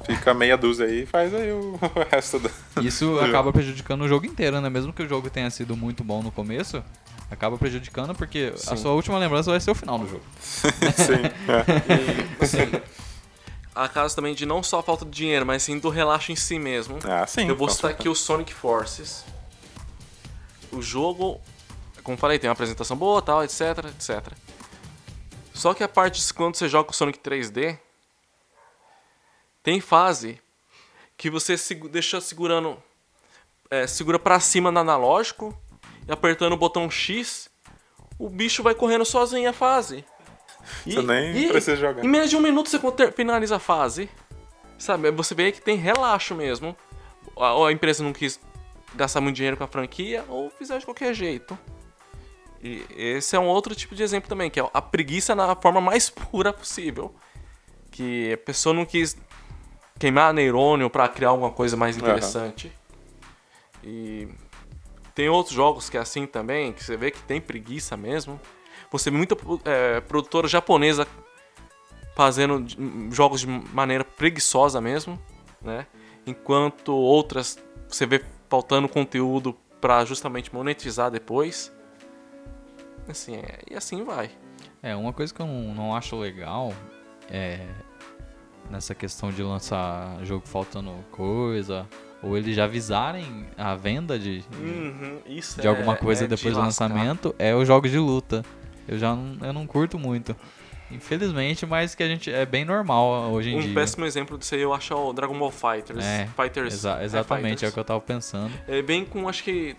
fica 0.04 0.34
meia 0.34 0.56
dúzia 0.56 0.86
aí 0.86 1.02
e 1.02 1.06
faz 1.06 1.34
aí 1.34 1.52
o 1.52 1.78
resto 2.10 2.38
do. 2.38 2.50
Isso 2.82 3.18
acaba 3.20 3.52
prejudicando 3.52 4.02
o 4.02 4.08
jogo 4.08 4.26
inteiro, 4.26 4.60
né? 4.60 4.70
Mesmo 4.70 4.92
que 4.92 5.02
o 5.02 5.08
jogo 5.08 5.30
tenha 5.30 5.50
sido 5.50 5.76
muito 5.76 6.02
bom 6.02 6.22
no 6.22 6.30
começo, 6.30 6.82
acaba 7.30 7.56
prejudicando 7.58 8.14
porque 8.14 8.52
a 8.54 8.58
Sim. 8.58 8.76
sua 8.76 8.92
última 8.92 9.18
lembrança 9.18 9.50
vai 9.50 9.60
ser 9.60 9.70
o 9.70 9.74
final 9.74 9.98
do 9.98 10.08
jogo. 10.08 10.22
Sim. 10.40 11.22
é. 11.48 12.40
E, 12.40 12.44
assim, 12.44 12.80
a 13.74 13.88
casa 13.88 14.14
também 14.14 14.34
de 14.34 14.44
não 14.46 14.62
só 14.62 14.78
a 14.80 14.82
falta 14.82 15.04
de 15.04 15.10
dinheiro, 15.10 15.46
mas 15.46 15.62
sim 15.62 15.78
do 15.78 15.88
relaxo 15.88 16.30
em 16.32 16.36
si 16.36 16.58
mesmo. 16.58 16.98
Ah, 17.04 17.26
sim. 17.26 17.48
Eu 17.48 17.56
vou 17.56 17.68
citar 17.68 17.90
aqui 17.90 18.08
o 18.08 18.14
Sonic 18.14 18.52
Forces. 18.52 19.24
O 20.70 20.80
jogo, 20.82 21.40
como 22.02 22.16
falei, 22.16 22.38
tem 22.38 22.48
uma 22.48 22.52
apresentação 22.54 22.96
boa, 22.96 23.20
tal, 23.22 23.42
etc, 23.44 23.60
etc. 23.88 24.32
Só 25.54 25.74
que 25.74 25.82
a 25.84 25.88
parte 25.88 26.24
de 26.24 26.34
quando 26.34 26.56
você 26.56 26.68
joga 26.68 26.90
o 26.90 26.94
Sonic 26.94 27.18
3D, 27.18 27.78
tem 29.62 29.80
fase 29.80 30.40
que 31.16 31.30
você 31.30 31.56
segu- 31.56 31.88
deixa 31.88 32.20
segurando, 32.20 32.82
é, 33.70 33.86
segura 33.86 34.18
pra 34.18 34.40
cima 34.40 34.72
no 34.72 34.80
analógico 34.80 35.56
e 36.08 36.12
apertando 36.12 36.54
o 36.54 36.56
botão 36.56 36.90
X, 36.90 37.48
o 38.18 38.28
bicho 38.28 38.62
vai 38.62 38.74
correndo 38.74 39.04
sozinho 39.04 39.48
a 39.48 39.52
fase. 39.52 40.04
E- 40.86 40.92
Você 40.94 41.02
nem 41.02 41.36
e- 41.44 41.48
precisa 41.48 41.76
jogar. 41.76 42.04
Em 42.04 42.08
menos 42.08 42.30
de 42.30 42.36
um 42.36 42.40
minuto 42.40 42.68
você 42.68 43.12
finaliza 43.12 43.56
a 43.56 43.58
fase. 43.58 44.08
Sabe, 44.78 45.10
você 45.12 45.34
vê 45.34 45.52
que 45.52 45.60
tem 45.60 45.76
relaxo 45.76 46.34
mesmo. 46.34 46.76
Ou 47.36 47.66
a 47.66 47.72
empresa 47.72 48.02
não 48.02 48.12
quis 48.12 48.40
gastar 48.94 49.20
muito 49.20 49.36
dinheiro 49.36 49.56
com 49.56 49.64
a 49.64 49.68
franquia, 49.68 50.24
ou 50.28 50.50
fizer 50.50 50.78
de 50.78 50.84
qualquer 50.84 51.14
jeito. 51.14 51.56
E 52.62 52.84
esse 52.96 53.34
é 53.34 53.38
um 53.38 53.46
outro 53.46 53.74
tipo 53.74 53.94
de 53.94 54.02
exemplo 54.02 54.28
também, 54.28 54.50
que 54.50 54.60
é 54.60 54.68
a 54.72 54.82
preguiça 54.82 55.34
na 55.34 55.54
forma 55.56 55.80
mais 55.80 56.10
pura 56.10 56.52
possível. 56.52 57.14
Que 57.90 58.32
a 58.32 58.38
pessoa 58.38 58.74
não 58.74 58.84
quis 58.84 59.16
queimar 59.98 60.32
neurônio 60.34 60.88
pra 60.90 61.08
criar 61.08 61.30
alguma 61.30 61.50
coisa 61.50 61.76
mais 61.76 61.96
interessante. 61.96 62.72
E 63.84 64.28
tem 65.14 65.28
outros 65.28 65.54
jogos 65.54 65.88
que 65.90 65.96
é 65.96 66.00
assim 66.00 66.26
também, 66.26 66.72
que 66.72 66.82
você 66.82 66.96
vê 66.96 67.10
que 67.10 67.20
tem 67.22 67.40
preguiça 67.40 67.96
mesmo. 67.96 68.40
Você 68.90 69.10
vê 69.10 69.16
muita 69.16 69.36
é, 69.64 70.00
produtora 70.00 70.46
japonesa 70.48 71.06
fazendo 72.14 72.62
de- 72.62 72.76
jogos 73.10 73.40
de 73.40 73.46
maneira 73.46 74.04
preguiçosa 74.04 74.80
mesmo, 74.80 75.18
né? 75.60 75.86
Enquanto 76.26 76.92
outras 76.92 77.58
você 77.88 78.06
vê 78.06 78.22
faltando 78.48 78.88
conteúdo 78.88 79.56
pra 79.80 80.04
justamente 80.04 80.54
monetizar 80.54 81.10
depois. 81.10 81.72
Assim, 83.08 83.36
é, 83.36 83.58
e 83.70 83.74
assim 83.74 84.04
vai. 84.04 84.30
É, 84.82 84.94
uma 84.94 85.12
coisa 85.12 85.32
que 85.34 85.40
eu 85.40 85.46
não, 85.46 85.74
não 85.74 85.94
acho 85.96 86.16
legal 86.18 86.72
é 87.30 87.66
nessa 88.70 88.94
questão 88.94 89.30
de 89.30 89.42
lançar 89.42 90.18
jogo 90.24 90.46
faltando 90.46 90.92
coisa, 91.10 91.86
ou 92.22 92.36
eles 92.38 92.54
já 92.54 92.64
avisarem 92.64 93.46
a 93.58 93.74
venda 93.74 94.18
de, 94.18 94.40
de- 94.42 94.56
Uhum, 94.56 95.20
de 95.58 95.66
alguma 95.68 95.96
coisa 95.96 96.24
é 96.24 96.28
de 96.28 96.34
depois 96.36 96.54
do 96.54 96.60
lascar. 96.60 96.88
lançamento, 96.88 97.34
é 97.38 97.54
os 97.54 97.66
jogos 97.66 97.90
de 97.90 97.98
luta. 97.98 98.44
Eu 98.88 98.98
já 98.98 99.14
não, 99.14 99.46
eu 99.46 99.52
não 99.52 99.66
curto 99.66 99.98
muito. 99.98 100.34
Infelizmente, 100.90 101.64
mas 101.64 101.94
que 101.94 102.02
a 102.02 102.06
gente 102.08 102.30
é 102.30 102.44
bem 102.44 102.64
normal 102.66 103.30
hoje 103.32 103.50
em 103.50 103.56
Um 103.56 103.60
dia. 103.62 103.74
péssimo 103.74 104.04
exemplo 104.04 104.36
disso 104.36 104.54
aí 104.54 104.60
eu 104.60 104.74
acho 104.74 104.92
é 104.92 104.96
o 104.96 105.12
Dragon 105.12 105.38
Ball 105.38 105.50
Fighters. 105.50 106.04
É, 106.04 106.28
Fighters 106.36 106.74
Exa- 106.74 107.00
é, 107.00 107.04
exatamente, 107.04 107.46
é, 107.46 107.48
o 107.48 107.50
Fighters. 107.54 107.72
que 107.74 107.80
eu 107.80 107.84
tava 107.84 108.00
pensando. 108.00 108.52
Ele 108.68 108.82
vem 108.82 109.04
com 109.04 109.26
acho 109.28 109.42
que 109.42 109.74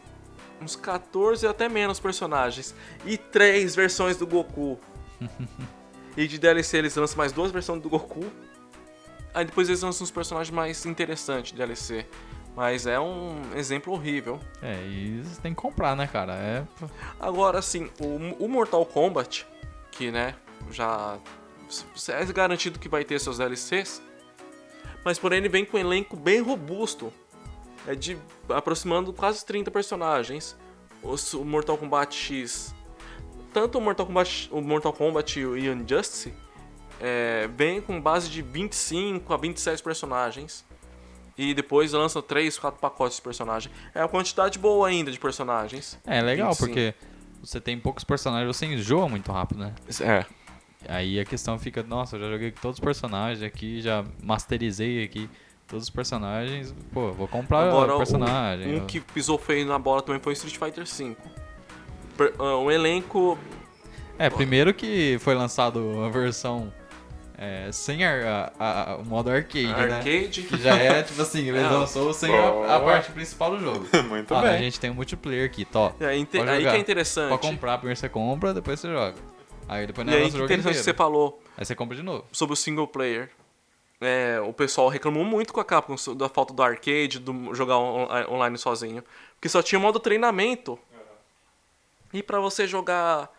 uns 0.59 0.75
14 0.75 1.45
até 1.45 1.69
menos 1.69 1.99
personagens. 1.99 2.73
E 3.05 3.15
três 3.17 3.75
versões 3.75 4.17
do 4.17 4.25
Goku. 4.25 4.79
e 6.17 6.27
de 6.27 6.39
DLC 6.39 6.77
eles 6.77 6.95
lançam 6.95 7.17
mais 7.17 7.31
duas 7.31 7.51
versões 7.51 7.81
do 7.81 7.89
Goku. 7.89 8.25
Aí 9.35 9.45
depois 9.45 9.67
eles 9.69 9.81
lançam 9.83 10.03
uns 10.03 10.11
personagens 10.11 10.53
mais 10.53 10.83
interessantes 10.85 11.51
de 11.51 11.57
DLC. 11.57 12.05
Mas 12.55 12.85
é 12.85 12.99
um 12.99 13.55
exemplo 13.55 13.93
horrível. 13.93 14.39
É, 14.61 14.85
e 14.85 15.21
você 15.23 15.41
tem 15.41 15.53
que 15.53 15.61
comprar, 15.61 15.95
né, 15.95 16.07
cara? 16.07 16.35
É. 16.35 16.63
Agora, 17.19 17.59
assim, 17.59 17.89
o, 17.99 18.45
o 18.45 18.47
Mortal 18.47 18.85
Kombat, 18.85 19.47
que, 19.91 20.11
né, 20.11 20.35
já 20.71 21.17
é 22.09 22.25
garantido 22.25 22.79
que 22.79 22.87
vai 22.87 23.03
ter 23.03 23.19
seus 23.19 23.37
DLCs, 23.37 24.01
mas 25.03 25.19
porém 25.19 25.39
ele 25.39 25.49
vem 25.49 25.65
com 25.65 25.77
um 25.77 25.79
elenco 25.79 26.15
bem 26.15 26.41
robusto, 26.41 27.11
é 27.87 27.95
de 27.95 28.17
aproximando 28.49 29.11
quase 29.11 29.45
30 29.45 29.69
personagens. 29.71 30.55
O, 31.01 31.43
Mortal 31.43 31.77
Kombat 31.77 32.15
X, 32.15 32.73
tanto 33.53 33.77
o 33.77 33.81
Mortal 33.81 34.05
Kombat, 34.05 34.49
o 34.51 34.61
Mortal 34.61 34.93
Kombat 34.93 35.39
e 35.39 35.45
o 35.45 35.57
Injustice, 35.57 36.33
é, 37.01 37.49
vem 37.53 37.81
com 37.81 37.99
base 37.99 38.29
de 38.29 38.41
25 38.41 39.33
a 39.33 39.37
27 39.37 39.83
personagens. 39.83 40.63
E 41.37 41.53
depois 41.53 41.91
lança 41.93 42.21
3, 42.21 42.57
4 42.59 42.79
pacotes 42.79 43.17
de 43.17 43.23
personagem. 43.23 43.71
É 43.95 43.99
uma 44.01 44.07
quantidade 44.09 44.59
boa 44.59 44.87
ainda 44.87 45.11
de 45.11 45.19
personagens. 45.19 45.99
É 46.05 46.21
legal, 46.21 46.49
25. 46.51 46.67
porque 46.67 46.93
você 47.41 47.59
tem 47.59 47.77
poucos 47.79 48.03
personagens, 48.03 48.55
você 48.55 48.65
enjoa 48.67 49.09
muito 49.09 49.31
rápido, 49.31 49.59
né? 49.61 49.73
É. 50.01 50.25
Aí 50.87 51.19
a 51.19 51.25
questão 51.25 51.57
fica, 51.57 51.81
nossa, 51.81 52.17
eu 52.17 52.21
já 52.21 52.29
joguei 52.29 52.51
com 52.51 52.59
todos 52.61 52.77
os 52.77 52.83
personagens 52.83 53.41
aqui, 53.41 53.81
já 53.81 54.03
masterizei 54.21 55.03
aqui 55.03 55.29
todos 55.67 55.85
os 55.85 55.89
personagens, 55.89 56.75
pô, 56.93 57.11
vou 57.13 57.27
comprar 57.27 57.67
Agora, 57.69 57.95
o 57.95 57.97
personagem. 57.97 58.67
um 58.67 58.77
eu- 58.79 58.85
que 58.85 58.99
pisou 58.99 59.37
feio 59.39 59.65
na 59.65 59.79
bola 59.79 60.01
também 60.01 60.21
foi 60.21 60.33
Street 60.33 60.57
Fighter 60.57 60.85
V. 60.85 61.15
Ah, 62.37 62.57
um 62.57 62.69
elenco. 62.69 63.37
É, 64.19 64.29
primeiro 64.29 64.73
que 64.73 65.17
foi 65.19 65.33
lançado 65.33 66.03
a 66.03 66.09
versão 66.09 66.71
é, 67.37 67.71
sem 67.71 68.03
a, 68.05 68.51
a- 68.59 68.91
a- 68.93 68.95
o 68.97 69.05
modo 69.05 69.29
arcade, 69.29 69.65
né? 69.67 69.73
arcade. 69.95 70.43
Que 70.43 70.57
já 70.57 70.75
é, 70.75 71.01
tipo 71.03 71.21
assim, 71.21 71.47
eles 71.49 71.61
É. 71.65 71.69
lançou 71.69 72.13
sem 72.13 72.31
a, 72.33 72.79
parte 72.79 73.11
principal 73.11 73.51
do 73.51 73.59
jogo. 73.59 73.87
Muito 74.07 74.33
Ah, 74.33 74.41
bem. 74.41 74.51
A 74.51 74.57
gente 74.57 74.79
tem 74.79 74.89
um 74.91 74.93
multiplayer 74.93 75.45
aqui, 75.45 75.65
tó. 75.65 75.93
É, 75.99 76.07
aí 76.07 76.25
que 76.25 76.37
é 76.37 76.77
interessante. 76.77 77.29
Pra 77.29 77.37
comprar, 77.37 77.77
primeiro 77.77 77.99
você 77.99 78.09
compra, 78.09 78.53
depois 78.53 78.79
você 78.79 78.87
joga. 78.91 79.15
Aí 79.67 79.87
depois 79.87 80.05
não 80.05 80.13
lança 80.13 80.25
que 80.25 80.35
o 80.35 80.37
jogo 80.39 80.45
interessante 80.45 80.77
que 80.77 80.83
você 80.83 80.93
falou 80.93 81.41
Aí 81.57 81.63
você 81.65 81.73
compra 81.73 81.95
de 81.95 82.03
novo. 82.03 82.25
sobre 82.31 82.53
o 82.53 82.55
single 82.55 82.87
player. 82.87 83.29
É, 84.01 84.41
o 84.41 84.51
pessoal 84.51 84.89
reclamou 84.89 85.23
muito 85.23 85.53
com 85.53 85.61
a 85.61 85.63
Capcom 85.65 85.95
da 86.17 86.27
falta 86.27 86.53
do 86.53 86.61
arcade, 86.61 87.19
do 87.19 87.55
jogar 87.55 87.77
on- 87.77 88.09
online 88.29 88.57
sozinho. 88.57 89.01
Porque 89.35 89.47
só 89.47 89.61
tinha 89.63 89.79
modo 89.79 89.99
treinamento. 89.99 90.77
E 92.13 92.21
pra 92.21 92.39
você 92.39 92.67
jogar. 92.67 93.29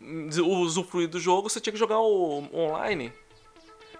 Usufruir 0.00 1.08
do 1.08 1.18
jogo, 1.20 1.48
você 1.48 1.60
tinha 1.60 1.72
que 1.72 1.78
jogar 1.78 1.98
o 2.00 2.44
online. 2.54 3.12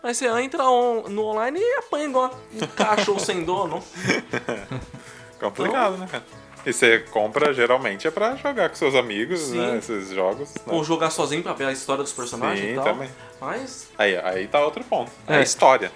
Mas 0.03 0.17
você 0.17 0.29
entra 0.41 0.63
on- 0.65 1.09
no 1.09 1.25
online 1.25 1.59
e 1.61 1.75
apanha 1.79 2.05
igual 2.07 2.39
um 2.55 2.67
cachorro 2.69 3.19
sem 3.19 3.43
dono. 3.45 3.83
Complicado, 5.41 5.97
né, 5.97 6.07
cara? 6.11 6.25
E 6.67 6.73
você 6.73 6.99
compra, 7.11 7.53
geralmente, 7.55 8.07
é 8.07 8.11
pra 8.11 8.35
jogar 8.37 8.69
com 8.69 8.75
seus 8.75 8.95
amigos, 8.95 9.41
Sim. 9.41 9.59
né? 9.59 9.79
Esses 9.79 10.11
jogos. 10.11 10.53
né? 10.55 10.61
Ou 10.67 10.85
jogar 10.85 11.11
sozinho 11.11 11.43
pra 11.43 11.53
ver 11.53 11.67
a 11.67 11.73
história 11.73 12.03
dos 12.03 12.13
personagens 12.13 12.61
Sim, 12.67 12.73
e 12.73 12.75
tal. 12.75 12.85
também. 12.85 13.09
Mas. 13.41 13.89
Aí, 13.97 14.17
aí 14.17 14.49
tá 14.49 14.61
outro 14.65 14.85
ponto. 14.85 15.11
É. 15.27 15.35
É. 15.35 15.39
a 15.39 15.43
história. 15.43 15.91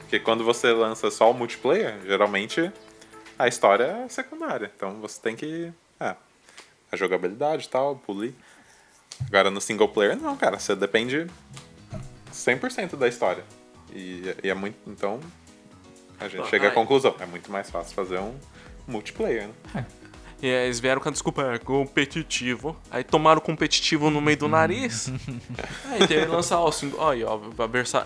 Porque 0.00 0.18
quando 0.18 0.44
você 0.44 0.70
lança 0.72 1.10
só 1.10 1.30
o 1.30 1.34
multiplayer, 1.34 1.98
geralmente 2.04 2.70
a 3.38 3.48
história 3.48 4.02
é 4.04 4.08
secundária. 4.08 4.70
Então 4.76 5.00
você 5.00 5.20
tem 5.20 5.34
que. 5.36 5.72
É, 5.98 6.14
a 6.90 6.96
jogabilidade 6.96 7.66
e 7.66 7.68
tal, 7.68 7.96
polir. 7.96 8.34
Agora 9.28 9.50
no 9.50 9.60
single 9.60 9.88
player, 9.88 10.16
não, 10.16 10.36
cara. 10.36 10.58
Você 10.58 10.74
depende 10.76 11.26
100% 12.32 12.96
da 12.96 13.08
história. 13.08 13.44
E, 13.94 14.34
e 14.42 14.48
é 14.50 14.54
muito. 14.54 14.76
Então, 14.86 15.20
a 16.20 16.28
gente 16.28 16.42
Ah, 16.42 16.46
chega 16.46 16.66
à 16.66 16.68
ai. 16.68 16.74
conclusão: 16.74 17.14
é 17.20 17.26
muito 17.26 17.50
mais 17.50 17.70
fácil 17.70 17.94
fazer 17.94 18.18
um 18.18 18.34
multiplayer, 18.86 19.48
né? 19.74 19.86
E 20.42 20.46
aí 20.46 20.64
eles 20.64 20.80
vieram 20.80 21.00
com 21.00 21.08
a 21.08 21.12
desculpa, 21.12 21.42
é 21.54 21.58
competitivo. 21.58 22.76
Aí 22.90 23.04
tomaram 23.04 23.38
o 23.38 23.40
competitivo 23.42 24.10
no 24.10 24.20
meio 24.20 24.36
do 24.36 24.48
nariz. 24.48 25.08
aí 25.88 26.06
teve 26.08 26.26
que 26.26 26.32
lançar 26.32 26.66
assim, 26.66 26.92
ó, 26.98 27.10
aí, 27.10 27.22
ó, 27.22 27.38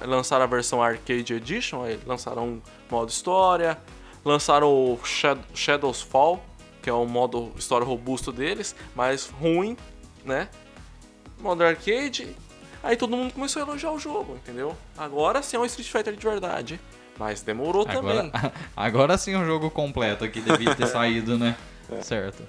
lançaram 0.04 0.44
a 0.44 0.46
versão 0.46 0.82
Arcade 0.82 1.32
Edition, 1.32 1.82
aí 1.82 1.98
lançaram 2.04 2.46
um 2.46 2.62
modo 2.90 3.08
história, 3.08 3.78
lançaram 4.22 4.68
o 4.68 5.00
Shad- 5.02 5.40
Shadows 5.54 6.02
Fall, 6.02 6.44
que 6.82 6.90
é 6.90 6.92
o 6.92 7.06
modo 7.06 7.52
história 7.56 7.86
robusto 7.86 8.30
deles, 8.30 8.76
mas 8.94 9.28
ruim, 9.30 9.74
né? 10.22 10.48
Modo 11.38 11.62
arcade. 11.64 12.34
Aí 12.82 12.96
todo 12.96 13.16
mundo 13.16 13.32
começou 13.32 13.62
a 13.62 13.66
elogiar 13.66 13.90
o 13.92 13.98
jogo, 13.98 14.36
entendeu? 14.36 14.76
Agora 14.96 15.42
sim 15.42 15.56
é 15.56 15.60
um 15.60 15.64
Street 15.64 15.90
Fighter 15.90 16.14
de 16.14 16.24
verdade. 16.24 16.80
Mas 17.18 17.42
demorou 17.42 17.84
também. 17.84 18.30
Agora, 18.32 18.52
agora 18.76 19.18
sim 19.18 19.32
é 19.34 19.38
um 19.38 19.46
jogo 19.46 19.70
completo 19.70 20.28
que 20.28 20.40
devia 20.40 20.74
ter 20.74 20.86
saído, 20.86 21.38
né? 21.38 21.56
Certo. 22.02 22.42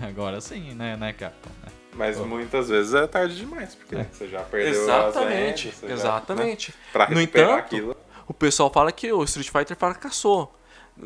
Agora 0.00 0.40
sim, 0.40 0.74
né, 0.74 0.96
né, 0.96 1.12
Capcom? 1.12 1.50
né? 1.64 1.72
Mas 1.94 2.18
muitas 2.18 2.68
vezes 2.68 2.92
é 2.92 3.06
tarde 3.06 3.36
demais, 3.36 3.74
porque 3.74 3.96
você 4.12 4.28
já 4.28 4.40
perdeu 4.42 4.82
Exatamente, 4.82 5.68
as 5.68 5.74
vendas, 5.74 5.78
você 5.80 5.86
já, 5.88 5.94
exatamente. 5.94 6.70
né? 6.70 6.76
Pra 6.92 7.08
No 7.10 7.20
entanto, 7.20 7.52
aquilo. 7.52 7.96
o 8.28 8.34
pessoal 8.34 8.70
fala 8.70 8.92
que 8.92 9.10
o 9.10 9.24
Street 9.24 9.48
Fighter 9.50 9.74
fracassou. 9.76 10.54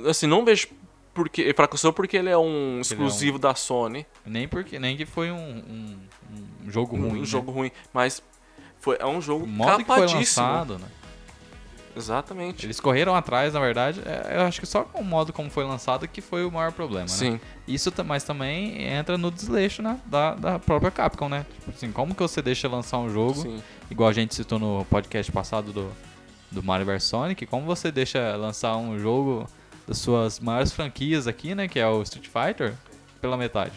Assim, 0.08 0.26
não 0.26 0.44
vejo 0.44 0.68
porque 1.14 1.52
fracassou 1.54 1.92
porque 1.92 2.16
ele 2.16 2.28
é 2.30 2.38
um 2.38 2.80
exclusivo 2.80 3.38
da 3.38 3.54
Sony, 3.54 4.06
Nem 4.24 4.46
porque 4.48 4.78
nem 4.78 4.96
que 4.96 5.04
foi 5.06 5.30
um, 5.30 5.36
um, 5.36 5.96
um 6.66 6.70
jogo 6.70 6.96
um 6.96 7.08
ruim. 7.08 7.20
né? 7.20 7.24
jogo 7.26 7.50
ruim, 7.52 7.70
mas 7.92 8.22
foi 8.80 8.96
é 9.00 9.06
um 9.06 9.20
jogo 9.20 9.44
O 9.44 9.48
modo 9.48 9.78
que 9.78 9.84
foi 9.84 10.06
lançado, 10.06 10.78
né? 10.78 10.86
Exatamente. 11.96 12.64
Eles 12.66 12.78
correram 12.78 13.14
atrás, 13.16 13.52
na 13.52 13.60
verdade. 13.60 14.00
é, 14.06 14.36
Eu 14.36 14.42
acho 14.42 14.60
que 14.60 14.66
só 14.66 14.84
com 14.84 15.00
o 15.00 15.04
modo 15.04 15.32
como 15.32 15.50
foi 15.50 15.64
lançado 15.64 16.06
que 16.06 16.20
foi 16.20 16.44
o 16.44 16.50
maior 16.50 16.70
problema, 16.72 17.02
né? 17.02 17.08
Sim. 17.08 17.40
Isso 17.66 17.90
ta- 17.90 18.04
mas 18.04 18.22
também 18.22 18.80
entra 18.84 19.18
no 19.18 19.30
desleixo 19.30 19.82
né, 19.82 19.98
da, 20.06 20.34
da 20.34 20.58
própria 20.58 20.90
Capcom, 20.90 21.28
né? 21.28 21.44
Tipo 21.58 21.70
assim, 21.70 21.90
como 21.92 22.14
que 22.14 22.22
você 22.22 22.40
deixa 22.40 22.68
lançar 22.68 22.98
um 22.98 23.10
jogo, 23.10 23.42
Sim. 23.42 23.60
igual 23.90 24.08
a 24.08 24.12
gente 24.12 24.34
citou 24.36 24.58
no 24.58 24.84
podcast 24.88 25.30
passado 25.32 25.72
do, 25.72 25.90
do 26.50 26.62
Mario 26.62 26.86
vs 26.86 27.02
Sonic, 27.04 27.44
como 27.46 27.66
você 27.66 27.90
deixa 27.90 28.36
lançar 28.36 28.76
um 28.76 28.96
jogo 28.98 29.46
das 29.90 29.98
suas 29.98 30.38
maiores 30.38 30.70
franquias 30.70 31.26
aqui, 31.26 31.52
né? 31.52 31.66
Que 31.66 31.80
é 31.80 31.86
o 31.88 32.00
Street 32.02 32.28
Fighter, 32.28 32.74
pela 33.20 33.36
metade. 33.36 33.72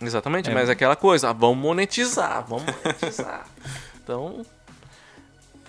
Exatamente, 0.00 0.48
É. 0.48 0.54
mas 0.54 0.68
é 0.68 0.72
aquela 0.72 0.94
coisa, 0.94 1.30
ah, 1.30 1.32
vamos 1.32 1.58
monetizar, 1.58 2.46
vamos 2.46 2.66
monetizar. 2.66 3.48
então, 4.00 4.46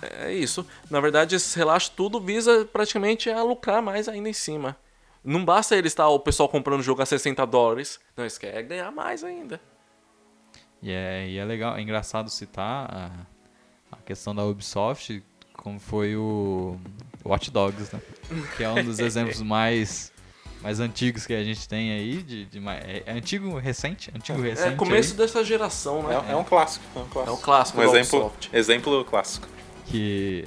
é 0.04 0.32
isso. 0.32 0.64
Na 0.88 1.00
verdade, 1.00 1.36
esse 1.36 1.58
relaxo 1.58 1.92
tudo 1.96 2.22
visa 2.22 2.64
praticamente 2.72 3.28
a 3.28 3.42
lucrar 3.42 3.82
mais 3.82 4.08
ainda 4.08 4.30
em 4.30 4.34
cima. 4.34 4.78
Não 5.24 5.44
basta 5.44 5.76
eles 5.76 5.94
estar 5.94 6.08
o 6.10 6.20
pessoal 6.20 6.48
comprando 6.48 6.82
o 6.82 6.84
jogo 6.84 7.02
a 7.02 7.06
60 7.06 7.44
dólares. 7.48 8.00
Não, 8.16 8.24
eles 8.24 8.38
querem 8.38 8.68
ganhar 8.68 8.92
mais 8.92 9.24
ainda. 9.24 9.60
E 10.80 10.92
é, 10.92 11.28
e 11.28 11.38
é 11.40 11.46
legal, 11.46 11.76
é 11.76 11.82
engraçado 11.82 12.30
citar 12.30 12.88
a, 12.94 13.96
a 13.96 13.98
questão 14.06 14.36
da 14.36 14.44
Ubisoft, 14.44 15.24
como 15.64 15.80
foi 15.80 16.16
o 16.16 16.78
Watch 17.24 17.50
Dogs, 17.50 17.90
né? 17.96 18.02
Que 18.58 18.64
é 18.64 18.70
um 18.70 18.84
dos 18.84 19.00
exemplos 19.00 19.42
mais, 19.42 20.12
mais 20.62 20.80
antigos 20.82 21.26
que 21.26 21.34
a 21.34 21.44
gente 21.44 21.68
tem 21.68 21.92
aí. 21.92 22.22
De, 22.22 22.46
de 22.46 22.68
é, 22.68 23.04
é 23.06 23.12
antigo, 23.14 23.58
recente? 23.58 24.12
Antigo, 24.14 24.42
recente. 24.42 24.74
É 24.74 24.76
começo 24.76 25.12
aí, 25.14 25.18
dessa 25.18 25.44
geração, 25.44 26.04
né? 26.04 26.22
É, 26.28 26.34
é 26.34 26.36
um 26.36 26.44
clássico. 26.44 26.86
É 26.96 27.00
um 27.00 27.08
clássico. 27.08 27.30
É 27.30 27.34
um 27.34 27.38
clássico 27.42 27.80
Um 27.80 27.84
exemplo, 27.84 28.20
Ubisoft. 28.20 28.50
exemplo 28.52 29.06
clássico. 29.06 29.48
que 29.86 30.46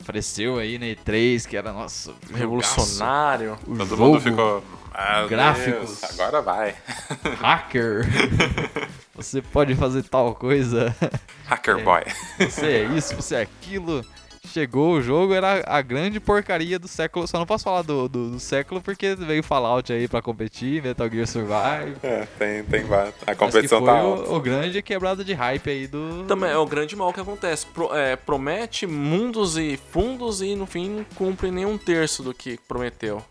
apareceu 0.00 0.58
aí 0.58 0.78
na 0.78 0.86
E3, 0.86 1.46
que 1.46 1.56
era, 1.56 1.72
nossa, 1.72 2.12
Revolucionário. 2.32 3.58
O 3.66 3.76
Todo 3.76 3.88
jogo, 3.88 4.04
mundo 4.04 4.20
ficou. 4.20 4.64
Ah, 4.94 5.26
gráficos. 5.26 6.00
Deus, 6.00 6.04
agora 6.04 6.42
vai. 6.42 6.76
hacker. 7.40 8.06
você 9.14 9.40
pode 9.40 9.74
fazer 9.74 10.02
tal 10.04 10.34
coisa. 10.34 10.94
Hacker 11.46 11.82
Boy. 11.82 12.02
Você 12.38 12.66
é 12.66 12.84
isso, 12.84 13.16
você 13.16 13.36
é 13.36 13.40
aquilo. 13.40 14.04
Chegou 14.46 14.94
o 14.94 15.00
jogo, 15.00 15.32
era 15.32 15.62
a 15.66 15.80
grande 15.80 16.18
porcaria 16.18 16.76
do 16.78 16.88
século. 16.88 17.26
Só 17.28 17.38
não 17.38 17.46
posso 17.46 17.62
falar 17.62 17.82
do, 17.82 18.08
do, 18.08 18.30
do 18.32 18.40
século 18.40 18.80
porque 18.82 19.14
veio 19.14 19.42
Fallout 19.42 19.92
aí 19.92 20.08
pra 20.08 20.20
competir, 20.20 20.82
Metal 20.82 21.08
Gear 21.08 21.26
Survive. 21.28 21.96
É, 22.02 22.26
tem, 22.38 22.64
tem 22.64 22.82
vários. 22.84 23.14
A 23.22 23.26
Mas 23.28 23.36
que 23.38 23.44
competição 23.44 23.78
foi 23.78 23.86
tá 23.86 23.98
alta. 23.98 24.30
o, 24.30 24.36
o 24.36 24.40
grande 24.40 24.82
quebrada 24.82 25.24
de 25.24 25.32
hype 25.32 25.70
aí 25.70 25.86
do. 25.86 26.24
Também 26.26 26.50
é 26.50 26.56
o 26.56 26.66
grande 26.66 26.96
mal 26.96 27.12
que 27.12 27.20
acontece. 27.20 27.66
Pro- 27.66 27.94
é, 27.94 28.16
promete 28.16 28.84
mundos 28.86 29.56
e 29.56 29.78
fundos 29.90 30.42
e 30.42 30.56
no 30.56 30.66
fim 30.66 30.88
não 30.90 31.04
cumpre 31.14 31.50
nem 31.52 31.64
um 31.64 31.78
terço 31.78 32.22
do 32.22 32.34
que 32.34 32.58
prometeu. 32.66 33.24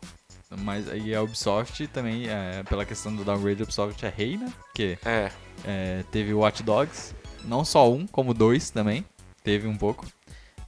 Mas 0.59 0.89
aí 0.89 1.13
a 1.13 1.21
Ubisoft 1.21 1.87
também, 1.87 2.27
é, 2.27 2.63
pela 2.63 2.85
questão 2.85 3.13
do 3.15 3.23
downgrade, 3.25 3.61
a 3.61 3.63
Ubisoft 3.63 4.05
é 4.05 4.09
rei, 4.15 4.37
né? 4.37 4.51
Porque 4.65 4.97
É. 5.05 5.29
é, 5.65 6.03
teve 6.11 6.33
Watch 6.33 6.63
Dogs, 6.63 7.13
não 7.45 7.63
só 7.65 7.89
um, 7.91 8.07
como 8.07 8.33
dois 8.33 8.69
também. 8.69 9.05
Teve 9.43 9.67
um 9.67 9.75
pouco. 9.77 10.05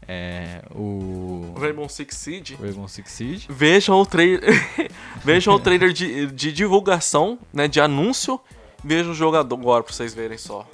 É, 0.08 0.62
o 0.72 1.54
Rainbow 1.58 1.88
Six 1.88 2.16
Siege. 2.18 2.56
Rainbow 2.56 2.88
Six 2.88 3.12
Siege. 3.12 3.48
Vejam 3.50 3.96
o 4.00 4.06
trailer. 4.06 4.42
Vejam 5.24 5.54
o 5.56 5.60
trailer 5.60 5.94
de, 5.94 6.28
de 6.28 6.52
divulgação, 6.52 7.40
né? 7.54 7.68
De 7.68 7.80
anúncio. 7.80 8.40
Vejam 8.84 9.12
o 9.12 9.16
jogador 9.16 9.56
agora 9.60 9.84
pra 9.84 9.94
vocês 9.94 10.14
verem 10.14 10.38
só. 10.38 10.68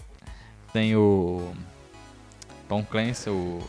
Tem 0.74 0.96
o 0.96 1.52
Tom 2.68 2.84
Clancy, 2.84 3.30
o, 3.30 3.60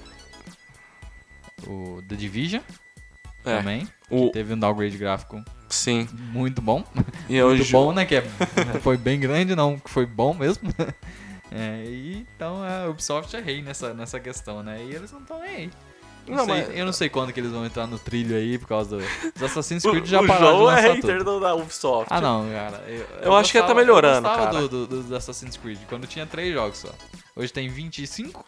o 1.67 2.03
The 2.09 2.15
Division 2.15 2.63
É. 3.45 3.57
também. 3.59 3.89
O- 4.11 4.31
teve 4.31 4.55
um 4.55 4.59
downgrade 4.59 4.97
gráfico 4.99 5.43
Sim. 5.69 6.09
muito 6.33 6.61
bom. 6.61 6.85
E 7.29 7.37
é 7.39 7.45
muito 7.45 7.65
bom, 7.71 7.93
né? 7.93 8.05
Que 8.05 8.17
é, 8.17 8.23
foi 8.83 8.97
bem 8.97 9.21
grande, 9.21 9.55
não, 9.55 9.79
que 9.79 9.89
foi 9.91 10.05
bom 10.07 10.35
mesmo. 10.35 10.69
É, 11.53 11.85
e 11.85 12.27
então 12.37 12.63
a 12.63 12.89
Ubisoft 12.89 13.35
é 13.37 13.41
rei 13.41 13.61
nessa, 13.63 13.93
nessa 13.93 14.21
questão, 14.21 14.63
né? 14.63 14.81
E 14.85 14.95
eles 14.95 15.11
não 15.13 15.21
estão 15.21 15.41
nem 15.41 15.51
aí. 15.57 15.71
Não 16.29 16.37
Não, 16.37 16.45
sei- 16.45 16.55
mas- 16.67 16.77
Eu 16.79 16.85
não 16.87 16.93
sei 16.93 17.09
quando 17.09 17.33
que 17.33 17.41
eles 17.41 17.51
vão 17.51 17.65
entrar 17.65 17.87
no 17.89 17.99
trilho 17.99 18.37
aí 18.37 18.57
por 18.59 18.69
causa 18.69 18.99
do, 18.99 19.03
dos 19.33 19.43
Assassin's 19.43 19.83
O, 19.87 19.91
Creed 19.91 20.07
já 20.07 20.21
o 20.21 20.27
pararam 20.27 20.57
de 20.59 20.63
é 20.63 20.65
lançar 20.67 20.95
hater 20.95 21.19
tudo. 21.19 21.25
do- 21.25 21.41
da 21.41 21.55
Ubisoft. 21.55 22.07
Ah, 22.13 22.21
não, 22.21 22.49
cara. 22.51 22.85
Eu, 22.87 23.07
Eu 23.23 23.37
acho 23.37 23.51
que 23.51 23.59
tá 23.59 23.63
gostava- 23.65 23.81
melhorando, 23.81 24.17
eu 24.29 24.31
gostava 24.35 24.53
cara. 24.53 24.69
Do, 24.69 24.87
do, 24.87 25.03
do 25.03 25.17
Assassin's 25.17 25.57
Creed, 25.57 25.79
quando 25.89 26.07
tinha 26.07 26.27
três 26.27 26.53
jogos 26.53 26.79
só. 26.79 26.91
Hoje 27.35 27.53
tem 27.53 27.69
25, 27.69 28.45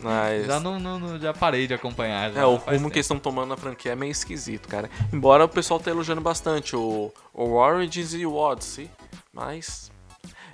Mas... 0.00 0.46
já, 0.46 0.60
não, 0.60 0.78
não, 0.78 1.18
já 1.18 1.32
parei 1.32 1.66
de 1.66 1.74
acompanhar. 1.74 2.30
já 2.30 2.42
É, 2.42 2.44
o 2.44 2.56
rumo 2.56 2.60
tempo. 2.66 2.90
que 2.90 2.98
eles 2.98 3.06
estão 3.06 3.18
tomando 3.18 3.48
na 3.48 3.56
franquia 3.56 3.92
é 3.92 3.96
meio 3.96 4.12
esquisito, 4.12 4.68
cara. 4.68 4.88
Embora 5.12 5.44
o 5.44 5.48
pessoal 5.48 5.80
tá 5.80 5.90
elogiando 5.90 6.20
bastante 6.20 6.76
o, 6.76 7.10
o 7.32 7.52
Origins 7.54 8.12
e 8.14 8.26
o 8.26 8.34
Odyssey, 8.34 8.88
mas 9.32 9.90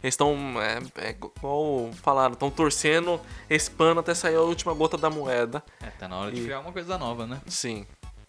eles 0.05 0.13
estão, 0.15 0.37
é, 0.61 0.79
é 1.07 1.11
igual 1.11 1.91
falaram, 1.95 2.35
estão 2.35 2.51
torcendo 2.51 3.19
esse 3.49 3.71
pano 3.71 4.01
até 4.01 4.15
sair 4.15 4.37
a 4.37 4.41
última 4.43 4.75
gota 4.75 4.99
da 4.99 5.09
moeda. 5.09 5.63
É, 5.83 5.87
tá 5.91 6.07
na 6.07 6.19
hora 6.19 6.31
de 6.31 6.41
E- 6.41 6.45
criar 6.45 6.61
uma 6.61 6.73
coisa 6.73 6.99
nova, 6.99 7.27
né? 7.27 7.41
Sim, 7.47 7.87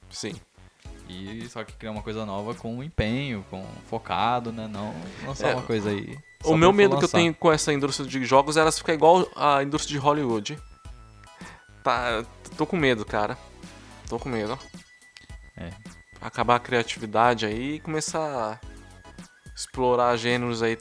sim. 0.09 0.36
E 1.09 1.47
só 1.49 1.63
que 1.63 1.73
criar 1.73 1.91
uma 1.91 2.01
coisa 2.01 2.26
nova 2.26 2.55
com 2.55 2.82
empenho, 2.82 3.45
com 3.51 3.63
focado, 3.89 4.51
né? 4.51 4.67
Não, 4.67 4.95
não 5.23 5.36
só 5.36 5.47
É, 5.49 5.53
uma 5.53 5.61
coisa 5.63 5.89
aí. 5.89 6.17
O 6.43 6.55
meu 6.57 6.71
medo 6.73 6.91
que 6.91 6.95
eu 6.95 7.01
lançar. 7.01 7.17
tenho 7.17 7.34
com 7.36 7.51
essa 7.51 7.71
indústria 7.73 8.07
de 8.07 8.23
jogos 8.26 8.57
é 8.57 8.61
elas 8.61 8.78
ficar 8.78 8.93
igual 8.93 9.28
a 9.36 9.61
indústria 9.61 9.93
de 9.99 10.03
Hollywood. 10.03 10.57
Tá, 11.84 12.23
tô 12.57 12.65
com 12.65 12.76
medo, 12.78 13.05
cara. 13.05 13.38
Tô 14.09 14.17
com 14.17 14.30
medo. 14.30 14.57
É. 15.57 15.71
Acabar 16.21 16.55
a 16.55 16.59
criatividade 16.59 17.45
aí 17.45 17.76
e 17.76 17.80
começar 17.80 18.59
a 18.63 19.53
explorar 19.55 20.15
gêneros 20.17 20.63
aí, 20.63 20.78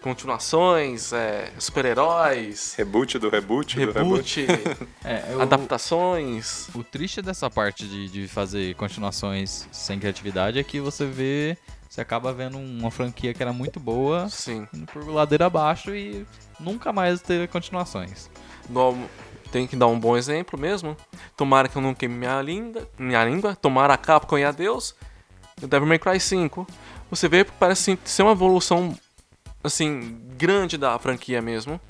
continuações, 0.00 1.12
é, 1.12 1.50
super-heróis, 1.58 2.74
Reboot 2.76 3.18
do 3.18 3.28
reboot 3.28 3.76
do 3.78 3.92
reboot. 3.92 4.44
reboot, 4.46 4.86
É, 5.04 5.24
eu- 5.32 5.40
adaptações. 5.42 6.68
O 6.74 6.82
triste 6.82 7.20
dessa 7.22 7.48
parte 7.50 7.86
de, 7.86 8.08
de 8.08 8.28
fazer 8.28 8.74
continuações 8.76 9.68
sem 9.72 9.98
criatividade 9.98 10.58
é 10.58 10.62
que 10.64 10.80
você 10.80 11.06
vê. 11.06 11.56
Você 11.88 12.00
acaba 12.00 12.32
vendo 12.32 12.58
uma 12.58 12.90
franquia 12.90 13.32
que 13.32 13.42
era 13.42 13.52
muito 13.52 13.80
boa 13.80 14.28
Sim. 14.28 14.66
indo 14.74 14.86
por 14.86 15.06
ladeira 15.08 15.46
abaixo 15.46 15.94
e 15.94 16.26
nunca 16.60 16.92
mais 16.92 17.22
ter 17.22 17.48
continuações. 17.48 18.28
Tem 19.50 19.66
que 19.66 19.76
dar 19.76 19.86
um 19.86 19.98
bom 19.98 20.16
exemplo 20.16 20.58
mesmo. 20.58 20.96
Tomara 21.36 21.68
que 21.68 21.76
eu 21.76 21.80
não 21.82 21.94
queime 21.94 22.16
minha, 22.16 22.42
linda, 22.42 22.86
minha 22.98 23.24
língua. 23.24 23.54
Tomara 23.56 23.94
a 23.94 23.96
Capcom 23.96 24.36
e 24.36 24.44
a 24.44 24.50
Deus. 24.50 24.94
O 25.62 25.66
Devil 25.66 25.86
May 25.88 25.98
Cry 25.98 26.20
5. 26.20 26.66
Você 27.10 27.28
vê 27.28 27.44
que 27.44 27.52
parece 27.52 27.96
ser 28.04 28.22
uma 28.24 28.32
evolução 28.32 28.94
assim 29.66 30.18
grande 30.36 30.76
da 30.78 30.98
franquia 30.98 31.40
mesmo. 31.42 31.80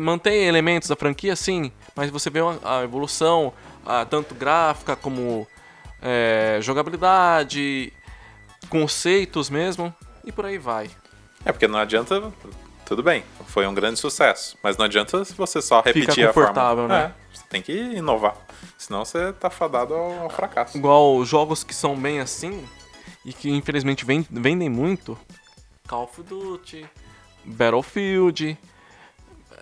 Mantém 0.00 0.44
elementos 0.44 0.88
da 0.88 0.96
franquia, 0.96 1.34
sim, 1.36 1.70
mas 1.94 2.10
você 2.10 2.28
vê 2.30 2.40
uma- 2.40 2.58
a 2.64 2.82
evolução, 2.82 3.52
a- 3.84 4.04
tanto 4.04 4.34
gráfica 4.34 4.94
como 4.96 5.46
é, 6.02 6.58
jogabilidade, 6.60 7.92
conceitos 8.68 9.48
mesmo, 9.50 9.94
e 10.24 10.30
por 10.32 10.44
aí 10.44 10.58
vai. 10.58 10.90
É, 11.44 11.52
porque 11.52 11.66
não 11.68 11.78
adianta. 11.78 12.32
Tudo 12.84 13.02
bem, 13.02 13.24
foi 13.46 13.66
um 13.66 13.74
grande 13.74 13.98
sucesso. 13.98 14.56
Mas 14.62 14.76
não 14.76 14.84
adianta 14.84 15.24
você 15.36 15.60
só 15.60 15.80
repetir 15.80 16.24
a 16.24 16.28
confortável, 16.28 16.84
forma. 16.86 16.88
né? 16.88 17.14
É, 17.34 17.38
tem 17.48 17.60
que 17.60 17.72
inovar. 17.72 18.36
Senão 18.78 19.04
você 19.04 19.32
tá 19.32 19.50
fadado 19.50 19.92
ao, 19.94 20.22
ao 20.24 20.30
fracasso. 20.30 20.76
Igual 20.78 21.24
jogos 21.24 21.64
que 21.64 21.74
são 21.74 21.96
bem 21.96 22.20
assim 22.20 22.64
e 23.24 23.32
que 23.32 23.50
infelizmente 23.50 24.04
ven- 24.04 24.26
vendem 24.30 24.68
muito. 24.68 25.18
Call 25.88 26.04
of 26.04 26.22
Duty, 26.22 26.86
Battlefield. 27.46 28.58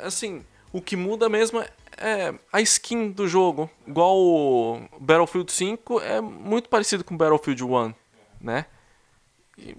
Assim, 0.00 0.44
o 0.72 0.80
que 0.80 0.96
muda 0.96 1.28
mesmo 1.28 1.62
é- 1.96 2.34
a 2.52 2.60
skin 2.60 3.10
do 3.10 3.28
jogo. 3.28 3.70
Igual 3.86 4.16
o 4.16 4.88
Battlefield 4.98 5.52
5 5.52 6.00
é 6.00 6.20
muito 6.20 6.68
parecido 6.68 7.04
com 7.04 7.16
Battlefield 7.16 7.64
1, 7.64 7.94
né? 8.40 8.66
E, 9.56 9.76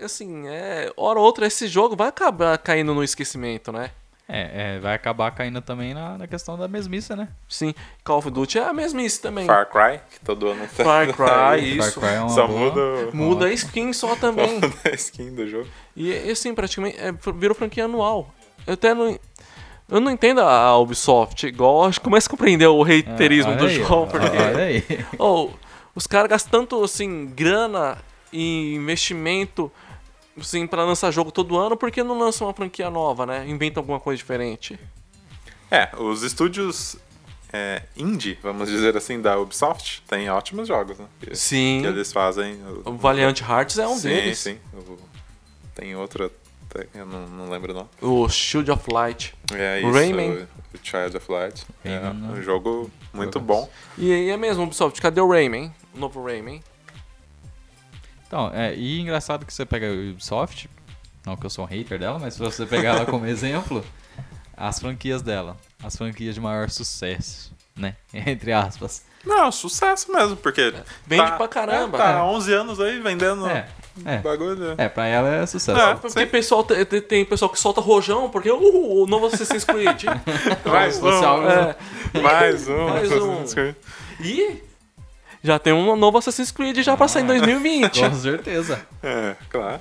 assim, 0.00 0.46
é, 0.48 0.92
hora 0.96 1.18
ou 1.18 1.24
outra 1.24 1.46
esse 1.46 1.66
jogo 1.66 1.96
vai 1.96 2.08
acabar 2.08 2.58
caindo 2.58 2.94
no 2.94 3.02
esquecimento, 3.02 3.72
né? 3.72 3.90
É, 4.28 4.76
é, 4.76 4.78
vai 4.78 4.94
acabar 4.94 5.30
caindo 5.32 5.60
também 5.60 5.92
na, 5.92 6.16
na 6.16 6.26
questão 6.26 6.56
da 6.56 6.66
mesmice, 6.68 7.14
né? 7.14 7.28
Sim, 7.48 7.74
Call 8.04 8.18
of 8.18 8.30
Duty 8.30 8.58
é 8.58 8.62
a 8.64 8.72
mesmice 8.72 9.20
também. 9.20 9.44
Far 9.46 9.66
Cry, 9.68 10.00
que 10.10 10.20
todo 10.24 10.48
ano 10.48 10.66
tá 10.76 10.84
Far 10.84 11.06
Cry, 11.08 11.14
Far 11.26 11.58
isso. 11.58 12.00
Cry 12.00 12.08
é 12.10 12.20
uma 12.20 12.28
Só 12.30 12.46
boa. 12.46 12.60
muda, 12.70 13.10
Muda 13.12 13.46
a 13.46 13.52
skin 13.52 13.92
só 13.92 14.14
também. 14.16 14.54
muda 14.54 14.72
a 14.86 14.90
skin 14.94 15.34
do 15.34 15.46
jogo. 15.48 15.68
E, 15.96 16.10
e, 16.10 16.30
assim, 16.30 16.54
praticamente 16.54 16.96
é, 16.98 17.12
virou 17.34 17.54
franquia 17.54 17.84
anual. 17.84 18.32
Eu 18.66 18.74
até 18.74 18.94
não. 18.94 19.18
Eu 19.90 20.00
não 20.00 20.10
entendo 20.10 20.40
a 20.40 20.78
Ubisoft, 20.78 21.46
igual 21.46 21.84
acho 21.84 21.98
que 22.00 22.04
começa 22.04 22.26
a 22.26 22.30
compreender 22.30 22.66
o 22.68 22.82
haterismo 22.82 23.52
É, 23.52 23.56
do 23.56 23.66
aí, 23.66 23.74
jogo, 23.74 24.06
porque. 24.10 24.36
Olha 24.38 24.64
aí. 24.64 24.84
Oh, 25.18 25.50
os 25.94 26.06
caras 26.06 26.30
gastam 26.30 26.60
tanto 26.60 26.82
assim, 26.82 27.26
grana 27.26 27.98
e 28.32 28.74
investimento 28.76 29.70
assim, 30.38 30.66
pra 30.66 30.84
lançar 30.84 31.10
jogo 31.10 31.30
todo 31.32 31.58
ano, 31.58 31.76
por 31.76 31.90
que 31.90 32.02
não 32.02 32.18
lançam 32.18 32.46
uma 32.46 32.54
franquia 32.54 32.90
nova, 32.90 33.26
né? 33.26 33.48
Inventam 33.48 33.80
alguma 33.82 34.00
coisa 34.00 34.16
diferente. 34.16 34.78
É, 35.70 35.88
os 35.98 36.22
estúdios 36.22 36.96
é, 37.52 37.82
indie, 37.96 38.38
vamos 38.42 38.68
dizer 38.68 38.96
assim, 38.96 39.20
da 39.20 39.38
Ubisoft, 39.38 40.02
tem 40.08 40.28
ótimos 40.30 40.68
jogos, 40.68 40.98
né? 40.98 41.06
Que, 41.20 41.34
Sim. 41.34 41.80
que 41.82 41.88
eles 41.88 42.12
fazem. 42.12 42.58
O 42.84 42.92
Valiant 42.92 43.40
Hearts 43.40 43.78
é 43.78 43.86
um 43.86 43.96
sim, 43.96 44.08
deles. 44.08 44.38
Sim, 44.38 44.58
o- 44.74 44.98
Tem 45.74 45.96
outro, 45.96 46.30
até 46.70 46.84
que 46.84 46.98
eu 46.98 47.06
não, 47.06 47.26
não 47.26 47.50
lembro 47.50 47.72
não. 47.72 47.88
O 48.00 48.28
Shield 48.28 48.70
of 48.70 48.84
Light. 48.92 49.34
É 49.54 49.76
O 49.82 49.88
isso, 49.88 49.92
Rayman. 49.98 50.32
o 50.74 50.78
Child 50.82 51.16
of 51.16 51.32
Light. 51.32 51.66
É 51.84 51.98
Rayman, 51.98 52.14
né? 52.14 52.38
um 52.38 52.42
jogo 52.42 52.90
muito 53.12 53.40
bom. 53.40 53.70
E 53.96 54.12
aí 54.12 54.28
é 54.30 54.36
mesmo, 54.36 54.64
Ubisoft, 54.64 55.00
cadê 55.00 55.20
o 55.20 55.28
Rayman? 55.28 55.72
O 55.94 55.98
novo 55.98 56.22
Rayman? 56.24 56.62
Então, 58.32 58.50
é, 58.54 58.74
e 58.74 58.98
engraçado 58.98 59.44
que 59.44 59.52
você 59.52 59.66
pega 59.66 59.86
a 59.88 59.90
Ubisoft, 59.92 60.66
não 61.26 61.36
que 61.36 61.44
eu 61.44 61.50
sou 61.50 61.66
um 61.66 61.68
hater 61.68 61.98
dela, 61.98 62.18
mas 62.18 62.32
se 62.32 62.40
você 62.40 62.64
pegar 62.64 62.96
ela 62.96 63.04
como 63.04 63.26
exemplo, 63.28 63.84
as 64.56 64.78
franquias 64.80 65.20
dela, 65.20 65.54
as 65.84 65.94
franquias 65.94 66.34
de 66.34 66.40
maior 66.40 66.70
sucesso, 66.70 67.52
né? 67.76 67.94
Entre 68.14 68.50
aspas. 68.50 69.02
Não, 69.22 69.52
sucesso 69.52 70.10
mesmo, 70.10 70.34
porque. 70.36 70.72
Vende 71.06 71.30
pra 71.32 71.46
caramba. 71.46 71.98
É, 71.98 72.00
tá 72.00 72.08
É. 72.08 72.14
há 72.14 72.24
11 72.24 72.54
anos 72.54 72.80
aí 72.80 72.98
vendendo 73.00 73.46
É, 73.46 73.68
é. 74.06 74.16
bagulho. 74.20 74.76
É, 74.78 74.88
pra 74.88 75.06
ela 75.06 75.28
é 75.28 75.44
sucesso. 75.44 75.78
É. 75.78 75.94
Porque 75.94 76.24
pessoal, 76.24 76.64
te- 76.64 76.86
te- 76.86 77.02
tem 77.02 77.26
pessoal 77.26 77.50
que 77.50 77.60
solta 77.60 77.82
rojão, 77.82 78.30
porque 78.30 78.50
uh, 78.50 79.02
o 79.02 79.06
novo 79.06 79.26
Assassin's 79.26 79.62
Creed. 79.62 80.04
Mais 80.64 80.98
um, 81.02 81.08
É, 81.46 81.76
mais 82.22 82.66
um. 82.66 82.88
Mais 82.88 83.12
um. 83.12 83.32
Assassin's 83.42 83.52
Creed. 83.54 83.74
e 84.20 84.71
já 85.42 85.58
tem 85.58 85.72
um 85.72 85.96
novo 85.96 86.18
Assassin's 86.18 86.50
Creed 86.50 86.78
já 86.78 86.96
pra 86.96 87.08
sair 87.08 87.24
em 87.24 87.26
2020. 87.26 88.00
Com 88.00 88.14
certeza. 88.14 88.86
É, 89.02 89.36
claro. 89.48 89.80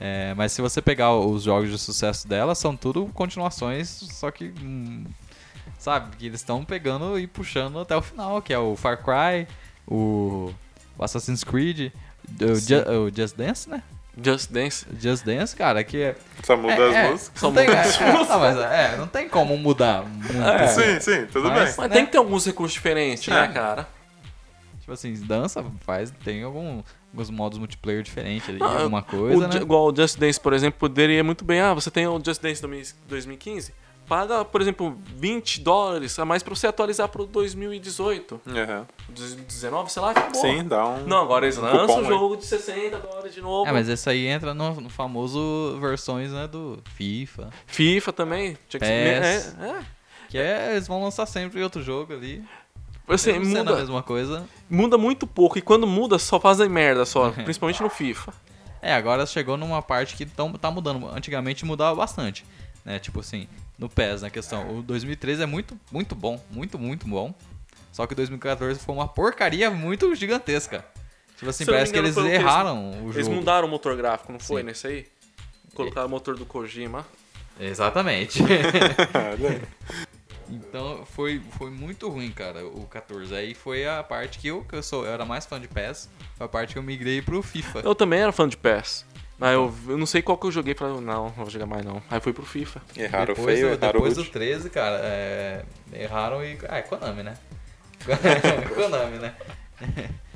É, 0.00 0.32
mas 0.36 0.52
se 0.52 0.62
você 0.62 0.80
pegar 0.80 1.12
os 1.14 1.42
jogos 1.42 1.70
de 1.70 1.78
sucesso 1.78 2.28
dela, 2.28 2.54
são 2.54 2.76
tudo 2.76 3.06
continuações, 3.14 3.88
só 3.88 4.30
que. 4.30 4.52
hum, 4.62 5.04
sabe, 5.78 6.16
que 6.16 6.26
eles 6.26 6.40
estão 6.40 6.64
pegando 6.64 7.18
e 7.18 7.26
puxando 7.26 7.80
até 7.80 7.96
o 7.96 8.02
final, 8.02 8.40
que 8.40 8.52
é 8.52 8.58
o 8.58 8.76
Far 8.76 8.98
Cry, 9.02 9.48
o, 9.86 10.52
o 10.96 11.04
Assassin's 11.04 11.42
Creed, 11.42 11.92
o, 12.40 13.06
o 13.06 13.10
Just 13.14 13.36
Dance, 13.36 13.68
né? 13.68 13.82
Just 14.22 14.50
Dance. 14.50 14.86
Just 15.00 15.24
Dance, 15.24 15.54
cara, 15.54 15.82
que 15.84 16.02
é. 16.02 16.16
Só 16.42 16.56
muda 16.56 16.74
é, 16.74 16.88
as 16.88 16.94
é, 16.94 17.10
músicas. 17.10 17.42
Não 17.42 17.52
tem, 17.52 17.68
é, 17.68 17.72
é, 17.72 18.12
não, 18.12 18.40
mas 18.40 18.58
é, 18.58 18.96
não 18.96 19.06
tem 19.06 19.28
como 19.28 19.56
mudar 19.56 20.02
muito. 20.02 20.42
É. 20.42 20.66
Sim, 20.68 21.00
sim, 21.00 21.26
tudo 21.26 21.48
Mas- 21.48 21.70
bem. 21.70 21.74
Mas 21.78 21.92
tem 21.92 22.06
que 22.06 22.12
ter 22.12 22.18
alguns 22.18 22.44
recursos 22.44 22.74
diferentes, 22.74 23.24
Sim. 23.24 23.30
né, 23.30 23.48
cara? 23.48 23.88
Tipo 24.88 24.94
assim, 24.94 25.12
dança, 25.26 25.62
faz, 25.82 26.10
tem 26.24 26.42
algum, 26.42 26.82
alguns 27.12 27.28
modos 27.28 27.58
multiplayer 27.58 28.02
diferentes 28.02 28.48
ali, 28.48 28.58
Não, 28.58 28.66
alguma 28.78 29.00
O 29.00 29.04
coisa, 29.04 29.42
Ju- 29.42 29.58
né? 29.58 29.60
Igual 29.60 29.92
o 29.92 29.94
Just 29.94 30.18
Dance, 30.18 30.40
por 30.40 30.54
exemplo, 30.54 30.80
poderia 30.80 31.22
muito 31.22 31.44
bem. 31.44 31.60
Ah, 31.60 31.74
você 31.74 31.90
tem 31.90 32.06
o 32.06 32.18
Just 32.24 32.40
Dance 32.40 32.62
2015? 33.06 33.74
Paga, 34.08 34.42
por 34.46 34.62
exemplo, 34.62 34.96
20 35.14 35.60
dólares 35.60 36.18
a 36.18 36.24
mais 36.24 36.42
pra 36.42 36.54
você 36.54 36.66
atualizar 36.66 37.06
pro 37.10 37.26
2018. 37.26 38.40
Aham. 38.48 38.86
2019, 39.10 39.92
sei 39.92 40.00
lá, 40.00 40.12
acabou. 40.12 40.40
Sim, 40.40 40.64
dá 40.64 40.86
um. 40.86 41.04
Não, 41.06 41.20
agora 41.20 41.44
eles 41.44 41.58
um 41.58 41.60
lançam 41.60 41.96
o 41.96 42.00
aí. 42.00 42.06
jogo 42.06 42.36
de 42.38 42.46
60 42.46 42.96
dólares 42.98 43.34
de 43.34 43.42
novo. 43.42 43.68
É, 43.68 43.72
mas 43.72 43.90
esse 43.90 44.08
aí 44.08 44.26
entra 44.26 44.54
no, 44.54 44.80
no 44.80 44.88
famoso 44.88 45.76
versões 45.82 46.32
né, 46.32 46.46
do 46.48 46.82
FIFA. 46.94 47.50
FIFA 47.66 48.10
também. 48.14 48.56
Tinha 48.66 48.80
que 48.80 48.86
ser. 48.86 48.92
É, 48.94 49.36
é. 49.66 49.78
Que 50.30 50.36
é, 50.38 50.72
eles 50.72 50.86
vão 50.88 51.02
lançar 51.02 51.24
sempre 51.26 51.62
outro 51.62 51.82
jogo 51.82 52.12
ali. 52.14 52.42
Assim, 53.08 53.32
mesmo 53.32 53.46
sendo 53.46 53.58
a 53.60 53.64
muda, 53.64 53.76
mesma 53.76 54.02
coisa. 54.02 54.46
muda 54.68 54.98
muito 54.98 55.26
pouco. 55.26 55.58
E 55.58 55.62
quando 55.62 55.86
muda, 55.86 56.18
só 56.18 56.38
fazem 56.38 56.68
merda 56.68 57.04
só. 57.06 57.30
principalmente 57.30 57.82
no 57.82 57.88
FIFA. 57.88 58.32
É, 58.80 58.92
agora 58.94 59.26
chegou 59.26 59.56
numa 59.56 59.82
parte 59.82 60.14
que 60.14 60.24
tão, 60.26 60.52
tá 60.52 60.70
mudando. 60.70 61.08
Antigamente 61.08 61.64
mudava 61.64 61.94
bastante. 61.96 62.44
Né? 62.84 62.98
Tipo 62.98 63.20
assim, 63.20 63.48
no 63.78 63.88
PES, 63.88 64.22
na 64.22 64.30
questão. 64.30 64.78
O 64.78 64.82
2013 64.82 65.42
é 65.42 65.46
muito, 65.46 65.78
muito 65.90 66.14
bom. 66.14 66.40
Muito, 66.50 66.78
muito 66.78 67.06
bom. 67.08 67.34
Só 67.92 68.06
que 68.06 68.12
o 68.12 68.16
2014 68.16 68.78
foi 68.78 68.94
uma 68.94 69.08
porcaria 69.08 69.70
muito 69.70 70.14
gigantesca. 70.14 70.84
Tipo 71.36 71.50
assim, 71.50 71.64
Se 71.64 71.70
parece 71.70 71.92
que 71.92 71.98
me 72.00 72.06
eles 72.06 72.16
engano, 72.16 72.28
foi 72.28 72.36
o 72.36 72.40
que 72.40 72.44
erraram 72.46 72.90
o 73.04 73.10
Eles 73.12 73.26
jogo. 73.26 73.36
mudaram 73.36 73.66
o 73.66 73.70
motor 73.70 73.96
gráfico, 73.96 74.32
não 74.32 74.38
foi 74.40 74.60
Sim. 74.62 74.66
nesse 74.66 74.86
aí? 74.86 75.06
Colocaram 75.74 76.06
o 76.06 76.10
motor 76.10 76.36
do 76.36 76.44
Kojima. 76.44 77.06
Exatamente. 77.60 78.40
Então 80.50 81.04
foi, 81.06 81.40
foi 81.58 81.70
muito 81.70 82.08
ruim, 82.08 82.30
cara, 82.30 82.66
o 82.66 82.86
14. 82.86 83.34
Aí 83.34 83.54
foi 83.54 83.86
a 83.86 84.02
parte 84.02 84.38
que 84.38 84.48
eu, 84.48 84.64
que 84.64 84.74
eu 84.74 84.82
sou, 84.82 85.04
eu 85.04 85.12
era 85.12 85.24
mais 85.24 85.46
fã 85.46 85.60
de 85.60 85.68
PES, 85.68 86.08
foi 86.36 86.46
a 86.46 86.48
parte 86.48 86.72
que 86.72 86.78
eu 86.78 86.82
migrei 86.82 87.20
pro 87.20 87.42
FIFA. 87.42 87.80
Eu 87.80 87.94
também 87.94 88.20
era 88.20 88.32
fã 88.32 88.48
de 88.48 88.56
PES. 88.56 89.06
Mas 89.38 89.52
eu, 89.52 89.72
eu 89.86 89.96
não 89.96 90.06
sei 90.06 90.20
qual 90.20 90.36
que 90.36 90.46
eu 90.46 90.50
joguei. 90.50 90.74
Falei, 90.74 90.94
não, 90.94 91.00
não 91.00 91.28
vou 91.30 91.48
jogar 91.48 91.66
mais 91.66 91.84
não. 91.84 92.02
Aí 92.10 92.20
fui 92.20 92.32
pro 92.32 92.44
FIFA. 92.44 92.82
Erraram 92.96 93.34
depois 93.34 93.46
feio, 93.46 93.68
erraram 93.68 93.92
depois 93.92 94.14
do 94.14 94.22
rude. 94.22 94.32
13, 94.32 94.70
cara, 94.70 94.98
é, 95.00 95.64
erraram 95.92 96.44
e. 96.44 96.58
Ah, 96.68 96.78
é 96.78 96.82
Konami, 96.82 97.22
né? 97.22 97.38
Konami, 98.74 99.18
né? 99.18 99.34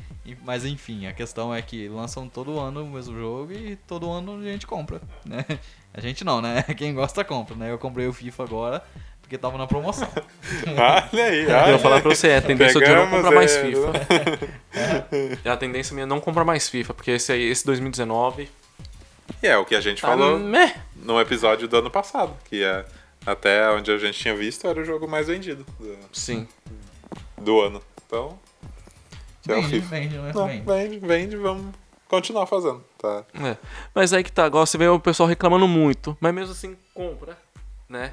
Mas 0.44 0.64
enfim, 0.64 1.06
a 1.06 1.12
questão 1.12 1.52
é 1.52 1.60
que 1.60 1.88
lançam 1.88 2.28
todo 2.28 2.58
ano 2.58 2.84
o 2.84 2.90
mesmo 2.90 3.18
jogo 3.18 3.52
e 3.52 3.74
todo 3.88 4.08
ano 4.08 4.40
a 4.40 4.44
gente 4.44 4.66
compra, 4.68 5.00
né? 5.24 5.44
A 5.92 6.00
gente 6.00 6.24
não, 6.24 6.40
né? 6.40 6.62
Quem 6.78 6.94
gosta 6.94 7.24
compra, 7.24 7.56
né? 7.56 7.72
Eu 7.72 7.78
comprei 7.78 8.06
o 8.06 8.12
FIFA 8.12 8.44
agora 8.44 8.84
porque 9.32 9.38
tava 9.38 9.56
na 9.56 9.66
promoção. 9.66 10.06
Olha 10.76 11.24
aí, 11.24 11.44
Eu 11.44 11.50
olha. 11.56 11.70
vou 11.70 11.78
falar 11.78 12.02
pra 12.02 12.14
você, 12.14 12.32
a 12.32 12.42
tendência 12.42 12.78
de 12.78 12.90
eu 12.90 12.96
não 12.96 13.08
comprar 13.10 13.30
mais 13.30 13.52
é. 13.56 13.62
FIFA. 13.62 13.92
É 15.44 15.50
a 15.50 15.56
tendência 15.56 15.94
minha 15.94 16.02
é 16.04 16.06
não 16.06 16.20
comprar 16.20 16.44
mais 16.44 16.68
FIFA, 16.68 16.92
porque 16.94 17.10
esse 17.12 17.32
aí, 17.32 17.42
esse 17.50 17.64
2019. 17.64 18.48
E 19.42 19.46
é 19.46 19.56
o 19.56 19.64
que 19.64 19.74
a 19.74 19.80
gente 19.80 20.00
Tá 20.02 20.08
falou 20.08 20.38
meh. 20.38 20.74
no 20.96 21.18
episódio 21.20 21.66
do 21.66 21.76
ano 21.78 21.90
passado, 21.90 22.34
que 22.44 22.62
é 22.62 22.84
até 23.24 23.70
onde 23.70 23.90
a 23.90 23.96
gente 23.98 24.18
tinha 24.18 24.34
visto 24.34 24.66
era 24.66 24.78
o 24.80 24.84
jogo 24.84 25.08
mais 25.08 25.28
vendido 25.28 25.64
do, 25.78 25.96
Sim. 26.12 26.46
do 27.38 27.60
ano. 27.60 27.82
Então, 28.06 28.38
que 29.42 29.50
é 29.52 29.56
o 29.56 29.62
Vende, 29.62 29.80
FIFA. 29.80 29.88
vende, 29.96 30.18
né? 30.18 30.32
Não, 30.34 30.46
Vende. 30.46 30.64
vende, 30.66 30.98
vende, 30.98 31.36
vamos 31.36 31.74
continuar 32.08 32.46
fazendo. 32.46 32.82
Tá. 32.98 33.24
É. 33.42 33.56
Mas 33.94 34.12
aí 34.12 34.22
que 34.22 34.32
tá, 34.32 34.44
agora 34.44 34.66
você 34.66 34.76
vê 34.76 34.88
o 34.88 35.00
pessoal 35.00 35.28
reclamando 35.28 35.66
muito, 35.68 36.16
mas 36.20 36.34
mesmo 36.34 36.52
assim 36.52 36.76
compra, 36.94 37.36
né? 37.88 38.12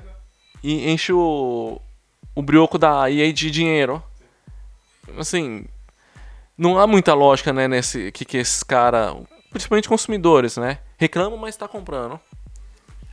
E 0.64 0.89
enche 0.91 1.14
o, 1.14 1.80
o 2.36 2.41
brioco 2.41 2.78
da 2.78 3.10
EA 3.10 3.32
de 3.32 3.49
dinheiro. 3.49 4.03
Assim, 5.18 5.66
não 6.57 6.78
há 6.78 6.86
muita 6.86 7.14
lógica, 7.14 7.51
né, 7.53 7.68
nesse 7.68 8.12
que, 8.12 8.24
que 8.26 8.38
esses 8.38 8.62
caras, 8.64 9.16
principalmente 9.49 9.89
consumidores, 9.89 10.57
né? 10.57 10.80
Reclamam, 10.97 11.38
mas 11.38 11.55
tá 11.55 11.68
comprando. 11.68 12.20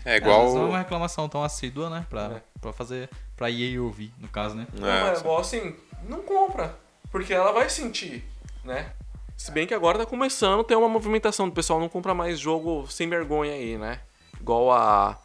É 0.04 0.16
É, 0.16 0.20
mas 0.20 0.28
não 0.28 0.32
é 0.34 0.48
igual. 0.50 0.68
uma 0.68 0.78
reclamação 0.78 1.28
tão 1.28 1.42
assídua, 1.42 1.88
né? 1.90 2.06
Pra, 2.10 2.22
É. 2.36 2.42
pra 2.60 2.72
fazer. 2.72 3.08
Pra 3.36 3.50
EA 3.50 3.80
ouvir, 3.82 4.12
no 4.18 4.28
caso, 4.28 4.54
né? 4.54 4.66
Não, 4.72 4.88
É, 4.88 5.02
mas 5.02 5.18
sim. 5.18 5.24
igual 5.24 5.38
assim, 5.40 5.76
não 6.08 6.22
compra. 6.22 6.74
Porque 7.10 7.32
ela 7.34 7.52
vai 7.52 7.68
sentir, 7.70 8.24
né? 8.64 8.92
Se 9.36 9.50
bem 9.50 9.66
que 9.66 9.74
agora 9.74 9.98
tá 9.98 10.06
começando 10.06 10.60
a 10.60 10.64
ter 10.64 10.74
uma 10.74 10.88
movimentação 10.88 11.46
do 11.48 11.54
pessoal 11.54 11.78
não 11.78 11.88
comprar 11.88 12.14
mais 12.14 12.38
jogo 12.38 12.86
sem 12.90 13.08
vergonha 13.08 13.52
aí, 13.52 13.76
né? 13.76 14.00
Igual 14.40 14.72
a 14.72 15.18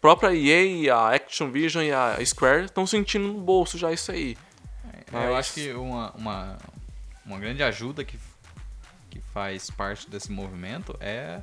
própria 0.00 0.34
EA, 0.34 0.94
a 0.94 1.14
Activision 1.14 1.84
e 1.84 1.92
a 1.92 2.16
Square 2.24 2.64
estão 2.66 2.86
sentindo 2.86 3.28
no 3.28 3.40
bolso 3.40 3.76
já 3.78 3.92
isso 3.92 4.10
aí. 4.12 4.36
É, 4.92 4.98
Eu 5.26 5.32
Mas- 5.32 5.36
acho 5.38 5.54
que 5.54 5.72
uma, 5.72 6.10
uma, 6.12 6.58
uma 7.26 7.38
grande 7.38 7.62
ajuda 7.62 8.04
que, 8.04 8.18
que 9.10 9.20
faz 9.34 9.70
parte 9.70 10.08
desse 10.08 10.30
movimento 10.32 10.96
é 11.00 11.40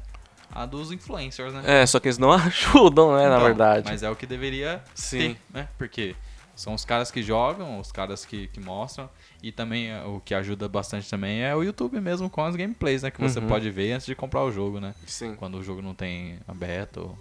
a 0.52 0.66
dos 0.66 0.92
influencers, 0.92 1.54
né? 1.54 1.62
É, 1.66 1.86
só 1.86 2.00
que 2.00 2.08
eles 2.08 2.18
não 2.18 2.32
ajudam, 2.34 3.16
né, 3.16 3.24
na 3.28 3.36
Então, 3.36 3.46
verdade. 3.46 3.90
Mas 3.90 4.02
é 4.04 4.10
o 4.10 4.16
que 4.16 4.26
deveria 4.26 4.82
Sim. 4.96 5.34
ter, 5.34 5.40
né? 5.54 5.68
Porque 5.78 6.16
São 6.56 6.74
os 6.74 6.84
caras 6.84 7.12
que 7.12 7.22
jogam, 7.22 7.80
os 7.80 7.92
caras 7.92 8.26
que, 8.26 8.48
que 8.48 8.60
mostram. 8.60 9.08
E 9.44 9.52
também 9.52 9.92
é, 9.92 10.02
o 10.04 10.20
que 10.20 10.34
ajuda 10.34 10.68
bastante 10.68 11.08
também 11.08 11.44
é 11.44 11.56
o 11.56 11.62
YouTube 11.62 12.00
mesmo 12.02 12.32
com 12.32 12.44
as 12.44 12.56
gameplays, 12.56 13.04
né? 13.04 13.12
Que 13.12 13.22
você 13.22 13.38
Uhum. 13.40 13.46
pode 13.48 13.70
ver 13.70 13.92
antes 13.92 14.08
de 14.08 14.16
comprar 14.16 14.42
o 14.44 14.52
jogo, 14.52 14.80
né? 14.80 14.96
Sim. 15.06 15.36
Quando 15.36 15.60
o 15.60 15.64
jogo 15.64 15.84
não 15.84 15.94
tem 15.94 16.40
a 16.48 16.54
beta 16.56 17.02
ou, 17.02 17.16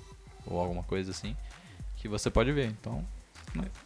ou 0.46 0.58
alguma 0.60 0.82
coisa 0.84 1.10
assim. 1.10 1.36
Que 1.96 2.08
você 2.08 2.30
pode 2.30 2.52
ver. 2.52 2.66
Então, 2.80 3.04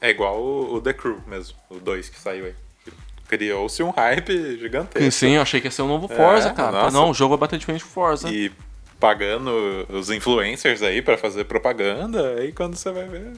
É 0.01 0.11
igual 0.11 0.41
o, 0.41 0.75
o 0.75 0.81
The 0.81 0.93
Crew 0.93 1.23
mesmo, 1.27 1.57
o 1.71 1.77
2 1.79 2.09
que 2.09 2.19
saiu 2.19 2.47
aí. 2.47 2.55
Criou-se 3.29 3.81
um 3.83 3.91
hype 3.91 4.59
gigantesco. 4.59 5.11
Sim, 5.13 5.33
eu 5.37 5.43
achei 5.43 5.61
que 5.61 5.69
ia 5.69 5.71
ser 5.71 5.83
o 5.83 5.87
novo 5.87 6.09
Forza, 6.09 6.49
É, 6.49 6.53
cara. 6.53 6.73
nossa. 6.85 6.97
Não, 6.97 7.11
o 7.11 7.15
jogo 7.15 7.37
vai 7.37 7.41
bater 7.47 7.59
de 7.59 7.65
frente 7.65 7.85
com 7.85 7.91
Forza. 7.91 8.29
E 8.29 8.51
pagando 8.99 9.87
os 9.89 10.11
influencers 10.11 10.83
aí 10.83 11.01
pra 11.01 11.17
fazer 11.17 11.45
propaganda, 11.45 12.35
aí 12.39 12.53
quando 12.53 12.75
você 12.77 12.91
vai 12.91 13.07
ver, 13.07 13.29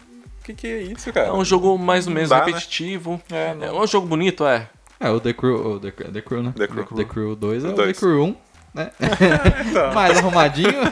o 0.41 0.45
que, 0.45 0.55
que 0.55 0.67
é 0.67 0.81
isso, 0.83 1.13
cara? 1.13 1.29
É 1.29 1.33
um 1.33 1.45
jogo 1.45 1.77
mais 1.79 2.07
ou 2.07 2.13
menos 2.15 2.31
dá, 2.31 2.39
né? 2.41 2.47
repetitivo. 2.47 3.21
É, 3.31 3.51
É, 3.51 3.55
não- 3.55 3.81
um 3.83 3.87
jogo 3.87 4.07
bonito, 4.07 4.47
é. 4.47 4.69
é 4.99 5.11
o 5.11 5.21
The 5.21 5.33
Crew, 5.35 5.75
o 5.75 5.79
The, 5.81 5.91
The 5.91 6.21
Crew, 6.23 6.43
né? 6.43 6.55
The 6.57 6.67
Crew. 6.67 6.85
The 6.87 7.05
Crew 7.05 7.37
2 7.37 7.65
é 7.65 7.69
O. 7.69 7.75
The 7.75 7.93
Crew 7.93 8.25
1, 8.25 8.37
né? 8.75 8.91
Então, 9.69 9.93
Mais 9.95 10.19
arrumadinho. 10.19 10.73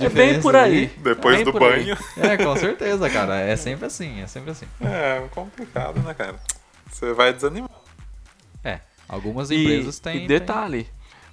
É 0.00 0.08
bem 0.08 0.40
por 0.40 0.56
aí. 0.56 0.86
depois 0.98 1.36
Bem 1.36 1.44
do 1.44 1.52
por 1.52 1.62
aí. 1.62 1.84
banho. 1.84 1.98
É, 2.16 2.36
com 2.36 2.56
certeza, 2.56 3.08
cara. 3.08 3.38
É 3.40 3.56
sempre 3.56 3.86
assim, 3.86 4.20
é 4.20 4.26
sempre 4.26 4.50
assim. 4.50 4.66
É 4.80 5.22
complicado, 5.30 6.00
né, 6.00 6.12
cara? 6.14 6.38
Você 6.90 7.12
vai 7.12 7.32
desanimar. 7.32 7.70
É, 8.64 8.80
algumas 9.08 9.50
E, 9.50 9.56
empresas 9.56 9.98
têm. 9.98 10.24
e 10.24 10.26
detalhe, 10.26 10.88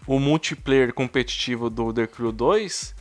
o 0.06 0.20
multiplayer 0.20 0.94
competitivo 0.94 1.70
do 1.70 1.92
The 1.92 2.08
Crew 2.08 2.32
2 2.32 2.96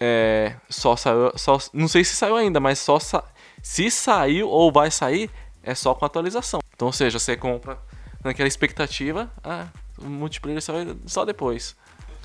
é, 0.00 0.54
só 0.68 0.96
saiu. 0.96 1.32
Só, 1.36 1.58
não 1.72 1.86
sei 1.88 2.02
se 2.04 2.16
saiu 2.16 2.36
ainda, 2.36 2.58
mas 2.58 2.78
só 2.78 2.98
sa- 2.98 3.24
se 3.62 3.90
saiu 3.90 4.48
ou 4.48 4.72
vai 4.72 4.90
sair, 4.90 5.30
é 5.62 5.74
só 5.74 5.94
com 5.94 6.04
atualização. 6.04 6.60
Então, 6.74 6.86
ou 6.86 6.92
seja, 6.92 7.18
você 7.18 7.36
compra 7.36 7.78
naquela 8.24 8.48
expectativa, 8.48 9.30
ah, 9.42 9.66
multiplayer 10.04 10.60
só, 10.62 10.72
só 11.06 11.24
depois. 11.24 11.76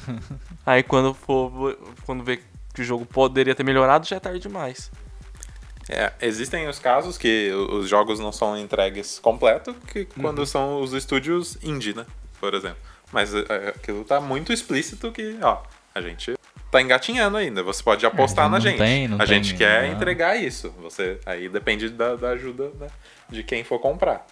Aí 0.65 0.83
quando 0.83 1.13
for 1.13 1.77
quando 2.05 2.23
vê 2.23 2.39
que 2.73 2.81
o 2.81 2.83
jogo 2.83 3.05
poderia 3.05 3.55
ter 3.55 3.63
melhorado, 3.63 4.07
já 4.07 4.15
é 4.17 4.19
tarde 4.19 4.39
demais. 4.39 4.91
É, 5.89 6.13
existem 6.21 6.67
os 6.67 6.77
casos 6.77 7.17
que 7.17 7.51
os 7.51 7.89
jogos 7.89 8.19
não 8.19 8.31
são 8.31 8.55
entregues 8.55 9.17
completo, 9.19 9.73
que 9.87 10.01
Uhum. 10.01 10.21
quando 10.21 10.45
são 10.45 10.81
os 10.81 10.93
estúdios 10.93 11.57
indie, 11.63 11.95
né? 11.95 12.05
Por 12.39 12.53
exemplo. 12.53 12.77
Mas 13.11 13.33
é, 13.33 13.69
aquilo 13.75 14.03
tá 14.03 14.21
muito 14.21 14.53
explícito 14.53 15.11
que, 15.11 15.35
ó, 15.41 15.63
a 15.95 15.99
gente 15.99 16.35
tá 16.69 16.79
engatinhando 16.79 17.37
ainda. 17.37 17.63
Você 17.63 17.81
pode 17.81 18.05
apostar 18.05 18.45
não 18.45 18.51
na 18.51 18.59
gente. 18.59 18.77
tem, 18.77 19.07
não 19.07 19.15
a 19.15 19.25
tem, 19.25 19.27
gente 19.43 19.57
quer 19.57 19.87
não. 19.87 19.93
entregar 19.95 20.35
isso. 20.35 20.69
Você 20.79 21.19
aí 21.25 21.49
depende 21.49 21.89
da, 21.89 22.15
da 22.15 22.29
ajuda 22.29 22.69
né, 22.79 22.87
de 23.27 23.41
quem 23.41 23.63
for 23.63 23.79
comprar. 23.79 24.27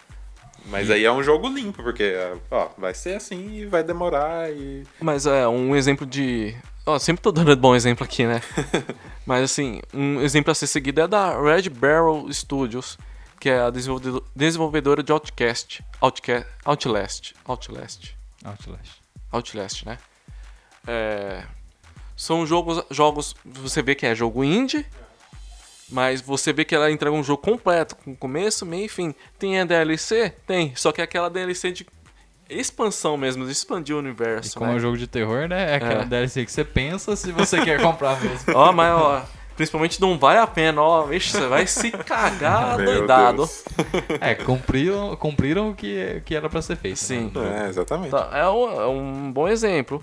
Mas 0.69 0.91
aí 0.91 1.05
é 1.05 1.11
um 1.11 1.23
jogo 1.23 1.47
limpo, 1.47 1.81
porque 1.81 2.13
ó, 2.51 2.67
vai 2.77 2.93
ser 2.93 3.15
assim 3.15 3.55
e 3.55 3.65
vai 3.65 3.83
demorar 3.83 4.51
e 4.51 4.83
Mas 5.01 5.25
é 5.25 5.47
um 5.47 5.75
exemplo 5.75 6.05
de. 6.05 6.55
Ó, 6.85 6.97
sempre 6.99 7.21
tô 7.21 7.31
dando 7.31 7.55
bom 7.55 7.75
exemplo 7.75 8.03
aqui, 8.03 8.25
né? 8.25 8.41
Mas 9.25 9.43
assim, 9.43 9.81
um 9.93 10.21
exemplo 10.21 10.51
a 10.51 10.55
ser 10.55 10.67
seguido 10.67 11.01
é 11.01 11.07
da 11.07 11.39
Red 11.41 11.69
Barrel 11.69 12.27
Studios, 12.31 12.97
que 13.39 13.49
é 13.49 13.59
a 13.61 13.69
desenvolvedo- 13.69 14.23
desenvolvedora 14.35 15.01
de 15.03 15.11
Outcast. 15.11 15.83
Outcast 16.01 16.47
Outlast. 16.65 17.33
Outlast. 17.45 18.13
Outlast. 18.43 19.01
Outlast, 19.31 19.85
né? 19.85 19.97
É, 20.85 21.43
são 22.15 22.45
jogos, 22.45 22.83
jogos. 22.89 23.35
Você 23.45 23.81
vê 23.81 23.93
que 23.95 24.05
é 24.05 24.15
jogo 24.15 24.43
indie, 24.43 24.85
mas 25.89 26.21
você 26.21 26.51
vê 26.53 26.65
que 26.65 26.75
ela 26.75 26.91
entrega 26.91 27.15
um 27.15 27.23
jogo 27.23 27.41
completo, 27.41 27.95
com 27.95 28.15
começo, 28.15 28.65
meio 28.65 28.85
e 28.85 28.89
fim. 28.89 29.13
Tem 29.39 29.59
a 29.59 29.65
DLC? 29.65 30.33
Tem. 30.45 30.73
Só 30.75 30.91
que 30.91 31.01
é 31.01 31.03
aquela 31.03 31.29
DLC 31.29 31.71
de 31.71 31.85
expansão 32.49 33.17
mesmo, 33.17 33.45
de 33.45 33.51
expandir 33.51 33.95
o 33.95 33.99
E 33.99 34.01
universo. 34.01 34.57
como 34.57 34.69
é 34.69 34.73
né? 34.73 34.77
um 34.77 34.79
jogo 34.79 34.97
de 34.97 35.05
terror, 35.07 35.47
né? 35.47 35.71
É 35.73 35.75
aquela 35.75 36.03
É. 36.03 36.05
DLC 36.05 36.45
que 36.45 36.51
você 36.51 36.63
pensa 36.63 37.15
se 37.15 37.31
você 37.31 37.61
quer 37.61 37.81
comprar 37.81 38.19
mesmo. 38.23 38.53
Ó, 38.55 38.71
mas 38.71 38.93
ó, 38.93 39.21
principalmente 39.57 39.99
não 39.99 40.17
vale 40.17 40.39
a 40.39 40.47
pena, 40.47 40.81
ó. 40.81 41.03
Vixe, 41.03 41.31
você 41.31 41.47
vai 41.47 41.67
se 41.67 41.91
cagar 41.91 42.77
doidado. 42.83 43.49
É, 44.21 44.33
cumpriram, 44.35 45.15
cumpriram 45.17 45.69
o 45.71 45.75
que, 45.75 46.21
que 46.25 46.35
era 46.35 46.49
pra 46.49 46.61
ser 46.61 46.77
feito. 46.77 46.97
Sim. 46.99 47.31
né? 47.35 47.65
É, 47.65 47.69
exatamente. 47.69 48.11
Tá, 48.11 48.29
é, 48.33 48.47
um, 48.47 48.81
é 48.81 48.87
um 48.87 49.31
bom 49.31 49.47
exemplo. 49.47 50.01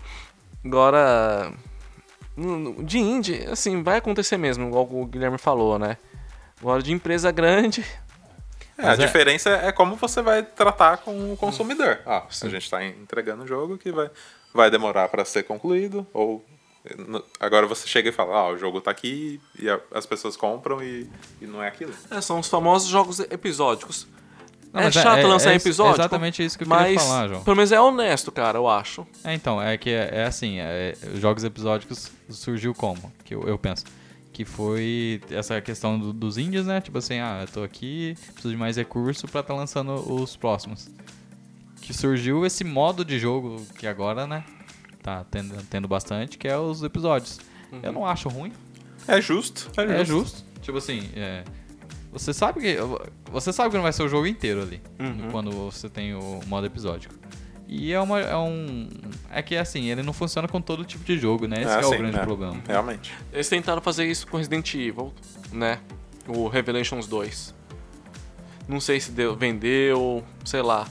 Agora, 0.63 1.51
de 2.85 2.99
indie, 2.99 3.45
assim, 3.47 3.83
vai 3.83 3.99
acontecer 3.99 4.37
mesmo, 4.37 4.67
igual 4.69 4.89
o 4.91 5.07
Guilherme 5.07 5.39
falou, 5.39 5.79
né? 5.79 5.97
Agora, 6.61 6.83
de 6.83 6.93
empresa 6.93 7.31
grande, 7.31 7.85
É, 8.77 8.89
a 8.89 8.93
é- 8.93 8.97
diferença 8.97 9.51
é 9.51 9.71
como 9.71 9.95
você 9.97 10.21
vai 10.21 10.43
tratar 10.43 10.97
com 10.99 11.33
o 11.33 11.37
consumidor. 11.37 12.01
Ah, 12.05 12.25
a 12.29 12.49
gente 12.49 12.65
está 12.65 12.85
entregando 12.85 13.45
um 13.45 13.47
jogo 13.47 13.79
que 13.79 13.93
vai, 13.93 14.11
vai 14.53 14.71
demorar 14.71 15.09
para 15.09 15.25
ser 15.25 15.45
concluído, 15.45 16.07
ou 16.13 16.45
agora 17.41 17.67
você 17.67 17.87
chega 17.87 18.09
e 18.09 18.13
fala, 18.13 18.37
ah, 18.37 18.49
o 18.49 18.59
jogo 18.59 18.81
tá 18.81 18.91
aqui 18.91 19.41
e 19.59 19.67
as 19.93 20.05
pessoas 20.07 20.37
compram 20.37 20.83
e, 20.83 21.09
e 21.41 21.47
não 21.47 21.63
é 21.63 21.69
aquilo. 21.69 21.95
é, 22.11 22.21
são 22.21 22.39
os 22.41 22.49
famosos 22.49 22.89
jogos 22.89 23.21
episódicos. 23.21 24.07
Não, 24.75 24.81
é 24.81 24.85
mas 24.87 24.95
chato 24.95 25.27
lançar 25.27 25.53
é 25.53 25.57
episódio. 25.57 25.95
exatamente 26.01 26.45
isso 26.45 26.59
que 26.59 26.65
eu 26.65 26.69
mas, 26.69 26.83
queria 26.89 26.99
falar, 27.01 27.29
João. 27.29 27.45
Pelo 27.45 27.57
menos 27.57 27.71
é 27.73 27.81
honesto, 27.81 28.33
cara, 28.33 28.59
eu 28.59 28.69
acho. 28.69 29.07
É, 29.23 29.33
então, 29.33 29.63
é 29.63 29.79
que 29.79 29.89
é, 29.91 30.11
é 30.13 30.25
assim, 30.25 30.59
é, 30.59 30.95
jogos 31.15 31.45
episódicos 31.45 32.11
surgiu 32.29 32.75
como? 32.75 33.13
Que 33.25 33.35
eu, 33.35 33.43
eu 33.49 33.57
penso. 33.57 33.85
Que 34.33 34.45
foi 34.45 35.21
essa 35.31 35.61
questão 35.61 35.97
do- 35.99 36.13
dos 36.13 36.37
indies, 36.37 36.67
né? 36.67 36.81
Tipo 36.81 36.99
assim, 36.99 37.21
ah, 37.21 37.39
eu 37.43 37.47
tô 37.47 37.63
aqui, 37.63 38.17
preciso 38.33 38.51
de 38.53 38.57
mais 38.59 38.77
recurso 38.77 39.29
pra 39.29 39.43
tá 39.45 39.55
lançando 39.55 39.95
os 40.13 40.35
próximos. 40.37 40.91
Que 41.81 41.95
surgiu 41.95 42.45
esse 42.45 42.65
modo 42.65 43.05
de 43.05 43.19
jogo 43.19 43.65
que 43.79 43.87
agora, 43.87 44.27
né? 44.27 44.43
Tá 45.03 45.25
tendo, 45.31 45.55
tendo 45.71 45.87
bastante, 45.87 46.37
que 46.37 46.49
é 46.49 46.59
os 46.59 46.83
episódios. 46.83 47.39
Eu 47.83 47.93
não 47.93 48.05
acho 48.07 48.29
ruim, 48.29 48.53
É 49.07 49.21
justo. 49.21 49.71
É 49.77 49.83
justo. 49.87 49.93
é 50.01 50.05
justo. 50.05 50.45
Tipo 50.63 50.79
assim, 50.79 51.09
é, 51.15 51.45
você 52.15 52.33
sabe 52.33 52.61
que 52.61 52.77
você 53.31 53.53
sabe 53.53 53.69
que 53.71 53.77
não 53.77 53.83
vai 53.83 53.93
ser 53.93 54.03
o 54.05 54.09
jogo 54.09 54.27
inteiro 54.27 54.63
ali 54.63 54.81
Uhum. 54.99 55.29
quando 55.31 55.51
você 55.51 55.89
tem 55.91 56.15
o 56.15 56.41
modo 56.47 56.67
episódico. 56.67 57.15
E 57.67 57.93
é, 57.93 58.01
uma, 58.01 58.21
é 58.21 58.37
um. 58.37 58.89
É 59.31 59.43
que 59.43 59.57
assim, 59.57 59.91
ele 59.91 60.03
não 60.03 60.13
funciona 60.13 60.47
com 60.47 60.61
todo 60.61 60.85
tipo 60.85 61.03
de 61.05 61.19
jogo, 61.19 61.47
né? 61.49 61.63
Esse 61.63 61.79
que 61.79 61.85
é 61.85 61.87
o 61.87 61.99
grande 61.99 62.19
é. 62.19 62.23
problema. 62.23 62.63
Realmente. 62.67 63.13
Eles 63.33 63.49
tentaram 63.49 63.81
fazer 63.83 64.05
isso 64.07 64.27
com 64.27 64.37
Resident 64.37 64.73
Evil, 64.75 65.13
né? 65.53 65.81
O 66.29 66.47
Revelations 66.47 67.07
2. 67.07 67.55
Não 68.69 68.81
sei 68.81 69.01
se 69.01 69.11
deu, 69.11 69.35
vendeu, 69.35 70.23
sei 70.45 70.63
lá. 70.63 70.87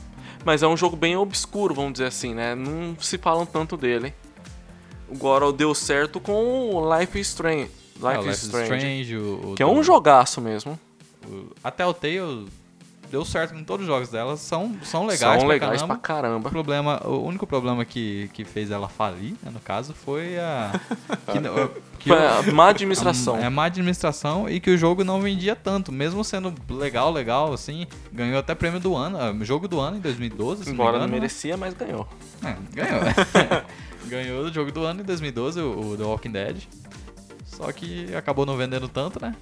Mas 0.46 0.62
é 0.62 0.68
um 0.68 0.76
jogo 0.76 0.96
bem 0.96 1.16
obscuro, 1.16 1.74
vamos 1.74 1.94
dizer 1.94 2.06
assim, 2.08 2.34
né? 2.34 2.54
Não 2.54 2.96
se 3.00 3.18
falam 3.18 3.46
tanto 3.46 3.78
dele. 3.78 4.14
Agora 5.12 5.52
deu 5.54 5.74
certo 5.76 6.20
com 6.20 6.72
o 6.76 6.98
Life 7.00 7.20
is 7.20 7.28
Strange. 7.30 7.70
Life, 7.96 8.08
É, 8.08 8.18
Life 8.18 8.30
is 8.32 8.44
Strange. 8.44 8.74
Strange, 8.76 9.18
o, 9.18 9.52
o 9.52 9.56
Que 9.56 9.64
é 9.64 9.66
um 9.66 9.82
jogaço 9.84 10.42
mesmo. 10.42 10.78
O- 11.28 11.52
Até 11.64 11.86
o 11.86 11.94
Tale 11.94 12.48
deu 13.12 13.24
certo 13.24 13.54
em 13.54 13.64
todos 13.64 13.86
os 13.86 13.88
jogos 13.94 14.10
dela, 14.10 14.36
são, 14.36 14.76
são 14.84 15.02
legais, 15.06 15.20
São 15.20 15.38
pra 15.40 15.48
legais 15.48 15.72
caramba. 15.82 15.88
pra 15.94 15.98
caramba. 16.02 16.48
O, 16.48 16.52
problema, 16.52 17.08
o 17.08 17.24
único 17.24 17.46
problema 17.46 17.86
que, 17.86 18.28
que 18.34 18.44
fez 18.44 18.72
ela 18.72 18.90
falir, 18.90 19.34
né, 19.44 19.52
no 19.54 19.60
caso, 19.60 19.94
foi 19.94 20.40
a. 20.40 20.72
Que, 21.32 21.38
não- 21.40 21.70
que 22.00 22.12
o- 22.12 22.54
má 22.56 22.70
administração. 22.70 23.38
É 23.38 23.48
má 23.50 23.66
administração 23.66 24.50
e 24.50 24.60
que 24.60 24.72
o 24.72 24.78
jogo 24.78 25.04
não 25.04 25.22
vendia 25.22 25.56
tanto. 25.56 25.92
Mesmo 25.92 26.24
sendo 26.24 26.52
legal, 26.70 27.12
legal, 27.12 27.54
assim, 27.54 27.86
ganhou 28.12 28.40
até 28.40 28.56
prêmio 28.56 28.80
do 28.80 28.96
ano, 28.96 29.18
ah, 29.20 29.46
jogo 29.46 29.68
do 29.68 29.80
ano 29.80 29.98
em 29.98 30.02
2012, 30.02 30.64
se 30.64 30.70
não 30.70 30.72
me 30.72 30.74
Embora 30.74 30.92
não 30.94 30.98
engano, 31.06 31.12
né? 31.14 31.20
merecia, 31.20 31.56
mas 31.56 31.76
ganhou. 31.76 32.08
É, 32.44 32.56
ganhou. 32.74 33.02
ganhou 34.10 34.44
o 34.46 34.52
jogo 34.52 34.72
do 34.72 34.82
ano 34.84 35.02
em 35.02 35.04
2012, 35.04 35.62
o, 35.62 35.92
o 35.92 35.98
The 35.98 36.04
Walking 36.04 36.32
Dead. 36.32 36.58
Só 37.46 37.72
que 37.72 38.14
acabou 38.16 38.44
não 38.46 38.58
vendendo 38.58 38.88
tanto, 38.88 39.22
né? 39.22 39.36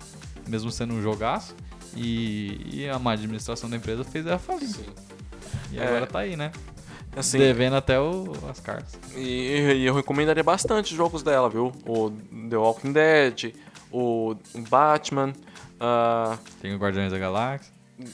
Mesmo 0.52 0.70
sendo 0.70 0.94
um 0.94 1.02
jogaço. 1.02 1.56
E, 1.96 2.60
e 2.72 2.90
a 2.90 3.00
má 3.00 3.14
administração 3.14 3.70
da 3.70 3.78
empresa 3.78 4.04
fez 4.04 4.26
ela 4.28 4.38
falir. 4.38 4.70
E 5.72 5.80
É. 5.80 5.88
agora 5.88 6.06
tá 6.06 6.20
aí, 6.20 6.36
né? 6.36 6.52
Assim, 7.16 7.38
Devendo 7.38 7.76
até 7.78 8.00
o- 8.00 8.32
as 8.50 8.60
cartas. 8.60 8.98
E, 9.16 9.74
e 9.76 9.86
eu 9.86 9.94
recomendaria 9.94 10.44
bastante 10.44 10.92
os 10.92 10.98
jogos 10.98 11.24
dela, 11.24 11.50
viu? 11.50 11.72
O 11.86 12.10
The 12.50 12.56
Walking 12.58 12.92
Dead, 12.94 13.54
o 13.92 14.36
Batman, 14.70 15.34
ah, 15.80 16.38
Tem 16.62 16.74
o 16.74 16.78
Guardiões 16.78 17.12
da 17.12 17.18
Galáxia. 17.18 17.72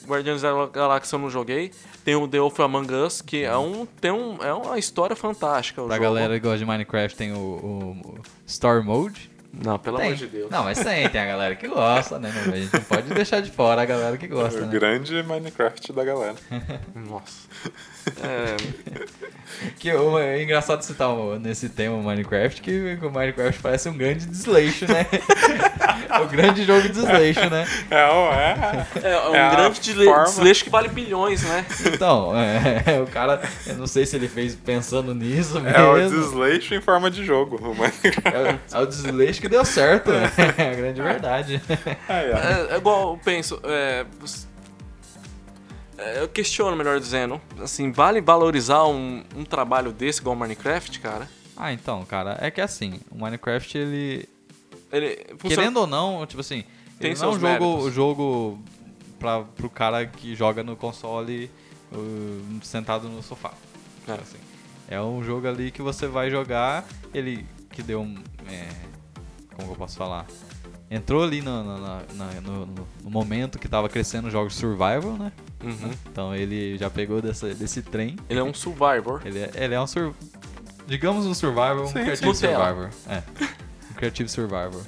Guardiões 0.08 0.42
da 0.42 0.66
Galáxia 0.68 1.16
eu 1.16 1.20
não 1.20 1.30
joguei. 1.30 1.72
Tem 2.04 2.16
o 2.16 2.28
The 2.28 2.40
Wolf 2.40 2.60
Among 2.60 2.92
Us, 2.94 3.22
que 3.22 3.44
é, 3.44 3.56
um, 3.58 3.86
tem 3.86 4.12
um, 4.12 4.38
é 4.44 4.52
uma 4.54 4.78
história 4.80 5.16
fantástica. 5.16 5.82
Pra 5.84 5.96
jogo. 5.96 6.04
galera 6.08 6.34
que 6.34 6.40
gosta 6.42 6.58
de 6.58 6.66
Minecraft 6.66 7.16
tem 7.18 7.32
o, 7.34 7.38
o- 7.38 8.20
Store 8.48 8.84
Mode. 8.84 9.30
Não, 9.54 9.80
pelo 9.80 9.98
Tem. 9.98 10.08
amor 10.08 10.18
de 10.18 10.28
Deus. 10.28 10.52
Não, 10.52 10.64
mas 10.64 10.80
tem, 10.80 11.10
tem 11.10 11.22
a 11.22 11.26
galera 11.26 11.56
que 11.56 11.68
gosta, 11.68 12.20
né? 12.20 12.30
A 12.30 12.56
gente 12.56 12.74
não 12.74 12.82
pode 12.82 13.14
deixar 13.14 13.42
de 13.42 13.50
fora 13.52 13.82
a 13.82 13.86
galera 13.86 14.18
que 14.18 14.28
gosta, 14.28 14.60
o 14.62 14.66
né? 14.66 14.72
grande 14.72 15.24
Minecraft 15.24 15.94
da 15.94 16.04
galera. 16.04 16.36
Nossa. 16.94 17.48
É, 18.24 18.56
Que 19.80 19.92
o- 19.94 20.20
é 20.20 20.44
engraçado 20.44 20.82
citar 20.84 21.10
o- 21.10 21.40
nesse 21.40 21.68
tema 21.70 21.96
o 21.96 22.04
Minecraft, 22.04 22.62
que 22.62 22.98
o 23.02 23.10
Minecraft 23.10 23.60
parece 23.62 23.90
um 23.90 23.98
grande 23.98 24.26
desleixo, 24.28 24.86
né? 24.88 25.06
É 26.10 26.20
o 26.22 26.28
grande 26.28 26.64
jogo 26.64 26.82
de 26.84 26.90
desleixo, 26.90 27.50
né? 27.50 27.66
É, 27.90 28.06
ó, 28.06 28.34
é. 28.34 28.86
É, 29.04 29.30
um 29.30 29.36
É 29.36 29.42
a 29.42 29.50
grande 29.56 29.80
desleixo 29.80 30.64
que 30.64 30.70
vale 30.70 30.88
bilhões, 30.90 31.42
né? 31.44 31.66
Então, 31.92 32.34
é, 32.38 33.00
o 33.02 33.08
cara, 33.08 33.42
eu 33.66 33.76
não 33.76 33.88
sei 33.88 34.06
se 34.06 34.16
ele 34.16 34.28
fez 34.28 34.54
pensando 34.56 35.16
nisso 35.16 35.60
mesmo. 35.60 35.78
É 35.78 35.84
o 35.84 36.10
desleixo 36.10 36.76
em 36.76 36.82
forma 36.82 37.10
de 37.10 37.26
jogo. 37.26 37.56
o 37.58 37.74
Minecraft. 37.74 38.22
É 38.26 38.54
o- 38.76 38.80
é 38.80 38.84
o 38.84 38.86
desleixo 38.86 39.42
que 39.42 39.50
deu 39.50 39.66
certo, 39.66 40.12
né? 40.12 40.32
É 40.58 40.70
a 40.72 40.76
grande 40.76 41.02
verdade. 41.02 41.62
É, 42.08 42.74
é 42.74 42.78
igual 42.78 43.14
eu 43.14 43.20
penso. 43.24 43.60
é, 43.64 44.06
você- 44.20 44.46
é, 44.46 44.57
eu 46.20 46.28
questiono, 46.28 46.76
melhor 46.76 47.00
dizendo. 47.00 47.42
Assim, 47.62 47.92
vale 47.92 48.22
valorizar 48.22 48.86
um, 48.86 49.24
um 49.36 49.44
trabalho 49.44 49.92
desse 49.92 50.20
igual 50.22 50.36
Minecraft, 50.36 51.00
cara? 51.00 51.30
Ah, 51.56 51.74
então, 51.74 52.06
cara, 52.06 52.38
é 52.40 52.52
que 52.52 52.62
assim, 52.62 53.00
o 53.10 53.18
Minecraft, 53.18 53.78
ele, 53.78 54.30
Ele 54.92 55.16
funciona- 55.38 55.56
querendo 55.56 55.78
ou 55.78 55.88
não, 55.88 56.26
tipo 56.26 56.42
assim, 56.42 56.64
Tem 57.00 57.12
ele 57.12 57.20
não 57.20 57.32
é 57.32 57.36
um 57.36 57.40
jogo, 57.40 57.92
jogo 57.92 58.60
pra, 59.18 59.42
pro 59.42 59.70
cara 59.70 60.06
que 60.06 60.36
joga 60.36 60.64
no 60.64 60.76
console 60.76 61.50
uh, 61.92 62.60
sentado 62.64 63.10
no 63.10 63.24
sofá. 63.24 63.54
É. 64.08 64.12
Assim, 64.14 64.38
é 64.88 65.02
um 65.02 65.24
jogo 65.24 65.48
ali 65.48 65.72
que 65.72 65.82
você 65.82 66.06
vai 66.08 66.30
jogar, 66.30 66.86
ele 67.14 67.44
que 67.72 67.82
deu 67.82 68.02
um. 68.02 68.16
é, 68.48 68.70
como 69.56 69.72
eu 69.72 69.76
posso 69.76 69.98
falar? 69.98 70.28
Entrou 70.90 71.22
ali 71.24 71.42
no, 71.42 71.64
no- 71.64 71.78
no- 71.78 72.66
no- 72.66 72.88
no 73.04 73.10
momento 73.10 73.60
que 73.60 73.68
tava 73.68 73.90
crescendo 73.90 74.28
os 74.28 74.32
jogos 74.32 74.56
survival, 74.56 75.14
né? 75.18 75.32
Uhum. 75.64 75.92
Então 76.10 76.34
ele 76.34 76.78
já 76.78 76.90
pegou 76.90 77.22
dessa, 77.22 77.54
desse 77.54 77.82
trem. 77.82 78.16
Ele 78.30 78.40
é 78.40 78.44
um 78.44 78.54
survivor. 78.54 79.22
Ele 79.26 79.40
é, 79.40 79.52
ele 79.56 79.74
é 79.76 79.82
um 79.82 79.88
sur... 79.88 80.14
Digamos 80.88 81.26
um 81.26 81.34
survival, 81.34 81.84
um 81.84 81.88
Sim, 81.88 81.94
creative 82.06 82.34
survivor. 82.36 82.90
É. 83.10 83.22
Um 83.92 83.94
creative 83.96 84.30
survivor. 84.30 84.82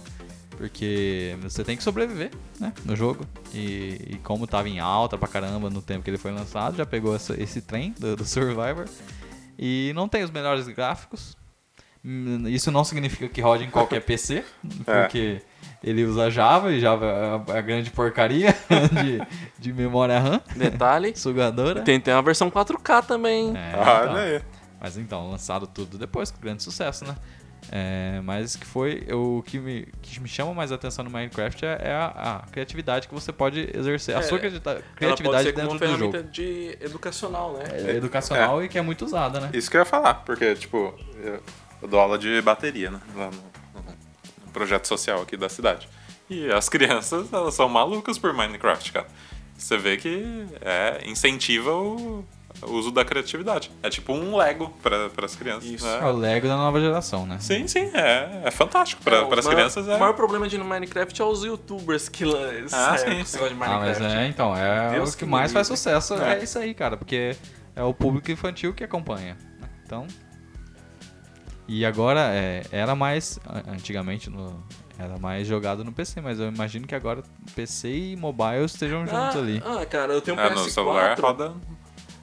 Porque 0.55 1.37
você 1.41 1.63
tem 1.63 1.75
que 1.75 1.83
sobreviver, 1.83 2.31
né? 2.59 2.73
No 2.85 2.95
jogo. 2.95 3.25
E, 3.53 4.07
e 4.11 4.19
como 4.23 4.45
tava 4.47 4.67
em 4.69 4.79
alta 4.79 5.17
pra 5.17 5.27
caramba 5.27 5.69
no 5.69 5.81
tempo 5.81 6.03
que 6.03 6.09
ele 6.09 6.17
foi 6.17 6.31
lançado, 6.31 6.77
já 6.77 6.85
pegou 6.85 7.15
essa- 7.15 7.41
esse 7.41 7.61
trem 7.61 7.93
do, 7.99 8.15
do 8.15 8.25
Survivor. 8.25 8.85
E 9.57 9.91
não 9.95 10.07
tem 10.07 10.23
os 10.23 10.31
melhores 10.31 10.67
gráficos. 10.69 11.37
Hum, 12.03 12.47
Isso 12.47 12.71
não 12.71 12.83
significa 12.85 13.27
que 13.27 13.41
rode 13.41 13.63
em 13.65 13.69
qualquer 13.69 13.99
PC, 14.05 14.43
porque 14.85 15.41
ele 15.83 16.03
usa 16.03 16.29
Java 16.29 16.71
e 16.71 16.79
Java 16.79 17.05
é 17.05 17.53
a, 17.53 17.57
a 17.57 17.61
grande 17.61 17.89
porcaria 17.91 18.53
de, 19.03 19.21
de 19.59 19.73
memória 19.73 20.19
RAM, 20.19 20.41
Detalhe. 20.55 21.13
sugadora. 21.15 21.81
Tem, 21.81 21.99
tem 21.99 22.13
uma 22.13 22.21
versão 22.21 22.49
4K 22.51 23.05
também. 23.05 23.53
É, 23.55 23.75
Olha 23.77 24.03
então. 24.03 24.15
aí. 24.15 24.41
Mas 24.81 24.97
então, 24.97 25.29
lançado 25.29 25.67
tudo 25.67 25.97
depois, 25.97 26.31
com 26.31 26.39
grande 26.39 26.63
sucesso, 26.63 27.05
né? 27.05 27.15
É, 27.71 28.21
mas 28.23 28.55
que 28.55 28.65
foi 28.65 29.05
o 29.11 29.43
que 29.45 29.59
me, 29.59 29.85
que 30.01 30.19
me 30.21 30.29
chama 30.29 30.53
mais 30.53 30.71
atenção 30.71 31.03
no 31.03 31.11
Minecraft 31.11 31.65
é, 31.65 31.77
é 31.83 31.91
a, 31.91 32.05
a 32.45 32.51
criatividade 32.51 33.07
que 33.07 33.13
você 33.13 33.33
pode 33.33 33.69
exercer, 33.77 34.15
a 34.15 34.19
É, 34.19 34.21
sua 34.21 34.39
criati- 34.39 34.61
Ela 34.65 34.75
pode 34.75 34.95
criatividade 34.95 35.43
ser 35.43 35.53
como 35.53 35.67
dentro 35.73 35.85
uma 35.87 35.97
do 35.97 35.99
jogo. 35.99 36.23
de 36.31 36.77
educacional, 36.81 37.53
né? 37.53 37.63
É 37.73 37.95
educacional 37.97 38.63
e 38.63 38.69
que 38.69 38.77
é 38.77 38.81
muito 38.81 39.03
usada, 39.05 39.41
né? 39.41 39.49
Isso 39.53 39.69
que 39.69 39.75
eu 39.75 39.81
ia 39.81 39.85
falar, 39.85 40.13
porque, 40.25 40.55
tipo, 40.55 40.95
eu, 41.21 41.43
eu 41.81 41.87
dou 41.87 41.99
aula 41.99 42.17
de 42.17 42.41
bateria, 42.41 42.89
né? 42.89 42.99
Lá 43.13 43.25
no 43.29 43.58
projeto 44.59 44.85
social 44.87 45.21
aqui 45.21 45.37
da 45.37 45.47
cidade. 45.47 45.87
E 46.29 46.51
as 46.51 46.67
crianças, 46.67 47.31
elas 47.31 47.53
são 47.53 47.69
malucas 47.69 48.17
por 48.17 48.33
Minecraft, 48.33 48.91
cara. 48.91 49.07
Você 49.57 49.77
vê 49.77 49.95
que 49.97 50.45
é, 50.61 51.01
incentiva 51.05 51.71
o, 51.73 52.23
uso 52.63 52.91
da 52.91 53.03
criatividade. 53.05 53.71
É 53.81 53.89
tipo 53.89 54.11
um 54.13 54.35
Lego 54.35 54.69
para 54.83 55.09
as 55.25 55.35
crianças. 55.35 55.69
Isso. 55.69 55.85
né? 55.85 55.99
É 56.01 56.05
o 56.05 56.11
Lego 56.11 56.47
da 56.47 56.57
nova 56.57 56.79
geração, 56.79 57.25
né? 57.25 57.37
Sim, 57.39 57.67
sim, 57.67 57.89
é, 57.93 58.41
é 58.45 58.51
fantástico. 58.51 59.01
Para 59.01 59.17
É, 59.17 59.21
o 59.21 59.33
as 59.33 59.45
maior- 59.45 59.55
crianças 59.57 59.87
é. 59.87 59.95
O 59.95 59.99
maior 59.99 60.13
problema 60.13 60.47
de 60.47 60.57
no 60.57 60.65
Minecraft 60.65 61.21
é 61.21 61.25
os 61.25 61.43
youtubers 61.43 62.09
que 62.09 62.25
Ah, 62.71 62.97
saem 62.97 63.23
sim, 63.25 63.37
sim. 63.37 63.37
de 63.37 63.43
Ah, 63.45 63.55
mas 63.55 63.69
Minecraft. 63.99 64.03
é, 64.17 64.27
então, 64.27 64.55
é 64.55 64.91
Deus 64.91 65.13
o 65.13 65.17
que 65.17 65.23
que 65.25 65.29
mais 65.31 65.51
faz 65.53 65.67
sucesso, 65.67 66.13
é. 66.15 66.39
É. 66.39 66.43
isso 66.43 66.59
aí, 66.59 66.73
cara, 66.73 66.95
porque 66.97 67.35
é 67.75 67.83
o 67.83 67.93
público 67.93 68.29
infantil 68.31 68.73
que 68.73 68.83
acompanha. 68.83 69.35
né? 69.59 69.67
Então. 69.85 70.05
E 71.71 71.85
agora, 71.85 72.33
é, 72.33 72.63
era 72.71 72.95
mais. 72.95 73.39
Antigamente, 73.67 74.27
no, 74.27 74.63
era 74.97 75.19
mais 75.19 75.47
jogado 75.47 75.83
no 75.83 75.91
PC, 75.91 76.19
mas 76.19 76.39
eu 76.39 76.47
imagino 76.47 76.87
que 76.87 76.95
agora 76.95 77.23
PC 77.55 77.89
e 77.89 78.15
mobile 78.15 78.65
estejam 78.65 79.01
juntos 79.05 79.35
ah, 79.35 79.37
ali. 79.39 79.61
ah, 79.63 79.85
cara, 79.85 80.13
eu 80.13 80.19
tenho 80.21 80.35
um 80.35 80.39
É, 80.39 80.49
PS4. 80.49 80.55
no 80.55 80.69
celular 80.69 81.19
roda. 81.19 81.49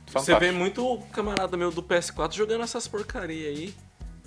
Você 0.07 0.33
Fantástico. 0.33 0.41
vê 0.41 0.51
muito 0.51 0.99
camarada 1.13 1.57
meu 1.57 1.71
do 1.71 1.81
PS4 1.83 2.35
jogando 2.35 2.65
essas 2.65 2.89
porcaria 2.89 3.49
aí. 3.49 3.73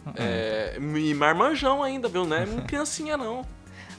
Ah, 0.06 0.14
É, 0.16 0.78
e 0.80 1.14
marmanjão 1.14 1.84
ainda, 1.84 2.08
viu? 2.08 2.26
Não 2.26 2.38
é 2.38 2.46
criancinha, 2.66 3.18
não. 3.18 3.46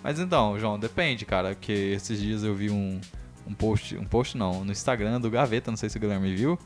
Mas 0.02 0.18
então, 0.18 0.58
João, 0.58 0.78
depende, 0.78 1.26
cara, 1.26 1.50
porque 1.50 1.72
esses 1.72 2.18
dias 2.18 2.42
eu 2.42 2.54
vi 2.54 2.70
um, 2.70 2.98
um 3.46 3.52
post, 3.52 3.94
um 3.98 4.04
post 4.04 4.38
não, 4.38 4.64
no 4.64 4.72
Instagram 4.72 5.20
do 5.20 5.28
Gaveta, 5.30 5.70
não 5.70 5.76
sei 5.76 5.90
se 5.90 5.98
o 5.98 6.00
Guilherme 6.00 6.34
viu, 6.34 6.58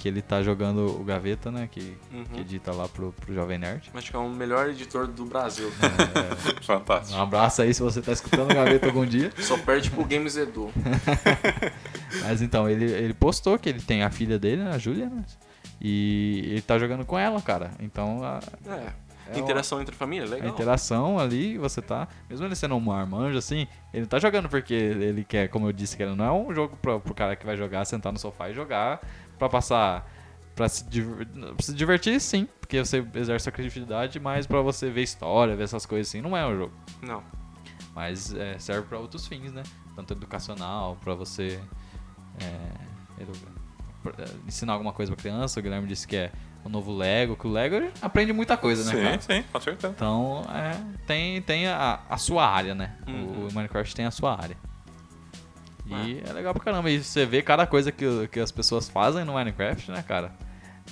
que 0.00 0.06
ele 0.08 0.20
tá 0.22 0.42
jogando 0.42 1.00
o 1.00 1.04
Gaveta, 1.04 1.50
né, 1.50 1.68
que, 1.70 1.96
Uhum. 2.12 2.24
que 2.24 2.40
edita 2.40 2.72
lá 2.72 2.86
pro, 2.88 3.12
pro 3.12 3.34
Jovem 3.34 3.58
Nerd. 3.58 3.90
Acho 3.94 4.10
que 4.10 4.16
é 4.16 4.18
o 4.20 4.28
melhor 4.28 4.68
editor 4.68 5.06
do 5.06 5.24
Brasil. 5.24 5.70
Um 6.58 6.62
Fantástico. 6.62 7.18
abraço 7.20 7.62
aí 7.62 7.72
se 7.72 7.82
você 7.82 8.00
tá 8.02 8.12
escutando 8.12 8.50
o 8.50 8.54
Gaveta 8.54 8.86
algum 8.86 9.06
dia. 9.06 9.30
Só 9.38 9.56
perde 9.58 9.90
pro 9.90 10.04
Games 10.04 10.36
Edu. 10.36 10.70
Mas 12.22 12.42
então, 12.42 12.68
ele, 12.68 12.84
ele 12.84 13.14
postou 13.14 13.58
que 13.58 13.68
ele 13.68 13.80
tem 13.80 14.02
a 14.02 14.10
filha 14.10 14.38
dele, 14.38 14.62
né, 14.64 14.72
a 14.74 14.78
Júlia, 14.78 15.08
né? 15.08 15.24
E 15.80 16.42
ele 16.46 16.62
tá 16.62 16.78
jogando 16.78 17.04
com 17.04 17.18
ela, 17.18 17.40
cara. 17.42 17.70
Então 17.80 18.22
a, 18.24 18.40
É. 18.68 19.06
É 19.28 19.40
Interação 19.40 19.80
entre 19.82 19.92
família, 19.92 20.24
a 20.24 20.30
legal. 20.30 20.48
interação 20.50 21.18
ali, 21.18 21.58
você 21.58 21.82
tá. 21.82 22.06
Mesmo 22.30 22.46
ele 22.46 22.54
sendo 22.54 22.76
um 22.76 22.80
marmanjo, 22.80 23.36
assim, 23.36 23.66
ele 23.92 24.06
tá 24.06 24.20
jogando 24.20 24.48
porque 24.48 24.72
ele 24.72 25.24
quer, 25.24 25.48
como 25.48 25.66
eu 25.66 25.72
disse, 25.72 25.96
que 25.96 26.02
ele 26.04 26.14
não 26.14 26.24
é 26.24 26.30
um 26.30 26.54
jogo 26.54 26.76
pro, 26.80 27.00
pro 27.00 27.12
cara 27.12 27.34
que 27.34 27.44
vai 27.44 27.56
jogar, 27.56 27.84
sentar 27.84 28.12
no 28.12 28.20
sofá 28.20 28.50
e 28.50 28.54
jogar 28.54 29.00
pra 29.38 29.48
passar. 29.48 30.10
Pra 30.54 30.68
se, 30.70 30.84
se 31.60 31.74
divertir, 31.74 32.18
sim, 32.18 32.48
porque 32.60 32.78
você 32.82 33.04
exerce 33.14 33.46
a 33.46 33.52
criatividade, 33.52 34.18
mas 34.18 34.46
pra 34.46 34.62
você 34.62 34.88
ver 34.88 35.02
história, 35.02 35.54
ver 35.54 35.64
essas 35.64 35.84
coisas 35.84 36.08
assim, 36.08 36.22
não 36.22 36.34
é 36.34 36.46
um 36.46 36.56
jogo. 36.56 36.72
Não. 37.02 37.22
Mas 37.94 38.34
é, 38.34 38.58
serve 38.58 38.86
pra 38.88 38.98
outros 38.98 39.26
fins, 39.26 39.52
né? 39.52 39.62
Tanto 39.94 40.14
educacional, 40.14 40.96
pra 41.04 41.14
você 41.14 41.60
é, 42.40 43.22
é, 43.22 43.26
ensinar 44.46 44.72
alguma 44.74 44.92
coisa 44.92 45.12
pra 45.12 45.20
criança. 45.20 45.60
O 45.60 45.62
Guilherme 45.62 45.86
disse 45.86 46.06
que 46.06 46.16
é 46.16 46.32
o 46.64 46.68
novo 46.68 46.94
Lego, 46.96 47.36
que 47.36 47.46
o 47.46 47.50
Lego 47.50 47.90
aprende 48.00 48.32
muita 48.32 48.56
coisa, 48.56 48.82
né, 48.84 48.96
Sim, 48.98 49.02
cara? 49.04 49.20
sim, 49.20 49.48
com 49.52 49.60
certeza. 49.60 49.92
Então, 49.94 50.42
é, 50.50 51.04
tem, 51.06 51.40
tem 51.42 51.66
a, 51.68 52.00
a 52.08 52.16
sua 52.16 52.46
área, 52.48 52.74
né? 52.74 52.96
O- 53.06 53.10
Uhum. 53.10 53.48
O, 53.48 53.52
Minecraft 53.54 53.94
tem 53.94 54.04
a 54.06 54.10
sua 54.10 54.32
área. 54.40 54.56
E 55.88 56.22
é 56.28 56.32
legal 56.32 56.52
pra 56.52 56.62
caramba. 56.64 56.90
E 56.90 57.02
você 57.02 57.24
vê 57.24 57.42
cada 57.42 57.66
coisa 57.66 57.92
que, 57.92 58.28
que 58.28 58.40
as 58.40 58.50
pessoas 58.50 58.88
fazem 58.88 59.24
no 59.24 59.34
Minecraft, 59.34 59.90
né, 59.90 60.02
cara? 60.06 60.32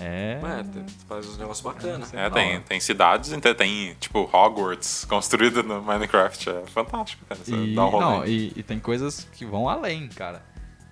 É. 0.00 0.40
É, 0.42 0.84
faz 1.06 1.28
uns 1.28 1.38
negócios 1.38 1.64
bacanas. 1.64 2.12
É, 2.12 2.28
tem, 2.28 2.60
tem 2.62 2.80
cidades, 2.80 3.30
então 3.32 3.54
tem, 3.54 3.94
tipo, 4.00 4.28
Hogwarts 4.32 5.04
construída 5.08 5.62
no 5.62 5.80
Minecraft. 5.82 6.50
É 6.50 6.62
fantástico, 6.66 7.24
cara. 7.28 7.40
Você 7.44 7.54
E, 7.54 7.74
dá 7.74 7.86
um 7.86 7.88
rolê. 7.90 8.04
não, 8.04 8.26
e, 8.26 8.52
e 8.56 8.62
tem 8.62 8.80
coisas 8.80 9.28
que 9.32 9.44
vão 9.44 9.68
além, 9.68 10.08
cara. 10.08 10.42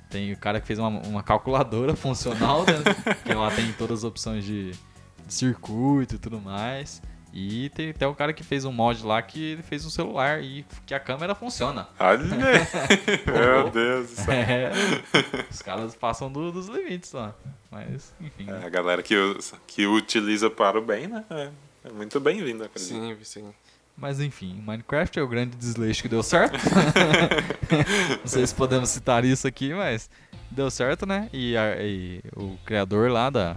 Tem 0.09 0.33
o 0.33 0.37
cara 0.37 0.61
que 0.61 0.67
fez 0.67 0.79
uma, 0.79 0.89
uma 0.89 1.23
calculadora 1.23 1.95
funcional, 1.97 2.61
né? 2.61 3.15
que 3.25 3.35
lá 3.35 3.51
tem 3.51 3.73
todas 3.73 4.01
as 4.01 4.05
opções 4.05 4.45
de, 4.45 4.71
de 4.71 5.35
circuito 5.35 6.15
e 6.15 6.19
tudo 6.19 6.41
mais. 6.41 7.03
E 7.33 7.70
tem 7.70 7.91
até 7.91 8.07
o 8.07 8.14
cara 8.14 8.33
que 8.33 8.45
fez 8.45 8.64
um 8.66 8.72
mod 8.72 9.03
lá 9.07 9.22
que 9.22 9.43
ele 9.53 9.62
fez 9.62 9.87
um 9.87 9.91
celular 9.91 10.43
e 10.43 10.66
que 10.85 10.93
a 10.95 11.01
câmera 11.01 11.35
funciona. 11.35 11.89
Olha. 11.99 12.18
Meu 13.26 13.70
Deus 13.70 14.11
do 14.11 14.16
céu. 14.16 14.35
É, 14.35 14.70
os 15.51 15.62
caras 15.62 15.95
passam 15.95 16.30
do- 16.30 16.53
dos 16.53 16.68
limites 16.68 17.12
lá. 17.12 17.35
Mas, 17.70 18.12
enfim. 18.20 18.47
É, 18.51 18.66
a 18.66 18.68
galera 18.68 19.03
que, 19.03 19.16
usa- 19.16 19.57
que 19.66 19.87
utiliza 19.87 20.51
para 20.51 20.78
o 20.78 20.83
bem, 20.83 21.07
né? 21.07 21.24
É, 21.30 21.49
é 21.87 21.91
muito 21.93 22.20
bem-vinda, 22.20 22.66
acredito. 22.66 22.91
Sim, 22.93 23.16
sim. 23.22 23.55
Mas 23.97 24.20
enfim, 24.20 24.55
Minecraft 24.66 25.18
é 25.18 25.22
o 25.22 25.28
grande 25.28 25.57
desleixo 25.57 26.03
que 26.03 26.09
deu 26.09 26.22
certo. 26.22 26.55
Não 28.20 28.26
sei 28.26 28.47
se 28.47 28.55
podemos 28.55 28.89
citar 28.91 29.24
isso 29.24 29.47
aqui, 29.47 29.72
mas 29.74 30.11
deu 30.51 30.70
certo, 30.70 31.07
né? 31.07 31.28
E, 31.33 31.57
a- 31.57 31.76
e 31.83 32.20
o 32.37 32.57
criador 32.64 33.11
lá 33.11 33.30
da. 33.30 33.57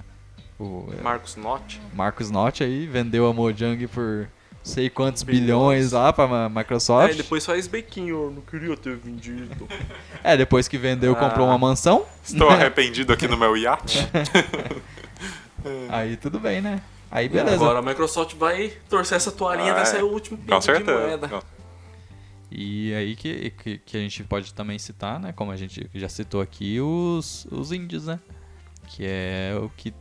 O 0.59 0.87
é, 0.97 1.01
Marcos 1.01 1.35
Nott. 1.35 1.81
Marcos 1.93 2.31
Nott 2.31 2.63
aí 2.63 2.85
vendeu 2.87 3.27
a 3.27 3.33
Mojang 3.33 3.87
por 3.87 4.27
sei 4.63 4.89
quantos 4.89 5.21
Bilhões. 5.21 5.41
bilhões 5.43 5.91
lá 5.91 6.11
pra 6.13 6.49
Microsoft. 6.49 7.13
É, 7.13 7.15
depois 7.17 7.45
faz 7.45 7.67
bequinho, 7.67 8.23
eu 8.25 8.31
não 8.31 8.41
queria 8.41 8.75
ter 8.77 8.95
vendido. 8.95 9.67
É, 10.23 10.35
depois 10.35 10.67
que 10.67 10.75
vendeu, 10.77 11.11
Ah. 11.13 11.15
comprou 11.15 11.45
uma 11.47 11.57
mansão. 11.57 12.03
Estou 12.23 12.49
arrependido 12.49 13.13
aqui 13.13 13.27
no 13.27 13.37
meu 13.37 13.55
iate. 13.55 13.99
Aí 15.89 16.17
tudo 16.17 16.39
bem, 16.39 16.61
né? 16.61 16.81
Aí 17.11 17.29
beleza. 17.29 17.55
Agora 17.55 17.79
a 17.79 17.81
Microsoft 17.81 18.35
vai 18.35 18.73
torcer 18.89 19.17
essa 19.17 19.31
toalhinha 19.31 19.71
Ah, 19.71 19.73
até 19.73 19.81
é. 19.81 19.85
sair 19.85 20.01
o 20.03 20.09
último 20.11 20.37
pingo 20.37 20.59
de 20.59 20.83
moeda. 20.83 21.43
E 22.51 22.93
aí 22.93 23.15
que, 23.15 23.49
que, 23.51 23.77
que 23.79 23.97
a 23.97 23.99
gente 23.99 24.23
pode 24.23 24.53
também 24.53 24.79
citar, 24.79 25.19
né? 25.19 25.31
Como 25.31 25.51
a 25.51 25.55
gente 25.55 25.89
já 25.93 26.07
citou 26.09 26.41
aqui, 26.41 26.79
os, 26.79 27.45
os 27.51 27.71
indies, 27.71 28.05
né? 28.05 28.19
Que 28.87 29.03
é 29.05 29.57
o 29.61 29.69
que 29.69 29.93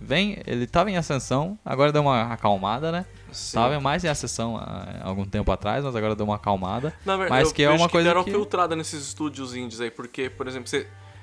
vem, 0.00 0.40
ele 0.46 0.66
tava 0.66 0.90
em 0.90 0.96
ascensão, 0.96 1.58
agora 1.64 1.92
deu 1.92 2.02
uma 2.02 2.32
acalmada, 2.32 2.90
né? 2.92 3.04
Sim. 3.32 3.56
Tava 3.56 3.78
mais 3.80 4.04
em 4.04 4.08
ascensão 4.08 4.56
há 4.56 5.00
algum 5.02 5.24
tempo 5.24 5.50
atrás, 5.52 5.84
mas 5.84 5.94
agora 5.94 6.14
deu 6.16 6.24
uma 6.24 6.36
acalmada. 6.36 6.94
Na 7.04 7.16
verdade, 7.16 7.40
mas 7.40 7.48
eu 7.48 7.54
que 7.54 7.62
é 7.62 7.70
uma 7.70 7.88
coisa 7.88 8.08
deram 8.08 8.24
que... 8.24 8.30
filtrada 8.30 8.74
nesses 8.74 9.06
estúdios 9.08 9.54
indies 9.54 9.80
aí, 9.80 9.90
porque, 9.90 10.30
por 10.30 10.46
exemplo, 10.48 10.68
você- 10.68 10.78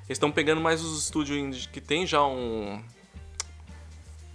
eles 0.07 0.17
estão 0.17 0.31
pegando 0.31 0.61
mais 0.61 0.83
os 0.83 1.03
estúdios 1.03 1.37
indies 1.37 1.65
que 1.65 1.81
tem 1.81 2.05
já 2.05 2.23
um. 2.23 2.81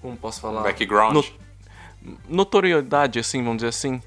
Como 0.02 0.16
posso 0.16 0.40
falar? 0.40 0.62
Background. 0.62 1.14
No- 1.14 2.18
notoriedade, 2.28 3.18
assim, 3.18 3.38
vamos 3.42 3.58
dizer 3.58 3.68
assim. 3.68 4.00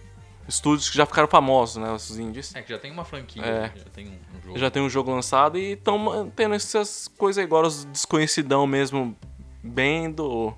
Estúdios 0.46 0.90
que 0.90 0.98
já 0.98 1.06
ficaram 1.06 1.28
famosos, 1.30 1.78
né? 1.78 1.90
Os 1.94 2.18
indies. 2.18 2.54
É 2.54 2.62
que 2.62 2.70
já 2.74 2.78
tem 2.78 2.92
uma 2.92 3.06
franquia, 3.06 3.42
É. 3.46 3.72
já 3.78 3.86
tem 3.86 4.08
um, 4.10 4.42
jogo. 4.46 4.60
Já 4.60 4.70
tem 4.70 4.82
um 4.84 4.90
jogo 4.90 5.10
lançado 5.12 5.58
e 5.58 5.72
estão 5.74 5.98
mantendo 5.98 6.54
essas 6.54 7.08
coisas 7.08 7.42
agora 7.42 7.66
os 7.68 7.86
desconhecidão 7.86 8.68
mesmo, 8.68 9.16
bem 9.64 10.12
do. 10.12 10.54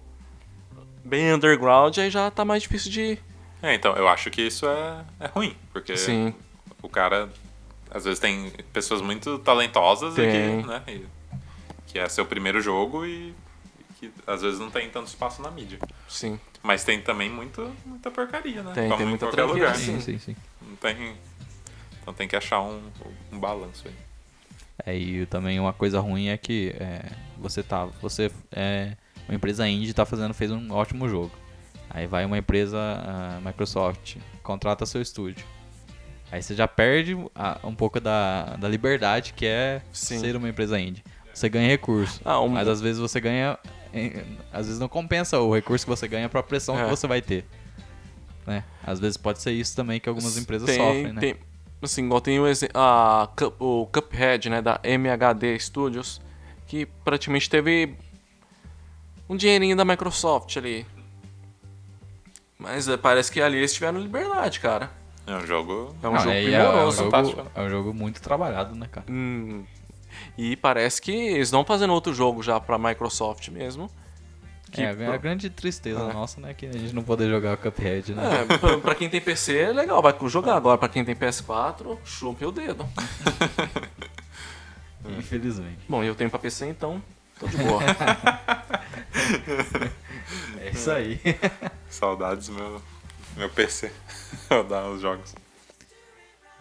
bem 1.03 1.31
underground, 1.33 1.97
aí 1.97 2.09
já 2.09 2.29
tá 2.31 2.43
mais 2.43 2.63
difícil 2.63 2.91
de. 2.91 3.19
É, 3.61 3.73
então, 3.73 3.95
eu 3.95 4.07
acho 4.07 4.29
que 4.29 4.41
isso 4.41 4.65
é, 4.67 5.05
é 5.19 5.27
ruim, 5.27 5.55
porque 5.71 5.95
Sim. 5.97 6.33
o 6.81 6.89
cara, 6.89 7.29
às 7.89 8.03
vezes 8.03 8.19
tem 8.19 8.51
pessoas 8.73 9.01
muito 9.01 9.39
talentosas 9.39 10.13
e 10.17 10.21
Tem. 10.21 10.61
que, 10.61 10.67
né, 10.67 10.83
e- 10.87 11.05
que 11.87 11.97
é 11.99 12.07
seu 12.09 12.25
primeiro 12.25 12.59
jogo 12.61 13.05
e, 13.05 13.29
e 13.79 13.83
que 13.99 14.11
às 14.27 14.41
vezes 14.41 14.59
não 14.59 14.69
tem 14.69 14.89
tanto 14.89 15.07
espaço 15.07 15.41
na 15.41 15.49
mídia. 15.49 15.79
Sim. 16.07 16.39
Mas 16.61 16.83
tem 16.83 17.01
também 17.01 17.29
muito, 17.29 17.73
muita 17.85 18.11
porcaria, 18.11 18.61
né? 18.61 18.73
Tem, 18.73 18.83
Como 18.85 18.97
tem 18.97 19.05
em 19.05 19.09
muita 19.09 19.27
qualquer 19.27 19.43
lugar. 19.45 19.75
sim. 19.75 19.99
Sim, 19.99 20.01
sim, 20.01 20.19
sim. 20.19 20.35
Não 20.61 20.75
tem... 20.75 21.15
Então 22.01 22.13
tem 22.13 22.27
que 22.27 22.35
achar 22.35 22.61
um, 22.61 22.81
um 23.31 23.39
balanço 23.39 23.87
aí. 23.87 23.93
É, 24.83 24.95
e 24.97 25.25
também 25.27 25.59
uma 25.59 25.71
coisa 25.73 25.99
ruim 25.99 26.27
é 26.29 26.37
que 26.37 26.75
é, 26.79 27.03
você 27.37 27.61
tá. 27.63 27.85
Você 28.01 28.31
é. 28.51 28.95
Uma 29.27 29.35
empresa 29.35 29.67
indie 29.67 29.93
tá 29.93 30.05
fazendo, 30.05 30.33
fez 30.33 30.51
um 30.51 30.71
ótimo 30.71 31.07
jogo. 31.09 31.31
Aí 31.89 32.05
vai 32.07 32.25
uma 32.25 32.37
empresa, 32.37 32.77
a 32.77 33.39
Microsoft, 33.43 34.17
contrata 34.43 34.85
seu 34.85 35.01
estúdio. 35.01 35.43
Aí 36.31 36.41
você 36.43 36.53
já 36.53 36.67
perde 36.67 37.15
a- 37.33 37.59
um 37.63 37.73
pouco 37.73 37.99
da, 37.99 38.55
da 38.57 38.67
liberdade 38.67 39.33
que 39.33 39.45
é 39.45 39.81
Sim. 39.91 40.19
ser 40.19 40.35
uma 40.35 40.49
empresa 40.49 40.79
indie. 40.79 41.03
Você 41.33 41.47
ganha 41.49 41.67
recurso, 41.67 42.19
Ah, 42.25 42.39
um- 42.41 42.49
mas 42.49 42.67
às 42.67 42.81
vezes 42.81 42.99
você 42.99 43.19
ganha. 43.19 43.57
Às 44.51 44.65
vezes 44.67 44.79
não 44.79 44.89
compensa 44.89 45.39
o 45.39 45.53
recurso 45.55 45.85
que 45.85 45.89
você 45.89 46.07
ganha 46.07 46.27
pra 46.27 46.43
pressão 46.43 46.77
É. 46.77 46.83
que 46.83 46.89
você 46.89 47.07
vai 47.07 47.21
ter. 47.21 47.45
Né? 48.45 48.63
Às 48.85 48.99
vezes 48.99 49.17
pode 49.17 49.41
ser 49.41 49.51
isso 49.53 49.75
também 49.75 49.99
que 49.99 50.07
algumas 50.09 50.37
empresas 50.37 50.67
tem, 50.67 50.77
sofrem, 50.77 51.13
né? 51.13 51.21
Tem, 51.21 51.35
assim, 51.85 52.05
igual 52.05 52.21
tem 52.21 52.39
o, 52.39 52.45
a, 52.73 53.29
o 53.59 53.87
Cuphead, 53.87 54.49
né, 54.49 54.61
da 54.61 54.79
MHD 54.83 55.59
Studios, 55.59 56.21
que 56.67 56.85
praticamente 56.85 57.49
teve 57.49 57.95
um 59.29 59.35
dinheirinho 59.35 59.75
da 59.75 59.85
Microsoft 59.85 60.55
ali. 60.57 60.85
Mas 62.57 62.87
é, 62.87 62.97
parece 62.97 63.31
que 63.31 63.41
ali 63.41 63.57
eles 63.57 63.73
tiveram 63.73 63.99
liberdade, 63.99 64.59
cara. 64.59 64.91
É 65.27 65.35
um 65.35 65.45
jogo... 65.45 65.95
É 66.03 66.07
um 66.07 66.13
Não, 66.13 66.19
jogo 66.19 66.31
é, 66.31 66.43
é, 66.43 66.53
é 66.53 66.59
um 66.59 66.71
primoroso. 66.71 66.97
jogo, 66.97 67.11
fantástico, 67.11 67.51
é 67.55 67.61
um 67.61 67.69
jogo 67.69 67.93
muito 67.93 68.21
trabalhado, 68.21 68.75
né, 68.75 68.87
cara? 68.91 69.05
Hum, 69.09 69.65
e 70.37 70.55
parece 70.55 71.01
que 71.01 71.11
eles 71.11 71.47
estão 71.47 71.65
fazendo 71.65 71.93
outro 71.93 72.13
jogo 72.13 72.41
já 72.43 72.59
pra 72.59 72.77
Microsoft 72.77 73.49
mesmo. 73.49 73.89
Que 74.75 74.83
é, 74.83 74.93
pro- 74.93 75.11
a 75.13 75.17
grande 75.17 75.49
tristeza 75.49 75.99
É. 75.99 76.13
nossa, 76.13 76.39
né, 76.41 76.53
que 76.53 76.65
a 76.65 76.71
gente 76.71 76.93
não 76.93 77.03
poder 77.03 77.29
jogar 77.29 77.53
o 77.53 77.57
Cuphead, 77.57 78.13
né? 78.13 78.41
É, 78.49 78.57
pra, 78.57 78.77
pra 78.77 78.95
quem 78.95 79.09
tem 79.09 79.21
PC 79.21 79.57
é 79.57 79.71
legal, 79.71 80.01
vai 80.01 80.13
jogar. 80.27 80.55
Agora, 80.55 80.77
pra 80.77 80.89
quem 80.89 81.03
tem 81.05 81.15
PS4, 81.15 81.97
chupe 82.03 82.45
o 82.45 82.51
dedo. 82.51 82.85
Infelizmente. 85.17 85.79
Bom, 85.87 86.03
eu 86.03 86.15
tenho 86.15 86.29
pra 86.29 86.39
PC, 86.39 86.67
então 86.67 87.01
tô 87.39 87.47
de 87.47 87.57
boa. 87.57 87.81
É 90.59 90.69
isso 90.71 90.89
aí. 90.91 91.19
Saudades 91.89 92.49
meu, 92.49 92.81
meu 93.37 93.49
PC. 93.49 93.91
Rodar 94.49 94.87
os 94.89 94.99
jogos. 95.01 95.35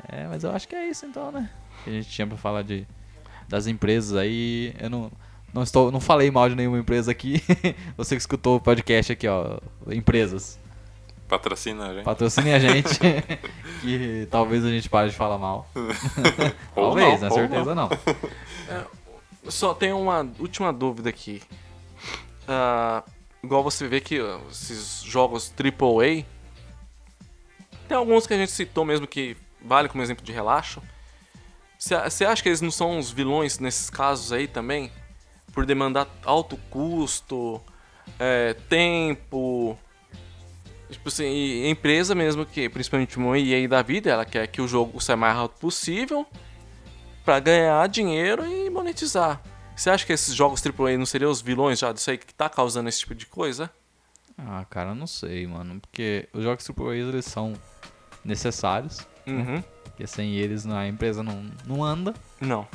É, 0.08 0.26
mas 0.28 0.44
eu 0.44 0.50
acho 0.52 0.68
que 0.68 0.74
é 0.76 0.86
isso 0.88 1.06
então, 1.06 1.32
né? 1.32 1.50
Que 1.82 1.90
a 1.90 1.92
gente 1.94 2.08
tinha 2.10 2.26
pra 2.26 2.36
falar 2.36 2.62
de 2.62 2.86
das 3.48 3.66
empresas 3.66 4.16
aí. 4.16 4.74
Eu 4.78 4.90
não, 4.90 5.10
não 5.54 5.62
estou, 5.62 5.92
não 5.92 6.00
falei 6.00 6.30
mal 6.32 6.48
de 6.48 6.56
nenhuma 6.56 6.78
empresa 6.78 7.12
aqui. 7.12 7.40
Você 7.96 8.16
que 8.16 8.20
escutou 8.20 8.56
o 8.56 8.60
podcast 8.60 9.12
aqui, 9.12 9.28
ó, 9.28 9.58
empresas, 9.88 10.58
Patrocina 11.28 11.86
a 11.86 11.94
gente. 11.94 12.04
patrocinem 12.04 12.54
a 12.54 12.58
gente, 12.58 12.98
que 13.80 14.28
talvez 14.30 14.64
a 14.64 14.68
gente 14.68 14.90
pare 14.90 15.10
de 15.10 15.16
falar 15.16 15.38
mal. 15.38 15.66
Ou 16.76 16.88
talvez, 16.88 17.20
não, 17.20 17.28
na 17.28 17.34
ou 17.34 17.40
certeza 17.40 17.74
não. 17.74 17.88
Só 19.48 19.74
tenho 19.74 19.98
uma 19.98 20.28
última 20.38 20.72
dúvida 20.72 21.08
aqui. 21.08 21.40
Ah, 22.46 23.02
igual 23.42 23.62
você 23.62 23.88
vê 23.88 24.00
que 24.00 24.16
esses 24.50 25.02
jogos 25.02 25.52
AAA, 25.56 26.24
tem 27.88 27.96
alguns 27.96 28.26
que 28.26 28.34
a 28.34 28.36
gente 28.36 28.52
citou 28.52 28.84
mesmo 28.84 29.06
que 29.06 29.36
vale 29.62 29.88
como 29.88 30.02
exemplo 30.02 30.24
de 30.24 30.32
relaxo. 30.32 30.82
Você 31.78 32.24
acha 32.24 32.42
que 32.42 32.48
eles 32.48 32.60
não 32.60 32.70
são 32.70 32.98
os 32.98 33.10
vilões 33.10 33.58
nesses 33.58 33.88
casos 33.88 34.32
aí 34.32 34.46
também? 34.46 34.90
Por 35.54 35.64
demandar 35.64 36.08
alto 36.24 36.56
custo, 36.68 37.62
é, 38.18 38.54
tempo. 38.68 39.78
Tipo 40.90 41.08
assim, 41.08 41.24
e 41.24 41.70
empresa 41.70 42.14
mesmo, 42.14 42.44
que 42.44 42.68
principalmente 42.68 43.16
uma 43.16 43.38
EA 43.38 43.68
da 43.68 43.82
vida, 43.82 44.10
ela 44.10 44.24
quer 44.24 44.46
que 44.48 44.60
o 44.60 44.68
jogo 44.68 45.00
saia 45.00 45.16
mais 45.16 45.36
rápido 45.36 45.58
possível 45.58 46.26
pra 47.24 47.40
ganhar 47.40 47.88
dinheiro 47.88 48.46
e 48.46 48.68
monetizar. 48.68 49.40
Você 49.74 49.90
acha 49.90 50.06
que 50.06 50.12
esses 50.12 50.34
jogos 50.34 50.62
AAA 50.64 50.98
não 50.98 51.06
seriam 51.06 51.30
os 51.30 51.40
vilões 51.40 51.78
já 51.78 51.92
disso 51.92 52.10
aí 52.10 52.18
que 52.18 52.32
tá 52.32 52.48
causando 52.48 52.88
esse 52.88 53.00
tipo 53.00 53.14
de 53.14 53.26
coisa? 53.26 53.70
Ah, 54.38 54.64
cara, 54.68 54.94
não 54.94 55.06
sei, 55.06 55.46
mano. 55.46 55.80
Porque 55.80 56.28
os 56.32 56.42
jogos 56.44 56.68
AAA 56.68 56.96
eles 56.96 57.24
são 57.24 57.54
necessários. 58.24 59.06
Uhum. 59.26 59.62
Porque 59.84 60.06
sem 60.06 60.34
eles 60.34 60.66
a 60.66 60.86
empresa 60.86 61.22
não, 61.22 61.44
não 61.66 61.82
anda. 61.82 62.14
Não. 62.40 62.68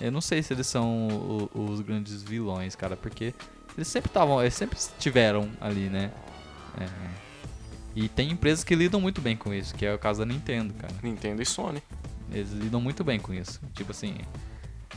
Eu 0.00 0.10
não 0.10 0.20
sei 0.20 0.42
se 0.42 0.52
eles 0.52 0.66
são 0.66 1.08
o- 1.08 1.50
os 1.70 1.80
grandes 1.80 2.22
vilões, 2.22 2.74
cara, 2.74 2.96
porque 2.96 3.34
eles 3.76 3.88
sempre 3.88 4.08
estavam, 4.08 4.40
eles 4.40 4.54
sempre 4.54 4.78
estiveram 4.78 5.48
ali, 5.60 5.88
né? 5.90 6.10
É. 6.80 6.88
E 7.94 8.08
tem 8.08 8.30
empresas 8.30 8.62
que 8.64 8.74
lidam 8.74 9.00
muito 9.00 9.20
bem 9.20 9.36
com 9.36 9.52
isso, 9.52 9.74
que 9.74 9.84
é 9.84 9.92
o 9.94 9.98
caso 9.98 10.20
da 10.20 10.26
Nintendo, 10.26 10.72
cara. 10.74 10.94
Nintendo 11.02 11.42
e 11.42 11.46
Sony. 11.46 11.82
Eles 12.32 12.52
lidam 12.52 12.80
muito 12.80 13.02
bem 13.02 13.18
com 13.18 13.34
isso. 13.34 13.60
Tipo 13.74 13.90
assim, 13.90 14.16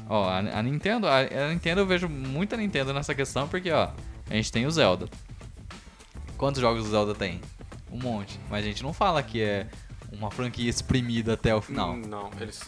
ó, 0.08 0.26
a, 0.30 0.38
a 0.38 0.64
Nintendo, 0.64 1.08
a, 1.08 1.20
a 1.20 1.50
Nintendo 1.50 1.82
eu 1.82 1.88
vejo 1.88 2.08
muita 2.08 2.56
Nintendo 2.56 2.94
nessa 2.94 3.16
questão 3.16 3.48
porque, 3.48 3.72
ó, 3.72 3.90
a 4.30 4.34
gente 4.36 4.52
tem 4.52 4.66
o 4.68 4.72
Zelda. 4.72 5.08
Quantos 6.38 6.62
jogos 6.62 6.86
o 6.86 6.90
Zelda 6.92 7.16
tem? 7.16 7.42
Um 7.92 7.98
monte. 8.00 8.40
Mas 8.50 8.64
a 8.64 8.68
gente 8.68 8.84
não 8.84 8.94
fala 8.94 9.22
que 9.24 9.42
é 9.42 9.68
uma 10.12 10.30
franquia 10.30 10.70
exprimida 10.70 11.34
até 11.34 11.54
o 11.56 11.62
final. 11.62 11.98
Não, 11.98 12.30
eles. 12.40 12.62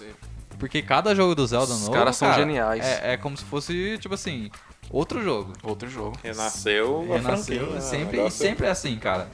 Porque 0.59 0.81
cada 0.81 1.13
jogo 1.13 1.35
do 1.35 1.45
Zelda 1.45 1.73
Os 1.73 1.81
novo. 1.81 1.91
caras 1.91 2.15
são 2.15 2.29
cara, 2.29 2.41
geniais. 2.41 2.83
É, 2.85 3.13
é 3.13 3.17
como 3.17 3.35
se 3.37 3.43
fosse, 3.45 3.97
tipo 3.99 4.13
assim, 4.15 4.49
outro 4.89 5.21
jogo. 5.23 5.53
Outro 5.63 5.89
jogo. 5.89 6.17
Renasceu 6.23 7.01
a 7.11 7.15
Renasceu. 7.17 7.57
franquia, 7.59 7.75
né? 7.75 7.81
sempre, 7.81 8.17
negócio- 8.17 8.39
sempre 8.45 8.65
é 8.67 8.69
assim, 8.69 8.95
cara. 8.97 9.29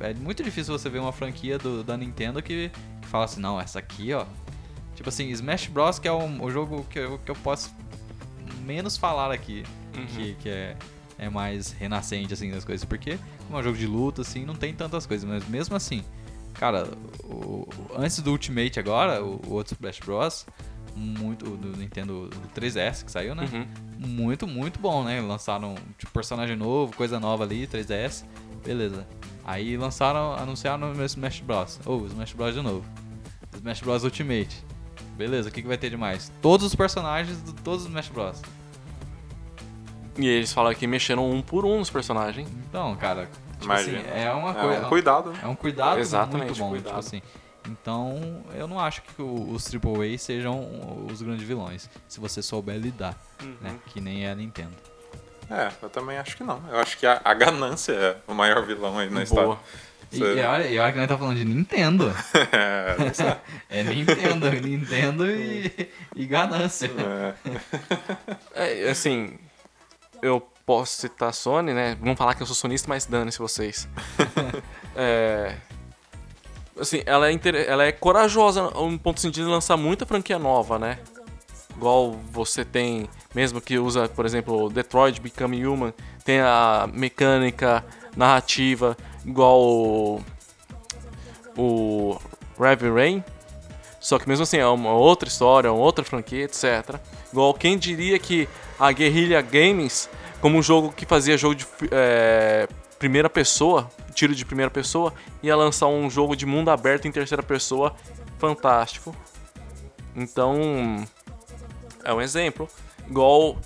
É, 0.00 0.10
é 0.10 0.14
muito 0.14 0.42
difícil 0.42 0.76
você 0.78 0.88
ver 0.88 0.98
uma 1.00 1.12
franquia 1.12 1.58
do- 1.58 1.82
da 1.82 1.96
Nintendo 1.96 2.42
que, 2.42 2.70
que 3.00 3.08
fala 3.08 3.24
assim, 3.24 3.40
não, 3.40 3.60
essa 3.60 3.78
aqui, 3.78 4.12
ó. 4.12 4.24
Tipo 4.94 5.08
assim, 5.08 5.28
Smash 5.30 5.66
Bros. 5.68 5.98
que 5.98 6.06
é 6.06 6.12
o, 6.12 6.42
o 6.42 6.50
jogo 6.50 6.84
que 6.90 6.98
eu, 6.98 7.18
que 7.18 7.30
eu 7.30 7.36
posso 7.36 7.74
menos 8.64 8.96
falar 8.96 9.32
aqui. 9.32 9.64
Uhum. 9.96 10.06
Que, 10.06 10.34
que 10.34 10.48
é, 10.48 10.76
é 11.18 11.28
mais 11.30 11.72
renascente, 11.72 12.32
assim, 12.32 12.50
das 12.50 12.64
coisas. 12.64 12.84
Porque, 12.84 13.18
como 13.46 13.56
é 13.58 13.60
um 13.60 13.64
jogo 13.64 13.76
de 13.78 13.86
luta, 13.86 14.22
assim, 14.22 14.44
não 14.44 14.54
tem 14.54 14.72
tantas 14.74 15.06
coisas. 15.06 15.28
Mas 15.28 15.46
mesmo 15.48 15.74
assim, 15.74 16.04
cara, 16.60 16.86
o- 17.24 17.66
antes 17.96 18.18
do 18.20 18.30
Ultimate 18.30 18.78
agora, 18.78 19.24
o, 19.24 19.40
o 19.46 19.52
outro 19.54 19.74
Smash 19.74 19.98
Bros. 20.00 20.46
Muito, 20.94 21.56
do 21.56 21.76
Nintendo 21.78 22.28
do 22.28 22.48
3DS 22.60 23.04
que 23.04 23.10
saiu, 23.10 23.34
né? 23.34 23.48
Uhum. 23.50 23.66
muito, 24.06 24.46
muito 24.46 24.78
bom, 24.78 25.02
né? 25.04 25.20
Lançaram 25.20 25.74
tipo, 25.96 26.12
personagem 26.12 26.56
novo, 26.56 26.94
coisa 26.94 27.18
nova 27.18 27.44
ali, 27.44 27.66
3DS, 27.66 28.24
beleza. 28.64 29.06
Aí 29.44 29.76
lançaram, 29.78 30.34
anunciaram 30.34 30.92
o 30.92 31.04
Smash 31.04 31.40
Bros. 31.40 31.80
Ou 31.86 32.06
Smash 32.06 32.32
Bros 32.34 32.54
de 32.54 32.60
novo. 32.60 32.84
Smash 33.56 33.80
Bros 33.80 34.04
Ultimate. 34.04 34.62
Beleza, 35.16 35.48
o 35.48 35.52
que, 35.52 35.62
que 35.62 35.68
vai 35.68 35.78
ter 35.78 35.88
de 35.90 35.96
mais? 35.96 36.30
Todos 36.42 36.66
os 36.66 36.74
personagens 36.74 37.42
de 37.44 37.54
todos 37.54 37.82
os 37.84 37.88
Smash 37.88 38.08
Bros. 38.08 38.42
E 40.18 40.26
eles 40.26 40.52
falaram 40.52 40.76
que 40.76 40.86
mexeram 40.86 41.30
um 41.30 41.40
por 41.40 41.64
um 41.64 41.78
nos 41.78 41.88
personagens. 41.88 42.48
Então, 42.68 42.94
cara, 42.96 43.30
tipo 43.60 43.72
assim, 43.72 43.96
é 44.14 44.30
uma 44.32 44.50
É 44.50 44.54
coisa. 44.54 44.86
um 44.86 44.88
cuidado, 44.88 45.30
né? 45.32 45.40
É 45.42 45.46
um 45.46 45.54
cuidado 45.54 45.98
Exatamente, 46.00 46.46
muito 46.46 46.58
bom, 46.58 46.68
cuidado. 46.70 46.86
tipo 46.88 46.98
assim. 46.98 47.22
Então, 47.68 48.42
eu 48.54 48.66
não 48.66 48.80
acho 48.80 49.02
que 49.02 49.20
os 49.20 49.66
AAA 49.72 50.16
sejam 50.18 51.06
os 51.12 51.20
grandes 51.20 51.46
vilões, 51.46 51.90
se 52.08 52.18
você 52.18 52.40
souber 52.42 52.76
lidar, 52.76 53.14
né? 53.60 53.76
Que 53.88 54.00
nem 54.00 54.24
é 54.26 54.30
a 54.30 54.34
Nintendo. 54.34 54.72
É, 55.50 55.70
eu 55.82 55.90
também 55.90 56.16
acho 56.16 56.36
que 56.36 56.42
não. 56.44 56.62
Eu 56.70 56.78
acho 56.78 56.96
que 56.96 57.06
a, 57.06 57.20
a 57.24 57.34
ganância 57.34 57.92
é 57.92 58.16
o 58.26 58.32
maior 58.34 58.64
vilão 58.64 58.98
aí 58.98 59.10
na 59.10 59.22
história. 59.24 59.46
Boa. 59.46 59.60
E, 60.12 60.18
Você- 60.18 60.34
e 60.38 60.42
olha, 60.42 60.66
e 60.68 60.78
olha 60.78 60.92
que 60.92 60.98
nós 60.98 61.08
tá 61.08 61.18
falando 61.18 61.36
de 61.36 61.44
Nintendo. 61.44 62.12
é, 62.52 62.96
é. 63.70 63.80
É 63.80 63.82
Nintendo, 63.84 64.50
Nintendo 64.66 65.30
e, 65.30 65.90
e 66.16 66.26
ganância. 66.26 66.90
É. 68.54 68.84
É, 68.86 68.90
assim, 68.90 69.38
eu 70.22 70.48
posso 70.70 71.00
citar 71.00 71.30
a 71.30 71.32
Sony, 71.32 71.74
né? 71.74 71.96
Vamos 71.98 72.16
falar 72.16 72.32
que 72.36 72.42
eu 72.42 72.46
sou 72.46 72.54
sonista, 72.54 72.88
mas 72.88 73.04
dane-se 73.04 73.40
vocês. 73.40 73.88
é, 74.94 75.56
assim, 76.78 77.02
ela 77.04 77.26
é, 77.26 77.32
inter... 77.32 77.56
ela 77.56 77.82
é 77.82 77.90
corajosa 77.90 78.70
no 78.70 78.96
ponto 78.96 79.20
sentido 79.20 79.46
de 79.46 79.50
lançar 79.50 79.76
muita 79.76 80.06
franquia 80.06 80.38
nova, 80.38 80.78
né? 80.78 81.00
Igual 81.74 82.12
você 82.30 82.64
tem, 82.64 83.10
mesmo 83.34 83.60
que 83.60 83.80
usa, 83.80 84.08
por 84.08 84.24
exemplo, 84.24 84.70
Detroit 84.70 85.20
Become 85.20 85.66
Human, 85.66 85.92
tem 86.24 86.38
a 86.38 86.88
mecânica 86.92 87.84
narrativa, 88.16 88.96
igual 89.26 89.60
o, 89.60 90.22
o 91.58 92.16
Heavy 92.60 92.90
Rain. 92.90 93.24
Só 93.98 94.20
que 94.20 94.28
mesmo 94.28 94.44
assim 94.44 94.58
é 94.58 94.66
uma 94.68 94.92
outra 94.92 95.28
história, 95.28 95.72
uma 95.72 95.82
outra 95.82 96.04
franquia, 96.04 96.44
etc. 96.44 97.00
Igual 97.32 97.54
quem 97.54 97.76
diria 97.76 98.20
que 98.20 98.48
a 98.78 98.92
Guerrilla 98.92 99.42
Games, 99.42 100.08
como 100.40 100.58
um 100.58 100.62
jogo 100.62 100.92
que 100.92 101.04
fazia 101.04 101.36
jogo 101.36 101.54
de 101.54 101.66
é, 101.90 102.68
primeira 102.98 103.28
pessoa, 103.28 103.90
tiro 104.14 104.34
de 104.34 104.44
primeira 104.44 104.70
pessoa, 104.70 105.12
ia 105.42 105.56
lançar 105.56 105.86
um 105.86 106.08
jogo 106.10 106.34
de 106.36 106.46
mundo 106.46 106.70
aberto 106.70 107.06
em 107.06 107.12
terceira 107.12 107.42
pessoa 107.42 107.94
fantástico. 108.38 109.14
Então, 110.14 111.06
é 112.04 112.12
um 112.12 112.20
exemplo. 112.20 112.68
Igual, 113.08 113.58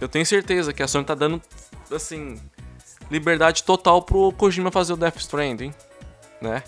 eu 0.00 0.08
tenho 0.08 0.24
certeza 0.24 0.72
que 0.72 0.82
a 0.82 0.88
Sony 0.88 1.04
tá 1.04 1.14
dando, 1.14 1.40
assim, 1.90 2.40
liberdade 3.10 3.62
total 3.64 4.02
pro 4.02 4.32
Kojima 4.32 4.70
fazer 4.70 4.92
o 4.92 4.96
Death 4.96 5.16
Stranding, 5.16 5.72
né? 6.40 6.62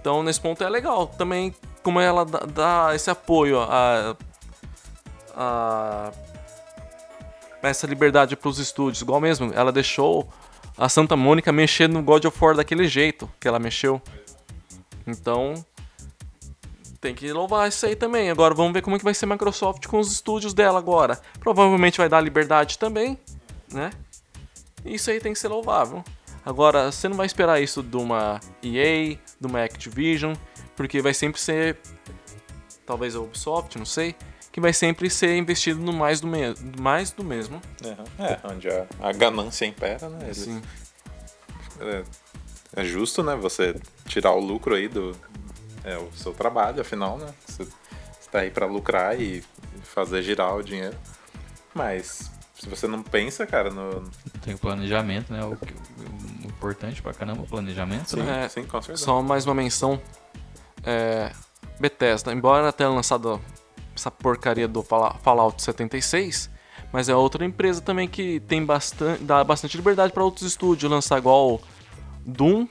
Então, 0.00 0.22
nesse 0.22 0.40
ponto 0.40 0.62
é 0.62 0.68
legal. 0.68 1.06
Também, 1.06 1.54
como 1.82 2.00
ela 2.00 2.24
dá, 2.24 2.38
dá 2.40 2.94
esse 2.94 3.10
apoio 3.10 3.60
a, 3.60 4.16
a 5.34 6.12
essa 7.68 7.86
liberdade 7.86 8.36
para 8.36 8.48
os 8.48 8.58
estúdios, 8.58 9.02
igual 9.02 9.20
mesmo, 9.20 9.52
ela 9.54 9.72
deixou 9.72 10.28
a 10.76 10.88
Santa 10.88 11.16
Mônica 11.16 11.50
mexer 11.52 11.88
no 11.88 12.02
God 12.02 12.24
of 12.24 12.44
War 12.44 12.54
daquele 12.54 12.86
jeito 12.86 13.30
que 13.40 13.48
ela 13.48 13.58
mexeu. 13.58 14.00
Então, 15.06 15.54
tem 17.00 17.14
que 17.14 17.32
louvar 17.32 17.68
isso 17.68 17.86
aí 17.86 17.94
também. 17.94 18.30
Agora 18.30 18.54
vamos 18.54 18.72
ver 18.72 18.82
como 18.82 18.96
é 18.96 18.98
que 18.98 19.04
vai 19.04 19.14
ser 19.14 19.26
a 19.26 19.28
Microsoft 19.28 19.86
com 19.86 19.98
os 19.98 20.10
estúdios 20.10 20.52
dela 20.52 20.78
agora. 20.78 21.20
Provavelmente 21.38 21.98
vai 21.98 22.08
dar 22.08 22.20
liberdade 22.20 22.78
também, 22.78 23.18
né? 23.72 23.90
Isso 24.84 25.10
aí 25.10 25.20
tem 25.20 25.32
que 25.32 25.38
ser 25.38 25.48
louvável. 25.48 26.04
Agora, 26.44 26.92
você 26.92 27.08
não 27.08 27.16
vai 27.16 27.26
esperar 27.26 27.60
isso 27.60 27.82
de 27.82 27.96
uma 27.96 28.40
EA, 28.62 29.18
de 29.40 29.46
uma 29.46 29.64
Activision, 29.64 30.34
porque 30.76 31.02
vai 31.02 31.12
sempre 31.12 31.40
ser. 31.40 31.76
Talvez 32.84 33.16
a 33.16 33.20
Ubisoft, 33.20 33.76
não 33.78 33.86
sei. 33.86 34.14
Que 34.56 34.60
vai 34.62 34.72
sempre 34.72 35.10
ser 35.10 35.36
investido 35.36 35.78
no 35.78 35.92
mais 35.92 36.18
do, 36.18 36.26
me 36.26 36.38
mais 36.80 37.10
do 37.10 37.22
mesmo. 37.22 37.60
É, 38.18 38.32
é 38.32 38.40
onde 38.42 38.70
a, 38.70 38.86
a, 39.00 39.12
ganância 39.12 39.66
impera, 39.66 40.08
né? 40.08 40.20
Eles, 40.24 40.38
Sim. 40.38 40.62
É, 41.78 42.02
é, 42.74 42.82
justo, 42.82 43.22
né? 43.22 43.36
Você 43.36 43.78
tirar 44.06 44.32
o 44.32 44.40
lucro 44.40 44.74
aí 44.74 44.88
do 44.88 45.14
é, 45.84 45.98
o 45.98 46.10
seu 46.14 46.32
trabalho, 46.32 46.80
afinal, 46.80 47.18
né? 47.18 47.34
Você 47.46 47.68
está 48.18 48.38
aí 48.38 48.50
para 48.50 48.64
lucrar 48.64 49.20
e 49.20 49.44
fazer 49.82 50.22
girar 50.22 50.56
o 50.56 50.62
dinheiro. 50.62 50.96
Mas 51.74 52.30
se 52.54 52.66
você 52.66 52.86
não 52.86 53.02
pensa, 53.02 53.46
cara, 53.46 53.68
no. 53.68 54.10
Tem 54.40 54.54
o 54.54 54.58
planejamento, 54.58 55.34
né? 55.34 55.44
O, 55.44 55.48
o, 55.48 55.52
o 55.52 56.46
importante 56.46 57.02
pra 57.02 57.12
caramba, 57.12 57.42
o 57.42 57.46
planejamento. 57.46 58.08
Sim, 58.08 58.22
né? 58.22 58.46
É, 58.46 58.48
sim, 58.48 58.64
com 58.64 58.80
certeza. 58.80 59.04
Só 59.04 59.20
mais 59.20 59.44
uma 59.44 59.54
menção. 59.54 60.00
É, 60.82 61.30
Bethesda, 61.78 62.32
embora 62.32 62.72
tenha 62.72 62.88
lançado 62.88 63.38
essa 63.96 64.10
porcaria 64.10 64.68
do 64.68 64.82
Fallout 64.82 65.62
76, 65.62 66.50
mas 66.92 67.08
é 67.08 67.14
outra 67.16 67.44
empresa 67.44 67.80
também 67.80 68.06
que 68.08 68.40
tem 68.40 68.64
bastante, 68.64 69.22
dá 69.24 69.42
bastante 69.42 69.76
liberdade 69.76 70.12
para 70.12 70.22
outros 70.24 70.46
estúdios 70.46 70.90
lançar 70.90 71.18
igual 71.18 71.60
Doom, 72.24 72.66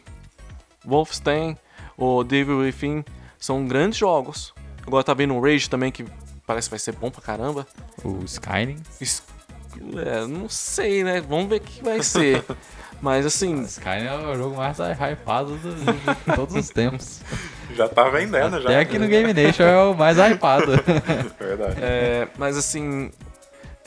Wolfenstein, 0.85 1.57
o 1.97 2.23
Devil 2.23 2.59
Within, 2.59 3.03
são 3.39 3.65
grandes 3.67 3.97
jogos. 3.97 4.53
Agora 4.85 5.03
tá 5.03 5.13
vendo 5.13 5.33
o 5.35 5.41
Rage 5.41 5.69
também 5.69 5.91
que 5.91 6.05
parece 6.45 6.67
que 6.67 6.71
vai 6.71 6.79
ser 6.79 6.93
bom 6.93 7.09
pra 7.09 7.21
caramba. 7.21 7.67
O 8.03 8.23
Skyrim. 8.25 8.77
Isso- 9.01 9.23
é, 9.97 10.25
não 10.27 10.47
sei, 10.47 11.03
né? 11.03 11.19
Vamos 11.21 11.47
ver 11.49 11.57
o 11.57 11.61
que 11.61 11.83
vai 11.83 12.01
ser. 12.03 12.43
Mas 13.01 13.25
assim, 13.25 13.61
Skyrim 13.63 14.05
é 14.05 14.15
o 14.15 14.35
jogo 14.35 14.55
mais 14.55 14.77
hypado 14.79 15.57
do- 15.57 15.75
de 15.75 16.35
todos 16.35 16.55
os 16.55 16.69
tempos. 16.69 17.19
Já 17.75 17.89
tá 17.89 18.09
vendendo, 18.09 18.61
já. 18.61 18.69
Até 18.69 18.79
aqui 18.79 18.97
no 18.97 19.07
Game 19.07 19.33
Nation 19.33 19.63
é 19.63 19.83
o 19.83 19.93
mais 19.93 20.17
hypado. 20.17 20.71
Verdade. 21.39 21.75
É, 21.81 22.27
mas 22.37 22.55
assim, 22.57 23.11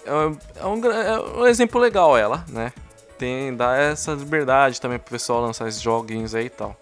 é, 0.04 0.12
um- 0.12 0.38
é 0.56 0.66
um, 0.66 0.92
é 0.92 1.20
um 1.40 1.46
exemplo 1.46 1.80
legal 1.80 2.16
ela, 2.16 2.44
né? 2.48 2.72
Tem, 3.18 3.54
dá 3.56 3.76
essa 3.76 4.12
liberdade 4.12 4.80
também 4.80 4.98
pro 4.98 5.10
pessoal 5.10 5.40
lançar 5.40 5.66
esses 5.68 5.80
joguinhos 5.80 6.34
aí 6.34 6.46
e 6.46 6.50
tal. 6.50 6.78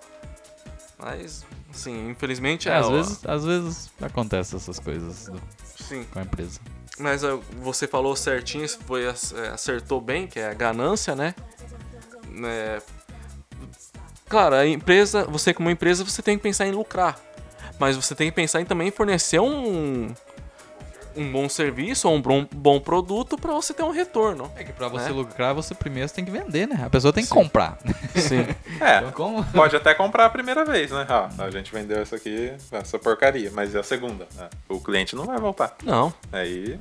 Mas, 0.98 1.44
assim, 1.72 2.10
infelizmente 2.10 2.68
É, 2.68 2.72
é. 2.72 2.76
às, 2.76 2.86
ó, 2.86 2.90
vezes, 2.90 3.20
às 3.26 3.44
vezes 3.44 3.90
acontecem 4.02 4.56
essas 4.56 4.78
coisas 4.78 5.26
do- 5.28 5.40
Sim, 5.76 6.04
com 6.12 6.18
a 6.18 6.22
empresa. 6.22 6.58
mas 6.98 7.22
você 7.62 7.86
falou 7.86 8.16
certinho, 8.16 8.68
você 8.68 8.78
foi, 8.86 9.04
é, 9.04 9.48
acertou 9.52 10.00
bem, 10.00 10.26
que 10.26 10.38
é 10.40 10.48
a 10.48 10.54
ganância, 10.54 11.14
né? 11.14 11.34
É, 12.44 12.82
claro, 14.28 14.54
a 14.56 14.66
empresa, 14.66 15.24
você 15.24 15.52
como 15.54 15.70
empresa, 15.70 16.04
você 16.04 16.22
tem 16.22 16.36
que 16.36 16.42
pensar 16.42 16.66
em 16.66 16.72
lucrar. 16.72 17.18
Mas 17.78 17.96
você 17.96 18.14
tem 18.14 18.30
que 18.30 18.34
pensar 18.34 18.60
em 18.60 18.64
também 18.64 18.90
fornecer 18.90 19.38
um, 19.38 20.10
um 21.14 21.30
bom 21.32 21.46
serviço 21.48 22.08
ou 22.08 22.14
um 22.14 22.22
bom, 22.22 22.46
bom 22.50 22.80
produto 22.80 23.36
para 23.36 23.52
você 23.52 23.74
ter 23.74 23.82
um 23.82 23.90
retorno. 23.90 24.50
É 24.56 24.64
que 24.64 24.72
pra 24.72 24.88
você 24.88 25.06
Né? 25.06 25.10
lucrar, 25.10 25.54
você 25.54 25.74
primeiro 25.74 26.08
tem 26.10 26.24
que 26.24 26.30
vender, 26.30 26.66
né? 26.66 26.82
A 26.86 26.88
pessoa 26.90 27.12
tem 27.12 27.22
que 27.22 27.28
Sim. 27.28 27.34
comprar. 27.34 27.78
Sim. 28.14 28.46
É, 28.80 28.98
Então, 28.98 29.12
como? 29.12 29.44
pode 29.52 29.74
até 29.76 29.94
comprar 29.94 30.26
a 30.26 30.30
primeira 30.30 30.64
vez, 30.64 30.90
né? 30.90 31.06
Ah, 31.08 31.28
a 31.38 31.50
gente 31.50 31.70
vendeu 31.72 32.02
isso 32.02 32.14
aqui, 32.14 32.52
essa 32.72 32.98
porcaria, 32.98 33.50
mas 33.54 33.74
e 33.74 33.78
a 33.78 33.82
segunda? 33.82 34.26
Ah, 34.38 34.48
o 34.68 34.80
cliente 34.80 35.14
não 35.16 35.24
vai 35.26 35.38
voltar. 35.38 35.74
Não, 35.82 36.12
Aí, 36.32 36.78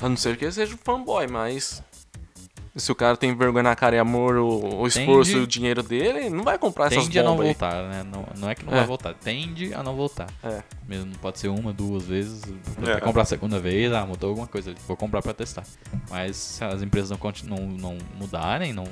a 0.00 0.08
não 0.08 0.16
ser 0.16 0.36
que 0.38 0.44
ele 0.46 0.52
seja 0.52 0.74
um 0.74 0.78
fanboy, 0.82 1.26
mas. 1.26 1.82
Se 2.76 2.90
o 2.90 2.94
cara 2.94 3.16
tem 3.16 3.32
vergonha 3.36 3.62
na 3.62 3.76
cara 3.76 3.94
e 3.94 3.98
amor, 4.00 4.34
o, 4.36 4.80
o 4.80 4.86
esforço 4.88 5.30
Tende- 5.30 5.40
e 5.40 5.44
o 5.44 5.46
dinheiro 5.46 5.80
dele, 5.80 6.18
ele 6.26 6.30
não 6.30 6.42
vai 6.42 6.58
comprar 6.58 6.86
essas 6.86 7.04
Tende 7.04 7.20
a 7.20 7.22
não 7.22 7.36
bombas 7.36 7.46
aí. 7.46 7.52
voltar, 7.54 7.82
né? 7.88 8.02
Não, 8.02 8.26
não 8.36 8.50
é 8.50 8.54
que 8.56 8.64
não 8.64 8.72
É. 8.72 8.76
vai 8.78 8.86
voltar, 8.86 9.14
tende 9.14 9.72
a 9.72 9.80
não 9.82 9.94
voltar. 9.94 10.26
É. 10.42 10.60
Mesmo 10.88 11.06
não 11.06 11.18
pode 11.18 11.38
ser 11.38 11.48
uma, 11.48 11.72
duas 11.72 12.04
vezes. 12.04 12.42
É. 12.84 12.90
até 12.92 13.00
comprar 13.00 13.22
a 13.22 13.26
segunda 13.26 13.60
vez, 13.60 13.92
ah, 13.92 14.04
mudou 14.04 14.30
alguma 14.30 14.48
coisa. 14.48 14.74
Vou 14.88 14.96
comprar 14.96 15.22
pra 15.22 15.32
testar. 15.32 15.62
Mas 16.10 16.36
se 16.36 16.64
as 16.64 16.82
empresas 16.82 17.16
não, 17.44 17.56
não, 17.56 17.66
não 17.68 17.98
mudarem, 18.18 18.72
não, 18.72 18.84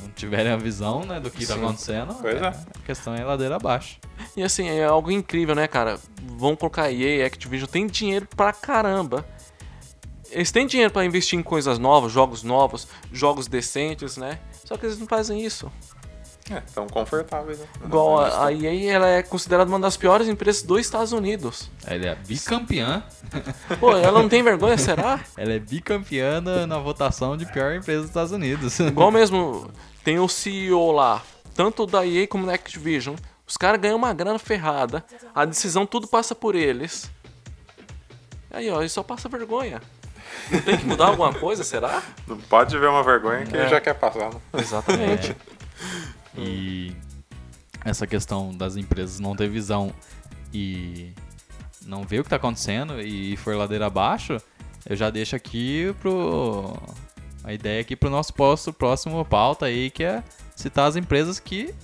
não 0.00 0.08
tiverem 0.16 0.50
a 0.50 0.56
visão 0.56 1.04
né, 1.04 1.20
do 1.20 1.30
que 1.30 1.44
tá 1.46 1.52
Sim. 1.56 1.60
acontecendo, 1.62 2.14
Pois 2.22 2.40
é. 2.40 2.46
a 2.46 2.54
questão 2.86 3.14
é 3.14 3.22
ladeira 3.22 3.56
abaixo. 3.56 3.98
E 4.34 4.42
assim, 4.42 4.66
é 4.66 4.84
algo 4.84 5.10
incrível, 5.10 5.54
né, 5.54 5.68
cara? 5.68 5.98
Vão 6.38 6.56
colocar 6.56 6.90
EA, 6.90 7.26
Activision, 7.26 7.68
tem 7.68 7.86
dinheiro 7.86 8.26
pra 8.34 8.50
caramba. 8.50 9.26
Eles 10.30 10.50
têm 10.50 10.66
dinheiro 10.66 10.92
pra 10.92 11.04
investir 11.04 11.38
em 11.38 11.42
coisas 11.42 11.78
novas, 11.78 12.12
jogos 12.12 12.42
novos, 12.42 12.86
jogos 13.12 13.46
decentes, 13.46 14.16
né? 14.16 14.38
Só 14.64 14.76
que 14.76 14.86
eles 14.86 14.98
não 14.98 15.06
fazem 15.06 15.44
isso. 15.44 15.70
é, 16.50 16.60
tão 16.74 16.86
confortáveis, 16.86 17.58
né? 17.58 17.66
Igual 17.84 18.18
a, 18.20 18.46
a 18.46 18.52
EA, 18.52 18.92
ela 18.92 19.08
é 19.08 19.22
considerada 19.22 19.68
uma 19.70 19.78
das 19.80 19.96
piores 19.96 20.28
empresas 20.28 20.62
dos 20.62 20.80
Estados 20.80 21.12
Unidos. 21.12 21.70
Ela 21.86 22.06
é 22.06 22.14
bicampeã. 22.14 23.02
Pô, 23.78 23.96
ela 23.96 24.20
não 24.20 24.28
tem 24.28 24.42
vergonha, 24.42 24.76
será? 24.78 25.20
Ela 25.36 25.52
é 25.52 25.58
bicampeã 25.58 26.40
na, 26.40 26.66
na 26.66 26.78
votação 26.78 27.36
de 27.36 27.46
pior 27.46 27.74
empresa 27.74 28.00
dos 28.00 28.10
Estados 28.10 28.32
Unidos. 28.32 28.78
Igual 28.80 29.10
mesmo, 29.10 29.70
tem 30.04 30.18
o 30.18 30.28
CEO 30.28 30.90
lá, 30.92 31.22
tanto 31.54 31.86
da 31.86 32.04
EA 32.06 32.26
como 32.26 32.46
da 32.46 32.54
Activision. 32.54 33.14
Os 33.46 33.56
caras 33.56 33.80
ganham 33.80 33.96
uma 33.96 34.12
grana 34.12 34.38
ferrada, 34.38 35.04
a 35.34 35.44
decisão 35.44 35.84
tudo 35.84 36.06
passa 36.06 36.34
por 36.36 36.54
eles. 36.54 37.10
Aí, 38.50 38.68
ó, 38.70 38.80
eles 38.80 38.92
só 38.92 39.02
passa 39.02 39.28
vergonha. 39.28 39.80
Não 40.50 40.60
tem 40.60 40.76
que 40.78 40.84
mudar 40.86 41.06
alguma 41.06 41.32
coisa, 41.32 41.62
será? 41.64 42.02
Não 42.26 42.36
pode 42.38 42.76
ver 42.78 42.88
uma 42.88 43.02
vergonha 43.02 43.44
que 43.46 43.56
É. 43.56 43.68
já 43.68 43.80
quer 43.80 43.94
passar, 43.94 44.30
né? 44.32 44.40
Exatamente. 44.58 45.36
E 46.36 46.92
essa 47.84 48.06
questão 48.06 48.54
das 48.54 48.76
empresas 48.76 49.18
não 49.20 49.34
ter 49.34 49.48
visão 49.48 49.92
e 50.52 51.12
não 51.86 52.02
ver 52.04 52.20
o 52.20 52.22
que 52.22 52.26
está 52.26 52.36
acontecendo 52.36 53.00
e 53.00 53.36
for 53.36 53.56
ladeira 53.56 53.86
abaixo, 53.86 54.36
eu 54.88 54.96
já 54.96 55.10
deixo 55.10 55.34
aqui 55.36 55.94
pro 56.00 56.76
a 57.42 57.52
ideia 57.54 57.80
aqui 57.80 57.96
pro 57.96 58.10
nosso 58.10 58.34
posto, 58.34 58.72
próximo 58.72 59.24
pauta 59.24 59.66
aí, 59.66 59.90
que 59.90 60.04
é 60.04 60.22
citar 60.54 60.86
as 60.88 60.96
empresas 60.96 61.40
que 61.40 61.74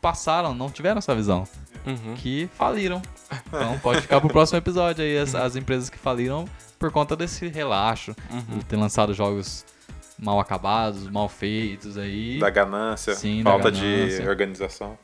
passaram, 0.00 0.54
não 0.54 0.70
tiveram 0.70 0.98
essa 0.98 1.14
visão, 1.14 1.46
Uhum. 1.86 2.14
que 2.16 2.48
faliram. 2.56 3.02
Então 3.48 3.78
pode 3.80 4.00
ficar 4.02 4.20
pro 4.20 4.28
próximo 4.30 4.58
episódio 4.58 5.04
aí 5.04 5.18
as, 5.18 5.34
as 5.34 5.54
empresas 5.56 5.90
que 5.90 5.98
faliram 5.98 6.46
por 6.82 6.90
conta 6.90 7.14
desse 7.14 7.46
relaxo, 7.46 8.12
Uhum. 8.28 8.58
de 8.58 8.64
ter 8.64 8.74
lançado 8.76 9.14
jogos 9.14 9.64
mal 10.18 10.40
acabados, 10.40 11.08
mal 11.08 11.28
feitos 11.28 11.96
aí. 11.96 12.40
Da 12.40 12.50
ganância, 12.50 13.14
Sim, 13.14 13.42
da 13.44 13.50
falta 13.52 13.70
ganância. 13.70 14.20
de 14.22 14.28
organização. 14.28 14.98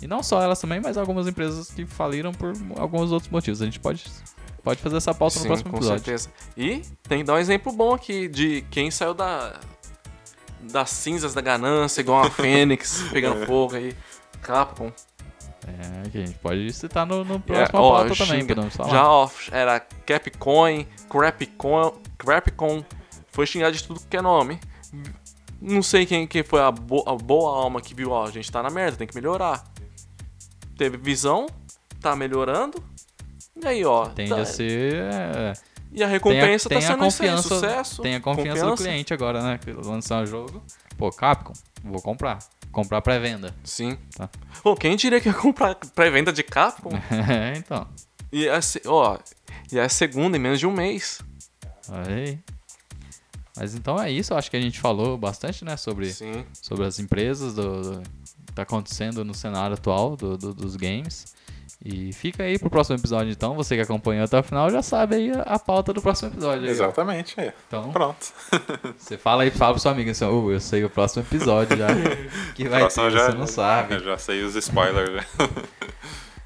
E 0.00 0.06
não 0.06 0.22
só 0.22 0.40
elas 0.42 0.58
também, 0.58 0.80
mas 0.80 0.96
algumas 0.96 1.28
empresas 1.28 1.70
que 1.70 1.84
faliram 1.84 2.32
por 2.32 2.52
alguns 2.78 3.12
outros 3.12 3.30
motivos. 3.30 3.60
A 3.60 3.66
gente 3.66 3.78
pode, 3.78 4.04
pode 4.64 4.80
fazer 4.80 4.96
essa 4.96 5.12
pauta 5.14 5.36
no 5.36 5.42
Sim, 5.42 5.46
próximo 5.48 5.70
com 5.70 5.76
episódio. 5.76 6.02
certeza. 6.04 6.30
E 6.56 6.80
tem 7.06 7.18
que 7.18 7.24
dar 7.24 7.34
um 7.34 7.38
exemplo 7.38 7.70
bom 7.72 7.94
aqui 7.94 8.26
de 8.26 8.62
quem 8.70 8.90
saiu 8.90 9.12
da 9.14 9.60
das 10.72 10.90
cinzas 10.90 11.34
da 11.34 11.40
ganância, 11.40 12.00
igual 12.00 12.22
uma 12.22 12.30
fênix 12.32 13.02
pegando 13.12 13.44
fogo 13.46 13.74
aí. 13.76 13.94
Capcom. 14.40 14.90
É, 15.66 16.08
que 16.10 16.18
a 16.18 16.26
gente 16.26 16.38
pode 16.38 16.72
citar 16.72 17.06
no, 17.06 17.24
no 17.24 17.36
É, 17.36 17.38
próximo 17.38 17.78
ó, 17.80 17.98
pauta 18.04 18.16
também, 18.16 18.44
podemos 18.46 18.74
falar. 18.74 18.90
Já, 18.90 19.08
ó, 19.08 19.30
era 19.52 19.78
Capcoin, 19.80 20.86
Crapcon, 21.08 21.94
Crapcon, 22.18 22.84
foi 23.30 23.46
xingado 23.46 23.76
de 23.76 23.84
tudo 23.84 24.00
que 24.10 24.16
é 24.16 24.22
nome. 24.22 24.58
Não 25.60 25.80
sei 25.82 26.04
quem, 26.04 26.26
quem 26.26 26.42
foi 26.42 26.60
a, 26.60 26.70
bo- 26.72 27.04
a 27.06 27.14
boa 27.14 27.56
alma 27.56 27.80
que 27.80 27.94
viu, 27.94 28.10
ó, 28.10 28.26
a 28.26 28.30
gente 28.30 28.50
tá 28.50 28.60
na 28.62 28.70
merda, 28.70 28.96
tem 28.96 29.06
que 29.06 29.14
melhorar. 29.14 29.62
Teve 30.76 30.96
visão, 30.96 31.46
tá 32.00 32.16
melhorando. 32.16 32.82
E 33.62 33.64
aí, 33.66 33.84
ó. 33.84 34.06
Tende 34.06 34.30
tá- 34.30 34.40
a 34.40 34.44
ser. 34.44 34.94
é, 34.94 35.52
E 35.92 35.96
a 35.96 35.98
tem 35.98 36.04
a, 36.04 36.08
recompensa 36.08 36.68
tem 36.68 36.78
tá 36.80 36.84
a 36.84 36.88
sendo 36.90 37.06
isso 37.06 37.22
aí, 37.22 37.28
confiança, 37.28 37.48
sucesso. 37.54 38.02
Tem 38.02 38.14
a 38.16 38.20
confiança, 38.20 38.66
do 38.66 38.74
cliente 38.74 39.14
agora, 39.14 39.40
né? 39.42 39.58
Que 39.62 39.70
lançar 39.72 40.24
o 40.24 40.26
jogo. 40.26 40.60
Pô, 40.98 41.10
Capcom, 41.12 41.52
vou 41.84 42.02
comprar. 42.02 42.40
Comprar 42.72 43.02
pré-venda. 43.02 43.54
Sim. 43.62 43.96
Tá. 44.16 44.28
Quem 44.80 44.96
diria 44.96 45.20
que 45.20 45.28
ia 45.28 45.34
comprar 45.34 45.74
pré-venda 45.94 46.32
de 46.32 46.42
Capcom? 46.42 46.90
É, 47.30 47.56
então. 47.58 47.86
E 48.32 48.48
se- 48.62 48.80
ó, 48.86 49.18
e 49.70 49.78
a 49.78 49.88
segunda 49.88 50.36
em 50.36 50.40
menos 50.40 50.58
de 50.58 50.66
um 50.66 50.72
mês. 50.72 51.20
Aí. 51.88 52.38
Mas 53.56 53.74
então 53.74 54.00
é 54.00 54.10
isso, 54.10 54.34
acho 54.34 54.50
que 54.50 54.56
a 54.56 54.60
gente 54.60 54.80
falou 54.80 55.18
bastante, 55.18 55.62
né, 55.64 55.76
sobre, 55.76 56.10
Sim. 56.10 56.44
sobre 56.54 56.86
as 56.86 56.98
empresas, 56.98 57.54
do, 57.54 57.82
do 57.98 58.02
que 58.46 58.52
tá 58.54 58.62
acontecendo 58.62 59.22
no 59.24 59.34
cenário 59.34 59.74
atual 59.74 60.16
do, 60.16 60.38
do- 60.38 60.54
dos 60.54 60.74
games. 60.74 61.34
E 61.84 62.12
fica 62.12 62.44
aí 62.44 62.58
pro 62.60 62.70
próximo 62.70 62.96
episódio, 62.96 63.32
então. 63.32 63.54
Você 63.56 63.74
que 63.74 63.82
acompanhou 63.82 64.24
até 64.24 64.38
o 64.38 64.42
final 64.42 64.70
já 64.70 64.82
sabe 64.82 65.16
aí 65.16 65.32
a, 65.32 65.42
a 65.42 65.58
pauta 65.58 65.92
do 65.92 66.00
próximo 66.00 66.30
episódio. 66.30 66.62
aí. 66.64 66.70
Exatamente. 66.70 67.34
É. 67.40 67.52
Então, 67.66 67.90
Pronto. 67.90 68.24
você 68.96 69.18
fala 69.18 69.42
aí, 69.42 69.50
fala 69.50 69.72
pro 69.72 69.82
seu 69.82 69.90
amigo 69.90 70.08
assim, 70.10 70.24
ô, 70.24 70.52
eu 70.52 70.60
sei 70.60 70.84
o 70.84 70.90
próximo 70.90 71.24
episódio 71.24 71.76
já. 71.76 71.88
Que 72.54 72.68
vai 72.68 72.86
ter, 72.88 73.10
já- 73.10 73.30
você 73.30 73.36
não 73.36 73.46
sabe. 73.48 73.94
Eu 73.96 74.00
já 74.04 74.16
sei 74.16 74.42
os 74.44 74.54
spoilers. 74.54 75.24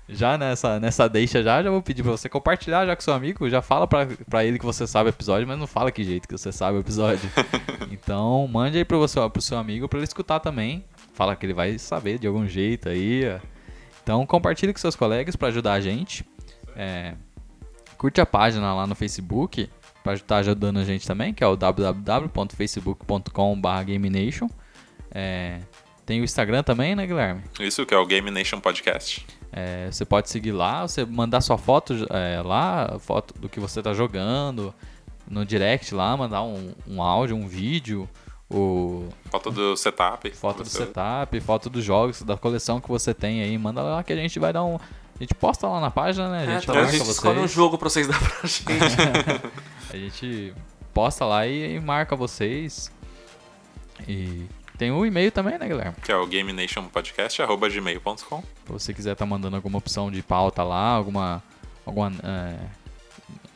Já 0.09 0.39
nessa, 0.39 0.78
nessa 0.78 1.09
deixa 1.09 1.43
já, 1.43 1.61
já 1.64 1.68
vou 1.68 1.82
pedir 1.82 2.05
pra 2.05 2.12
você 2.12 2.28
compartilhar 2.28 2.87
já 2.87 2.95
com 2.95 3.03
seu 3.03 3.12
amigo. 3.12 3.51
Já 3.51 3.61
fala 3.61 3.89
pra, 3.89 4.07
pra 4.30 4.45
ele 4.45 4.57
que 4.57 4.64
você 4.64 4.87
sabe 4.87 5.09
o 5.09 5.11
episódio, 5.11 5.49
mas 5.49 5.59
não 5.59 5.66
fala 5.66 5.91
que 5.91 6.05
jeito 6.05 6.28
que 6.28 6.39
você 6.39 6.53
sabe 6.53 6.78
o 6.78 6.80
episódio. 6.80 7.28
então, 7.91 8.47
mande 8.47 8.78
aí 8.78 8.84
pro, 8.84 9.01
você, 9.01 9.18
pro 9.28 9.43
seu 9.43 9.59
amigo 9.59 9.89
pra 9.89 9.99
ele 9.99 10.05
escutar 10.07 10.39
também. 10.39 10.84
Fala 11.12 11.34
que 11.34 11.45
ele 11.45 11.53
vai 11.53 11.76
saber 11.76 12.20
de 12.20 12.26
algum 12.28 12.47
jeito 12.47 12.89
aí. 12.89 13.24
ó. 13.28 13.41
Então, 14.07 14.25
compartilhe 14.25 14.73
com 14.73 14.79
seus 14.79 14.95
colegas 14.95 15.35
pra 15.35 15.49
ajudar 15.49 15.73
a 15.73 15.81
gente. 15.81 16.25
É, 16.77 17.15
curte 17.99 18.21
a 18.21 18.25
página 18.25 18.73
lá 18.73 18.87
no 18.87 18.95
Facebook 18.95 19.69
pra 20.05 20.15
estar 20.15 20.37
ajudando 20.37 20.79
a 20.79 20.85
gente 20.85 21.05
também, 21.05 21.35
que 21.35 21.43
é 21.43 21.47
o 21.49 21.57
www.facebook.com.br 21.57 23.83
GameNation. 23.85 24.49
É, 25.11 25.59
tem 26.05 26.21
o 26.21 26.25
Instagram 26.25 26.63
também, 26.63 26.95
né, 26.95 27.05
Guilherme? 27.05 27.43
Isso 27.59 27.85
que 27.85 27.93
é 27.93 27.99
o 27.99 28.07
Game 28.07 28.31
Nation 28.31 28.61
Podcast. 28.61 29.27
É, 29.51 29.89
você 29.91 30.05
pode 30.05 30.31
seguir 30.31 30.53
lá, 30.53 30.87
você 30.87 31.05
mandar 31.05 31.41
sua 31.41 31.59
foto 31.59 31.93
é, 32.11 32.41
lá, 32.43 33.01
foto 33.01 33.35
do 33.41 33.49
que 33.49 33.59
você 33.59 33.83
tá 33.83 33.93
jogando, 33.93 34.73
no 35.29 35.45
direct 35.45 35.93
lá, 35.93 36.17
mandar 36.17 36.45
um, 36.45 36.73
um 36.87 37.03
áudio, 37.03 37.35
um 37.35 37.49
vídeo, 37.49 38.09
o, 38.51 39.09
Foto 39.31 39.51
do 39.51 39.77
setup. 39.77 40.31
foto 40.33 40.63
do 40.63 40.69
setup, 40.69 41.41
foto 41.41 41.69
dos 41.71 41.85
jogos, 41.85 42.23
da 42.23 42.37
coleção 42.37 42.81
que 42.81 42.89
você 42.89 43.13
tem 43.13 43.43
aí, 43.43 43.57
manda 43.59 43.83
lá 43.83 44.03
que 44.05 44.13
a 44.13 44.17
gente 44.17 44.39
vai 44.39 44.53
dar 44.53 44.65
um. 44.65 44.77
A 44.77 45.19
gente 45.19 45.35
posta 45.35 45.67
lá 45.67 45.81
na 45.81 45.91
página, 45.91 46.29
né? 46.31 46.39
A 46.39 46.43
É, 46.43 46.55
gente 46.57 46.67
tá, 46.67 46.75
marca 46.75 46.89
a 46.89 46.93
gente 46.93 47.01
vocês. 47.01 47.17
escolhe 47.17 47.39
um 47.41 47.49
jogo 47.49 47.79
pra 47.79 47.89
vocês 47.89 48.07
dar 48.07 48.19
pra 48.19 48.29
gente. 48.47 48.71
A 49.93 49.97
gente 49.97 50.55
posta 50.93 51.25
lá 51.25 51.47
e, 51.47 51.77
e 51.77 51.81
marca 51.81 52.15
vocês. 52.15 52.93
E 54.07 54.45
tem 54.77 54.91
o 54.91 55.07
e-mail 55.07 55.33
também, 55.33 55.59
né, 55.59 55.67
Guilherme? 55.67 55.95
Que 56.05 56.13
é 56.13 56.17
o 56.17 56.27
Game 56.27 56.53
Nation 56.53 56.85
Podcast, 56.89 57.41
arroba 57.43 57.69
gmail.com. 57.69 58.43
Se 58.43 58.73
você 58.73 58.93
quiser 58.95 59.13
estar 59.13 59.25
mandando 59.27 59.57
alguma 59.57 59.79
opção 59.79 60.11
de 60.11 60.23
pauta 60.23 60.63
lá, 60.63 60.91
alguma. 60.91 61.43
alguma 61.87 62.13
é, 62.23 62.57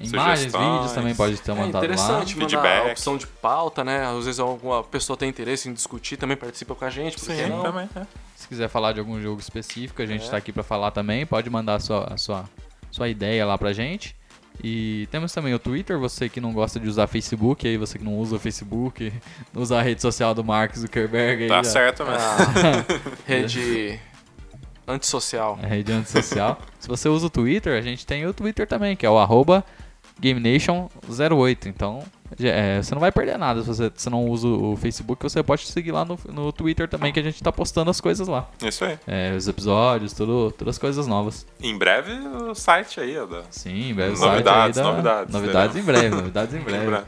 imagens, 0.00 0.38
Sugestões. 0.52 0.72
vídeos 0.74 0.92
também 0.92 1.14
pode 1.14 1.36
ter 1.40 1.50
É 1.50 1.54
mandado 1.54 1.72
lá. 1.72 1.78
interessante 1.80 2.34
mandar 2.36 2.48
Feedback. 2.48 2.88
a 2.88 2.92
opção 2.92 3.16
de 3.16 3.26
pauta, 3.26 3.84
né? 3.84 4.06
Às 4.06 4.24
vezes 4.24 4.40
alguma 4.40 4.82
pessoa 4.82 5.16
tem 5.16 5.28
interesse 5.28 5.68
em 5.68 5.72
discutir, 5.72 6.16
também 6.16 6.36
participa 6.36 6.74
com 6.74 6.84
a 6.84 6.90
gente, 6.90 7.20
Sim, 7.20 7.46
não? 7.48 7.62
também. 7.62 7.88
é. 7.96 8.06
Se 8.36 8.48
quiser 8.48 8.68
falar 8.68 8.92
de 8.92 9.00
algum 9.00 9.20
jogo 9.20 9.40
específico, 9.40 10.00
a 10.00 10.06
gente 10.06 10.26
É. 10.26 10.30
tá 10.30 10.36
aqui 10.38 10.52
para 10.52 10.62
falar 10.62 10.90
também. 10.90 11.26
Pode 11.26 11.48
mandar 11.50 11.74
a 11.74 11.80
sua, 11.80 12.12
a 12.12 12.16
sua, 12.16 12.44
sua 12.90 13.08
ideia 13.08 13.44
lá 13.44 13.56
pra 13.58 13.72
gente. 13.72 14.16
E 14.62 15.06
temos 15.10 15.32
também 15.32 15.54
o 15.54 15.58
Twitter, 15.58 15.98
você 15.98 16.28
que 16.28 16.40
não 16.40 16.52
gosta 16.52 16.78
de 16.78 16.86
usar 16.88 17.06
Facebook, 17.06 17.66
aí 17.66 17.76
você 17.78 17.98
que 17.98 18.04
não 18.04 18.18
usa 18.18 18.36
o 18.36 18.38
Facebook, 18.38 19.12
não 19.54 19.62
usa 19.62 19.78
a 19.78 19.82
rede 19.82 20.02
social 20.02 20.34
do 20.34 20.42
Mark 20.44 20.74
Zuckerberg 20.76 21.44
aí. 21.44 21.48
Tá 21.48 21.62
já- 21.62 21.64
certo 21.64 22.04
mesmo. 22.04 22.18
Ah, 22.20 22.84
rede 23.26 23.98
antissocial. 24.86 25.58
a 25.62 25.66
rede 25.66 25.92
antissocial. 25.92 26.58
Se 26.78 26.88
você 26.88 27.08
usa 27.08 27.26
o 27.26 27.30
Twitter, 27.30 27.78
a 27.78 27.80
gente 27.80 28.04
tem 28.06 28.26
o 28.26 28.32
Twitter 28.34 28.66
também, 28.66 28.96
que 28.96 29.06
é 29.06 29.10
o 29.10 29.18
arroba 29.18 29.64
GameNation08. 30.20 31.66
Então, 31.66 32.02
é, 32.40 32.80
você 32.82 32.94
não 32.94 33.00
vai 33.00 33.10
perder 33.10 33.38
nada 33.38 33.60
se 33.62 33.66
você 33.66 33.90
se 33.94 34.08
não 34.10 34.24
usa 34.26 34.46
o 34.46 34.76
Facebook. 34.76 35.22
Você 35.22 35.42
pode 35.42 35.66
seguir 35.66 35.92
lá 35.92 36.04
no, 36.04 36.18
no 36.28 36.52
Twitter 36.52 36.88
também, 36.88 37.12
que 37.12 37.20
a 37.20 37.22
gente 37.22 37.42
tá 37.42 37.50
postando 37.50 37.90
as 37.90 38.00
coisas 38.00 38.28
lá. 38.28 38.48
Isso 38.62 38.84
aí. 38.84 38.98
É, 39.06 39.34
os 39.36 39.48
episódios, 39.48 40.12
tudo, 40.12 40.52
todas 40.56 40.76
as 40.76 40.78
coisas 40.78 41.06
novas. 41.06 41.46
Em 41.60 41.76
breve 41.76 42.12
o 42.12 42.54
site 42.54 43.00
aí. 43.00 43.14
Da... 43.14 43.42
Sim, 43.50 43.90
em 43.90 43.94
breve. 43.94 44.16
o 44.16 44.18
Novidades, 44.20 44.76
site 44.76 44.78
aí 44.78 44.82
da- 44.84 44.90
novidades, 44.90 45.32
Novidades 45.34 45.76
em 45.76 45.82
breve, 45.82 46.08
novidades 46.14 46.54
em 46.54 46.60
breve. 46.60 47.02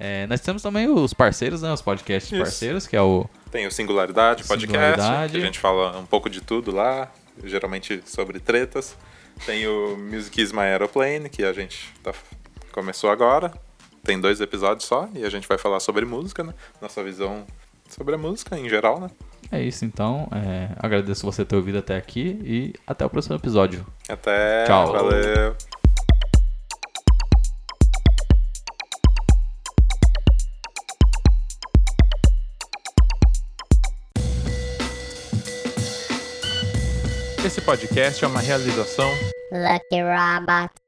É, 0.00 0.26
nós 0.28 0.40
temos 0.40 0.62
também 0.62 0.88
os 0.88 1.12
parceiros, 1.12 1.60
né? 1.62 1.72
Os 1.72 1.82
podcasts 1.82 2.30
Isso. 2.30 2.40
parceiros, 2.40 2.86
que 2.86 2.96
é 2.96 3.02
o 3.02 3.26
Tem 3.50 3.66
o 3.66 3.70
Singularidade 3.72 4.44
Podcast, 4.44 4.72
Singularidade. 4.76 5.32
que 5.32 5.38
a 5.38 5.40
gente 5.44 5.58
fala 5.58 5.98
um 5.98 6.06
pouco 6.06 6.30
de 6.30 6.40
tudo 6.40 6.70
lá, 6.70 7.10
geralmente 7.44 8.00
sobre 8.06 8.38
tretas. 8.38 8.96
Tem 9.44 9.66
o 9.66 9.96
Music 9.96 10.40
is 10.40 10.52
My 10.52 10.60
Aeroplane, 10.62 11.28
que 11.28 11.44
a 11.44 11.52
gente 11.52 11.92
tá- 12.02 12.12
começou 12.68 13.10
agora. 13.10 13.52
Tem 14.04 14.20
dois 14.20 14.40
episódios 14.40 14.84
só, 14.86 15.08
e 15.14 15.24
a 15.24 15.30
gente 15.30 15.46
vai 15.46 15.58
falar 15.58 15.80
sobre 15.80 16.04
música, 16.04 16.42
né? 16.42 16.54
Nossa 16.80 17.02
visão 17.02 17.44
sobre 17.88 18.14
a 18.14 18.18
música 18.18 18.58
em 18.58 18.68
geral, 18.68 19.00
né? 19.00 19.10
É 19.50 19.62
isso, 19.62 19.84
então. 19.84 20.28
É, 20.32 20.70
agradeço 20.78 21.24
você 21.24 21.44
ter 21.44 21.56
ouvido 21.56 21.78
até 21.78 21.96
aqui 21.96 22.38
e 22.44 22.74
até 22.86 23.04
o 23.04 23.10
próximo 23.10 23.36
episódio. 23.36 23.86
Até. 24.08 24.64
Tchau. 24.64 24.92
Valeu. 24.92 25.56
Esse 37.44 37.62
podcast 37.62 38.22
é 38.22 38.28
uma 38.28 38.40
realização 38.40 39.10
Lucky 39.50 40.02
Robot. 40.02 40.87